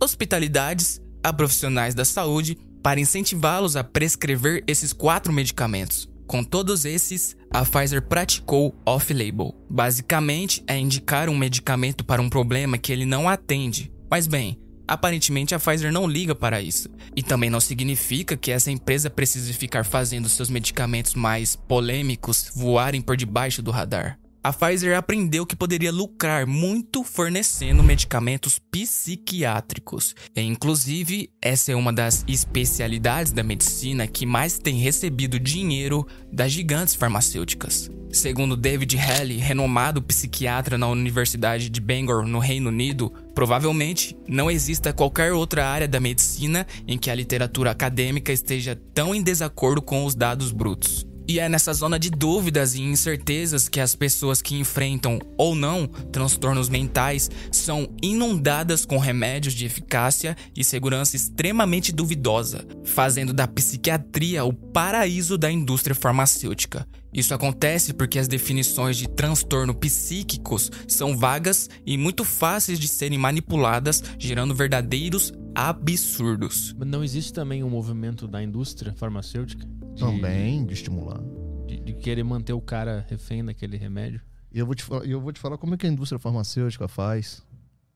hospitalidades 0.02 1.00
a 1.22 1.32
profissionais 1.32 1.94
da 1.94 2.04
saúde 2.04 2.56
para 2.87 3.01
incentivá-los 3.01 3.74
a 3.74 3.82
prescrever 3.82 4.62
esses 4.64 4.93
quatro 4.93 5.32
medicamentos. 5.32 6.09
Com 6.24 6.45
todos 6.45 6.84
esses, 6.84 7.37
a 7.51 7.64
Pfizer 7.64 8.01
praticou 8.01 8.80
off-label. 8.87 9.57
Basicamente, 9.68 10.62
é 10.68 10.78
indicar 10.78 11.28
um 11.28 11.37
medicamento 11.37 12.05
para 12.05 12.22
um 12.22 12.30
problema 12.30 12.78
que 12.78 12.93
ele 12.93 13.05
não 13.05 13.28
atende. 13.28 13.91
Mas 14.09 14.28
bem, 14.28 14.57
aparentemente 14.87 15.53
a 15.53 15.59
Pfizer 15.59 15.93
não 15.93 16.07
liga 16.07 16.32
para 16.32 16.62
isso. 16.62 16.89
E 17.16 17.24
também 17.24 17.51
não 17.51 17.59
significa 17.59 18.37
que 18.37 18.53
essa 18.53 18.70
empresa 18.70 19.11
precise 19.11 19.53
ficar 19.53 19.84
fazendo 19.84 20.28
seus 20.28 20.49
medicamentos 20.49 21.14
mais 21.14 21.57
polêmicos 21.57 22.53
voarem 22.55 23.03
por 23.03 23.16
debaixo 23.16 23.62
do 23.62 23.72
radar 23.72 24.16
a 24.47 24.53
Pfizer 24.53 24.97
aprendeu 24.97 25.44
que 25.44 25.57
poderia 25.57 25.90
lucrar 25.90 26.47
muito 26.47 27.03
fornecendo 27.03 27.82
medicamentos 27.82 28.61
psiquiátricos. 28.61 30.14
E, 30.36 30.40
inclusive, 30.40 31.30
essa 31.42 31.72
é 31.72 31.74
uma 31.74 31.92
das 31.92 32.24
especialidades 32.28 33.32
da 33.32 33.42
medicina 33.42 34.07
que 34.07 34.24
mais 34.24 34.57
tem 34.57 34.76
recebido 34.76 35.40
dinheiro 35.40 36.07
das 36.32 36.53
gigantes 36.53 36.94
farmacêuticas. 36.94 37.90
Segundo 38.12 38.57
David 38.57 38.97
Haley, 38.97 39.38
renomado 39.38 40.01
psiquiatra 40.01 40.78
na 40.78 40.86
Universidade 40.86 41.68
de 41.68 41.80
Bangor, 41.80 42.24
no 42.24 42.38
Reino 42.38 42.68
Unido, 42.68 43.12
provavelmente 43.34 44.16
não 44.28 44.49
exista 44.49 44.92
qualquer 44.92 45.32
outra 45.32 45.66
área 45.66 45.88
da 45.88 45.99
medicina 45.99 46.64
em 46.86 46.97
que 46.97 47.11
a 47.11 47.14
literatura 47.16 47.72
acadêmica 47.72 48.32
esteja 48.32 48.80
tão 48.94 49.12
em 49.12 49.24
desacordo 49.24 49.82
com 49.82 50.05
os 50.05 50.14
dados 50.14 50.53
brutos. 50.53 51.05
E 51.28 51.40
é 51.40 51.48
nessa 51.48 51.74
zona 51.74 51.98
de 51.98 52.08
dúvidas 52.08 52.76
e 52.76 52.82
incertezas 52.82 53.68
que 53.68 53.80
as 53.80 53.96
pessoas 53.96 54.40
que 54.40 54.54
enfrentam 54.56 55.18
ou 55.36 55.56
não 55.56 55.88
transtornos 55.88 56.68
mentais 56.68 57.28
são 57.50 57.88
inundadas 58.00 58.86
com 58.86 58.96
remédios 58.96 59.52
de 59.52 59.66
eficácia 59.66 60.36
e 60.54 60.62
segurança 60.62 61.16
extremamente 61.16 61.90
duvidosa, 61.90 62.64
fazendo 62.84 63.32
da 63.32 63.48
psiquiatria 63.48 64.44
o 64.44 64.52
paraíso 64.52 65.36
da 65.36 65.50
indústria 65.50 65.96
farmacêutica. 65.96 66.86
Isso 67.12 67.34
acontece 67.34 67.92
porque 67.92 68.20
as 68.20 68.28
definições 68.28 68.96
de 68.96 69.08
transtorno 69.08 69.74
psíquicos 69.74 70.70
são 70.86 71.16
vagas 71.16 71.68
e 71.84 71.98
muito 71.98 72.24
fáceis 72.24 72.78
de 72.78 72.86
serem 72.86 73.18
manipuladas, 73.18 74.00
gerando 74.16 74.54
verdadeiros 74.54 75.32
absurdos. 75.56 76.76
Não 76.78 77.02
existe 77.02 77.32
também 77.32 77.64
um 77.64 77.70
movimento 77.70 78.28
da 78.28 78.40
indústria 78.40 78.92
farmacêutica? 78.92 79.66
De, 79.97 80.01
Também, 80.01 80.66
de 80.66 80.74
estimular. 80.74 81.22
De, 81.66 81.80
de, 81.80 81.94
querer 81.94 82.22
manter 82.22 82.53
o 82.53 82.61
cara 82.61 83.07
refém 83.09 83.42
daquele 83.42 83.78
remédio? 83.78 84.20
E 84.53 84.59
eu 84.59 84.66
vou, 84.66 84.74
te, 84.74 84.84
eu 85.05 85.18
vou 85.18 85.32
te 85.32 85.40
falar 85.40 85.57
como 85.57 85.74
é 85.74 85.78
que 85.78 85.86
a 85.86 85.88
indústria 85.88 86.18
farmacêutica 86.18 86.86
faz. 86.86 87.42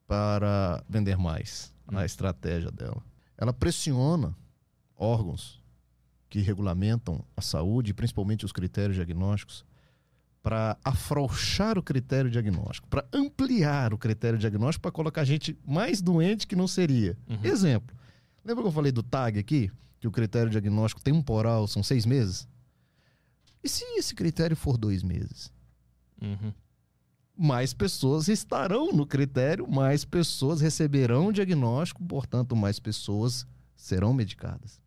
para 0.06 0.82
vender 0.88 1.18
mais, 1.18 1.74
a 1.86 2.04
estratégia 2.04 2.70
dela. 2.70 3.02
Ela 3.36 3.52
pressiona 3.52 4.34
órgãos 4.96 5.62
que 6.30 6.40
regulamentam 6.40 7.22
a 7.36 7.42
saúde, 7.42 7.92
principalmente 7.92 8.46
os 8.46 8.52
critérios 8.52 8.96
diagnósticos, 8.96 9.64
para 10.42 10.78
afrouxar 10.82 11.76
o 11.76 11.82
critério 11.82 12.30
diagnóstico, 12.30 12.88
para 12.88 13.04
ampliar 13.12 13.92
o 13.92 13.98
critério 13.98 14.38
diagnóstico 14.38 14.82
para 14.82 14.90
colocar 14.90 15.22
gente 15.22 15.56
mais 15.66 16.00
doente 16.00 16.46
que 16.46 16.56
não 16.56 16.66
seria. 16.66 17.16
Exemplo. 17.46 17.94
Lembra 18.42 18.64
que 18.64 18.68
eu 18.68 18.72
falei 18.72 18.90
do 18.90 19.02
TAG 19.02 19.38
aqui? 19.38 19.70
Que 20.00 20.08
o 20.08 20.10
critério 20.10 20.50
diagnóstico 20.50 21.02
temporal 21.02 21.68
são 21.68 21.82
seis 21.82 22.04
meses? 22.04 22.48
E 23.62 23.68
se 23.68 23.84
esse 23.98 24.14
critério 24.14 24.56
for 24.56 24.76
dois 24.76 25.02
meses? 25.02 25.52
Uhum. 26.20 26.52
mais 27.34 27.72
pessoas 27.72 28.28
estarão 28.28 28.92
no 28.92 29.06
critério, 29.06 29.66
mais 29.66 30.04
pessoas 30.04 30.60
receberão 30.60 31.28
o 31.28 31.32
diagnóstico, 31.32 32.04
portanto, 32.04 32.54
mais 32.54 32.78
pessoas 32.78 33.46
serão 33.74 34.12
medicadas. 34.12 34.78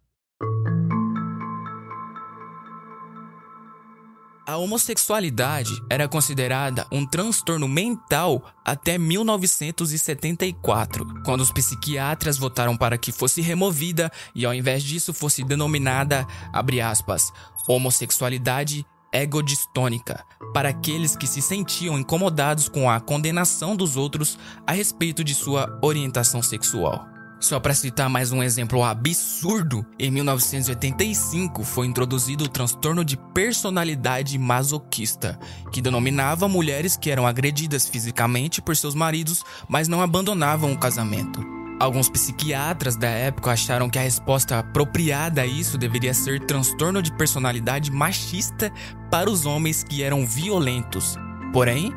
A 4.45 4.57
homossexualidade 4.57 5.81
era 5.89 6.05
considerada 6.05 6.85
um 6.91 7.05
transtorno 7.05 7.65
mental 7.65 8.43
até 8.65 8.97
1974, 8.97 11.23
quando 11.23 11.39
os 11.39 11.49
psiquiatras 11.49 12.37
votaram 12.37 12.75
para 12.75 12.97
que 12.97 13.13
fosse 13.13 13.39
removida 13.39 14.11
e 14.35 14.45
ao 14.45 14.53
invés 14.53 14.83
disso 14.83 15.13
fosse 15.13 15.45
denominada, 15.45 16.27
abre 16.51 16.81
aspas, 16.81 17.31
homossexualidade 17.69 18.85
egodistônica, 19.13 20.25
para 20.53 20.67
aqueles 20.69 21.15
que 21.15 21.25
se 21.25 21.41
sentiam 21.41 21.97
incomodados 21.97 22.67
com 22.67 22.89
a 22.89 22.99
condenação 22.99 23.77
dos 23.77 23.95
outros 23.95 24.37
a 24.67 24.73
respeito 24.73 25.23
de 25.23 25.33
sua 25.33 25.79
orientação 25.81 26.41
sexual. 26.41 27.12
Só 27.43 27.59
para 27.59 27.73
citar 27.73 28.09
mais 28.09 28.31
um 28.31 28.41
exemplo 28.41 28.85
absurdo, 28.85 29.85
em 29.99 30.09
1985 30.09 31.61
foi 31.65 31.87
introduzido 31.87 32.45
o 32.45 32.47
transtorno 32.47 33.03
de 33.03 33.17
personalidade 33.17 34.37
masoquista, 34.37 35.37
que 35.69 35.81
denominava 35.81 36.47
mulheres 36.47 36.95
que 36.95 37.11
eram 37.11 37.27
agredidas 37.27 37.85
fisicamente 37.85 38.61
por 38.61 38.77
seus 38.77 38.95
maridos, 38.95 39.43
mas 39.67 39.89
não 39.89 40.01
abandonavam 40.01 40.71
o 40.71 40.77
casamento. 40.77 41.45
Alguns 41.81 42.07
psiquiatras 42.07 42.95
da 42.95 43.09
época 43.09 43.51
acharam 43.51 43.89
que 43.89 43.99
a 43.99 44.03
resposta 44.03 44.59
apropriada 44.59 45.41
a 45.41 45.45
isso 45.45 45.77
deveria 45.77 46.13
ser 46.13 46.45
transtorno 46.45 47.01
de 47.01 47.11
personalidade 47.11 47.91
machista 47.91 48.71
para 49.11 49.29
os 49.29 49.45
homens 49.45 49.83
que 49.83 50.01
eram 50.01 50.25
violentos. 50.25 51.17
Porém, 51.51 51.93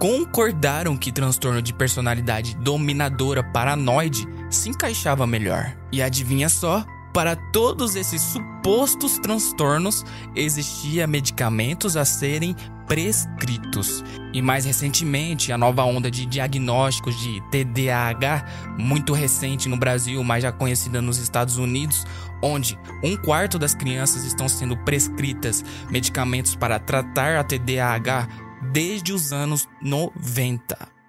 concordaram 0.00 0.96
que 0.96 1.12
transtorno 1.12 1.60
de 1.60 1.74
personalidade 1.74 2.56
dominadora 2.56 3.44
paranoide 3.44 4.26
se 4.48 4.70
encaixava 4.70 5.26
melhor. 5.26 5.76
E 5.92 6.02
adivinha 6.02 6.48
só? 6.48 6.84
Para 7.12 7.36
todos 7.36 7.96
esses 7.96 8.22
supostos 8.22 9.18
transtornos, 9.18 10.04
existia 10.34 11.06
medicamentos 11.06 11.98
a 11.98 12.04
serem 12.04 12.56
prescritos. 12.86 14.02
E 14.32 14.40
mais 14.40 14.64
recentemente, 14.64 15.52
a 15.52 15.58
nova 15.58 15.84
onda 15.84 16.10
de 16.10 16.24
diagnósticos 16.24 17.18
de 17.20 17.42
TDAH, 17.50 18.46
muito 18.78 19.12
recente 19.12 19.68
no 19.68 19.76
Brasil, 19.76 20.24
mas 20.24 20.44
já 20.44 20.50
conhecida 20.52 21.02
nos 21.02 21.18
Estados 21.18 21.58
Unidos, 21.58 22.06
onde 22.42 22.78
um 23.04 23.16
quarto 23.16 23.58
das 23.58 23.74
crianças 23.74 24.24
estão 24.24 24.48
sendo 24.48 24.76
prescritas 24.78 25.62
medicamentos 25.90 26.56
para 26.56 26.78
tratar 26.78 27.36
a 27.36 27.44
TDAH 27.44 28.49
desde 28.72 29.12
os 29.12 29.32
anos 29.32 29.68
90. 29.82 31.00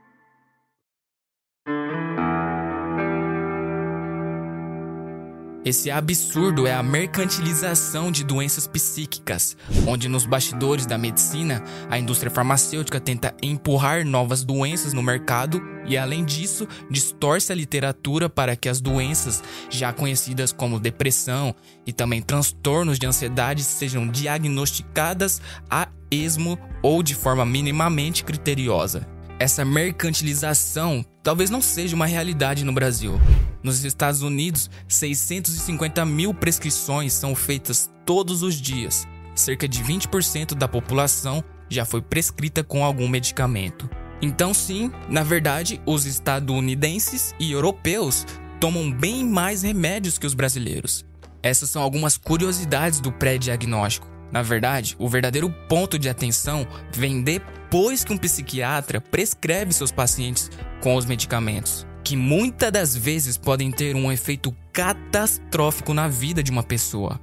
Esse 5.63 5.91
absurdo 5.91 6.65
é 6.65 6.73
a 6.73 6.81
mercantilização 6.81 8.11
de 8.11 8.23
doenças 8.23 8.65
psíquicas, 8.65 9.55
onde 9.87 10.09
nos 10.09 10.25
bastidores 10.25 10.87
da 10.87 10.97
medicina, 10.97 11.63
a 11.87 11.99
indústria 11.99 12.31
farmacêutica 12.31 12.99
tenta 12.99 13.35
empurrar 13.43 14.03
novas 14.03 14.43
doenças 14.43 14.91
no 14.91 15.03
mercado 15.03 15.61
e, 15.85 15.95
além 15.95 16.25
disso, 16.25 16.67
distorce 16.89 17.51
a 17.51 17.55
literatura 17.55 18.27
para 18.27 18.55
que 18.55 18.67
as 18.67 18.81
doenças 18.81 19.43
já 19.69 19.93
conhecidas 19.93 20.51
como 20.51 20.79
depressão 20.79 21.53
e 21.85 21.93
também 21.93 22.23
transtornos 22.23 22.97
de 22.97 23.05
ansiedade 23.05 23.63
sejam 23.63 24.07
diagnosticadas 24.07 25.39
a 25.69 25.87
esmo 26.11 26.59
ou 26.83 27.01
de 27.01 27.15
forma 27.15 27.45
minimamente 27.45 28.23
criteriosa. 28.23 29.07
Essa 29.39 29.65
mercantilização 29.65 31.03
talvez 31.23 31.49
não 31.49 31.61
seja 31.61 31.95
uma 31.95 32.05
realidade 32.05 32.63
no 32.63 32.73
Brasil. 32.73 33.19
Nos 33.63 33.83
Estados 33.83 34.21
Unidos, 34.21 34.69
650 34.87 36.05
mil 36.05 36.33
prescrições 36.33 37.13
são 37.13 37.33
feitas 37.33 37.89
todos 38.05 38.43
os 38.43 38.55
dias. 38.55 39.07
Cerca 39.33 39.67
de 39.67 39.83
20% 39.83 40.53
da 40.53 40.67
população 40.67 41.43
já 41.69 41.85
foi 41.85 42.01
prescrita 42.01 42.63
com 42.63 42.83
algum 42.83 43.07
medicamento. 43.07 43.89
Então, 44.21 44.53
sim, 44.53 44.91
na 45.09 45.23
verdade, 45.23 45.81
os 45.85 46.05
estadunidenses 46.05 47.33
e 47.39 47.51
europeus 47.51 48.25
tomam 48.59 48.91
bem 48.91 49.25
mais 49.25 49.63
remédios 49.63 50.19
que 50.19 50.27
os 50.27 50.35
brasileiros. 50.35 51.03
Essas 51.41 51.71
são 51.71 51.81
algumas 51.81 52.17
curiosidades 52.17 52.99
do 52.99 53.11
pré-diagnóstico. 53.11 54.07
Na 54.31 54.41
verdade, 54.41 54.95
o 54.97 55.09
verdadeiro 55.09 55.49
ponto 55.67 55.99
de 55.99 56.07
atenção 56.07 56.65
vem 56.93 57.21
depois 57.21 58.03
que 58.03 58.13
um 58.13 58.17
psiquiatra 58.17 59.01
prescreve 59.01 59.73
seus 59.73 59.91
pacientes 59.91 60.49
com 60.81 60.95
os 60.95 61.05
medicamentos, 61.05 61.85
que 62.03 62.15
muitas 62.15 62.71
das 62.71 62.95
vezes 62.95 63.37
podem 63.37 63.71
ter 63.71 63.95
um 63.95 64.11
efeito 64.11 64.55
catastrófico 64.71 65.93
na 65.93 66.07
vida 66.07 66.41
de 66.41 66.51
uma 66.51 66.63
pessoa. 66.63 67.19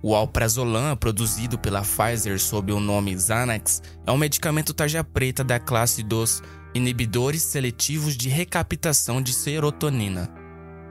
O 0.00 0.14
alprazolam, 0.14 0.96
produzido 0.96 1.58
pela 1.58 1.82
Pfizer 1.82 2.38
sob 2.38 2.72
o 2.72 2.78
nome 2.78 3.18
Xanax, 3.18 3.82
é 4.06 4.12
um 4.12 4.16
medicamento 4.16 4.72
tarja 4.72 5.02
preta 5.02 5.42
da 5.42 5.58
classe 5.58 6.02
dos 6.04 6.42
inibidores 6.72 7.42
seletivos 7.42 8.16
de 8.16 8.28
recaptação 8.28 9.20
de 9.20 9.32
serotonina. 9.32 10.37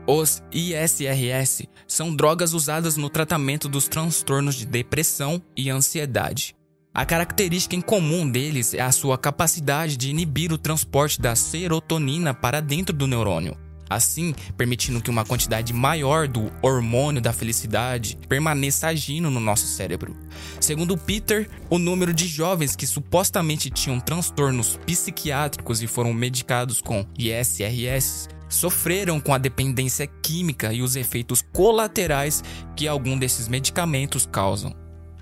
Os 0.09 0.41
ISRS 0.53 1.67
são 1.85 2.15
drogas 2.15 2.53
usadas 2.53 2.95
no 2.95 3.09
tratamento 3.09 3.67
dos 3.67 3.89
transtornos 3.89 4.55
de 4.55 4.65
depressão 4.65 5.41
e 5.55 5.69
ansiedade. 5.69 6.55
A 6.93 7.05
característica 7.05 7.75
em 7.75 7.81
comum 7.81 8.27
deles 8.27 8.73
é 8.73 8.79
a 8.79 8.91
sua 8.93 9.17
capacidade 9.17 9.97
de 9.97 10.09
inibir 10.09 10.53
o 10.53 10.57
transporte 10.57 11.19
da 11.19 11.35
serotonina 11.35 12.33
para 12.33 12.61
dentro 12.61 12.95
do 12.95 13.05
neurônio, 13.05 13.57
assim 13.89 14.33
permitindo 14.55 15.01
que 15.01 15.09
uma 15.09 15.25
quantidade 15.25 15.73
maior 15.73 16.25
do 16.25 16.49
hormônio 16.61 17.21
da 17.21 17.33
felicidade 17.33 18.17
permaneça 18.29 18.87
agindo 18.87 19.29
no 19.29 19.41
nosso 19.41 19.67
cérebro. 19.67 20.15
Segundo 20.61 20.97
Peter, 20.97 21.49
o 21.69 21.77
número 21.77 22.13
de 22.13 22.25
jovens 22.27 22.77
que 22.77 22.87
supostamente 22.87 23.69
tinham 23.69 23.99
transtornos 23.99 24.79
psiquiátricos 24.85 25.81
e 25.81 25.87
foram 25.87 26.13
medicados 26.13 26.79
com 26.81 27.05
ISRS 27.19 28.36
sofreram 28.49 29.19
com 29.19 29.33
a 29.33 29.37
dependência 29.37 30.07
química 30.07 30.73
e 30.73 30.81
os 30.81 30.95
efeitos 30.95 31.41
colaterais 31.41 32.43
que 32.75 32.87
algum 32.87 33.17
desses 33.17 33.47
medicamentos 33.47 34.25
causam. 34.25 34.73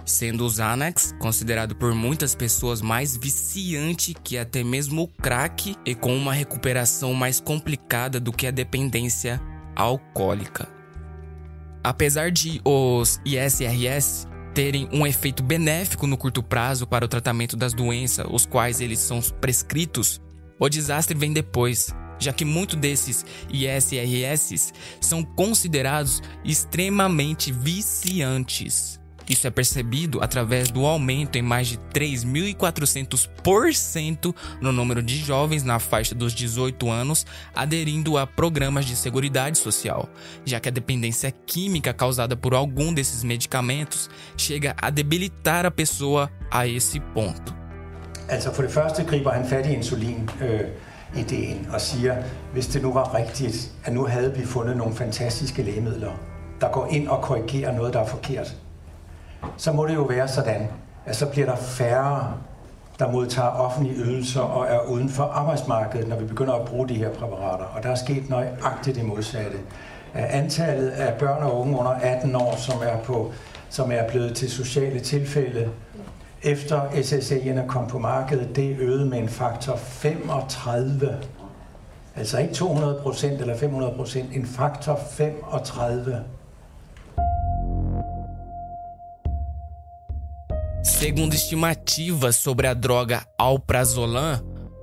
Sendo 0.06 0.46
o 0.46 0.50
Xanax 0.50 1.16
considerado 1.20 1.76
por 1.76 1.94
muitas 1.96 2.36
pessoas 2.36 2.80
mais 2.80 3.18
viciante 3.18 4.14
que 4.14 4.38
até 4.38 4.64
mesmo 4.64 5.04
o 5.04 5.08
crack 5.08 5.76
e 5.84 5.96
com 5.96 6.16
uma 6.16 6.34
recuperação 6.34 7.14
mais 7.14 7.40
complicada 7.40 8.20
do 8.20 8.32
que 8.32 8.46
a 8.46 8.52
dependência 8.52 9.42
alcoólica. 9.76 10.68
Apesar 11.84 12.32
de 12.32 12.62
os 12.64 13.20
ISRS 13.26 14.28
terem 14.54 14.88
um 14.94 15.06
efeito 15.06 15.44
benéfico 15.44 16.08
no 16.08 16.18
curto 16.18 16.42
prazo 16.42 16.88
para 16.88 17.04
o 17.04 17.08
tratamento 17.08 17.58
das 17.58 17.74
doenças, 17.74 18.26
os 18.30 18.46
quais 18.46 18.80
eles 18.80 19.00
são 19.00 19.20
prescritos, 19.42 20.22
o 20.60 20.70
desastre 20.70 21.18
vem 21.18 21.34
depois, 21.34 21.94
já 22.20 22.34
que 22.34 22.46
muitos 22.46 22.78
desses 22.78 23.26
ISRS 23.50 24.74
são 25.00 25.24
considerados 25.24 26.22
extremamente 26.44 27.52
viciantes. 27.52 29.00
Isso 29.28 29.48
é 29.48 29.50
percebido 29.50 30.22
através 30.22 30.70
do 30.70 30.86
aumento 30.86 31.36
em 31.36 31.42
mais 31.42 31.68
de 31.68 31.80
3.400% 31.94 34.36
no 34.62 34.72
número 34.72 35.02
de 35.02 35.18
jovens 35.18 35.64
na 35.64 35.80
faixa 35.80 36.14
dos 36.14 36.32
18 36.34 36.92
anos 36.92 37.26
aderindo 37.56 38.20
a 38.20 38.28
programas 38.28 38.86
de 38.86 38.96
seguridade 38.96 39.58
social, 39.58 40.08
já 40.46 40.60
que 40.60 40.70
a 40.70 40.72
dependência 40.72 41.32
química 41.32 41.92
causada 41.92 42.38
por 42.38 42.54
algum 42.54 42.94
desses 42.94 43.24
medicamentos 43.24 44.12
chega 44.38 44.76
a 44.80 44.92
debilitar 44.92 45.66
a 45.66 45.72
pessoa 45.72 46.32
a 46.52 46.68
esse 46.68 47.00
ponto. 47.00 47.66
Altså 48.28 48.54
for 48.54 48.64
det 48.64 48.72
første 48.72 49.04
griber 49.04 49.32
han 49.32 49.50
fat 49.50 49.66
i 49.66 49.74
insulin. 49.74 50.30
Øh, 50.42 50.70
ideen 51.16 51.68
og 51.74 51.82
siger, 51.82 52.16
hvis 52.54 52.68
det 52.68 52.82
nu 52.82 52.94
var 52.94 53.16
rigtigt, 53.16 53.72
at 53.86 53.94
nu 53.94 54.06
havde 54.06 54.36
vi 54.36 54.46
fundet 54.46 54.78
nogle 54.78 54.96
fantastiske 54.96 55.64
lægemidler, 55.64 56.12
der 56.62 56.72
går 56.72 56.88
ind 56.90 57.08
og 57.08 57.22
korrigerer 57.22 57.76
noget, 57.76 57.94
der 57.94 58.00
er 58.00 58.06
forkert, 58.06 58.56
så 59.58 59.72
må 59.72 59.88
det 59.88 59.96
jo 59.96 60.04
være 60.04 60.28
sådan, 60.28 60.68
at 61.06 61.16
så 61.16 61.26
bliver 61.26 61.48
der 61.48 61.56
færre 61.56 62.34
der 63.00 63.12
modtager 63.12 63.50
offentlige 63.50 63.96
ydelser 63.96 64.42
og 64.42 64.68
er 64.70 64.80
uden 64.80 65.10
for 65.10 65.24
arbejdsmarkedet, 65.24 66.08
når 66.08 66.16
vi 66.16 66.26
begynder 66.26 66.54
at 66.54 66.68
bruge 66.68 66.90
de 66.90 66.96
her 66.96 67.10
præparater. 67.10 67.66
Og 67.66 67.84
der 67.84 67.90
er 67.90 67.96
sket 67.96 68.30
nøjagtigt 68.30 68.98
det 68.98 69.06
modsatte. 69.06 69.58
Antallet 70.14 70.90
af 70.90 71.14
børn 71.14 71.44
og 71.44 71.60
unge 71.60 71.80
under 71.80 71.92
18 71.92 72.36
år, 72.36 72.56
som 72.56 72.82
er, 72.84 72.98
på, 73.04 73.32
som 73.70 73.92
er 73.92 74.08
blevet 74.08 74.36
til 74.36 74.52
sociale 74.52 75.00
tilfælde, 75.00 75.70
efter 76.46 76.90
SSA'erne 76.90 77.68
kom 77.68 77.88
på 77.88 78.00
markedet, 78.00 78.56
det 78.56 78.78
øgede 78.80 79.06
med 79.06 79.18
en 79.18 79.30
faktor 79.30 79.76
35. 79.76 81.18
Altså 82.16 82.38
ikke 82.38 82.54
200 82.54 83.00
procent 83.04 83.42
eller 83.42 83.58
500 83.58 83.94
procent, 83.96 84.36
en 84.36 84.46
faktor 84.46 85.00
35. 85.18 86.24
Segundo 90.84 91.36
estimativas 91.36 92.36
sobre 92.36 92.70
a 92.70 92.74
droga 92.74 93.20
alprazolam, 93.40 94.38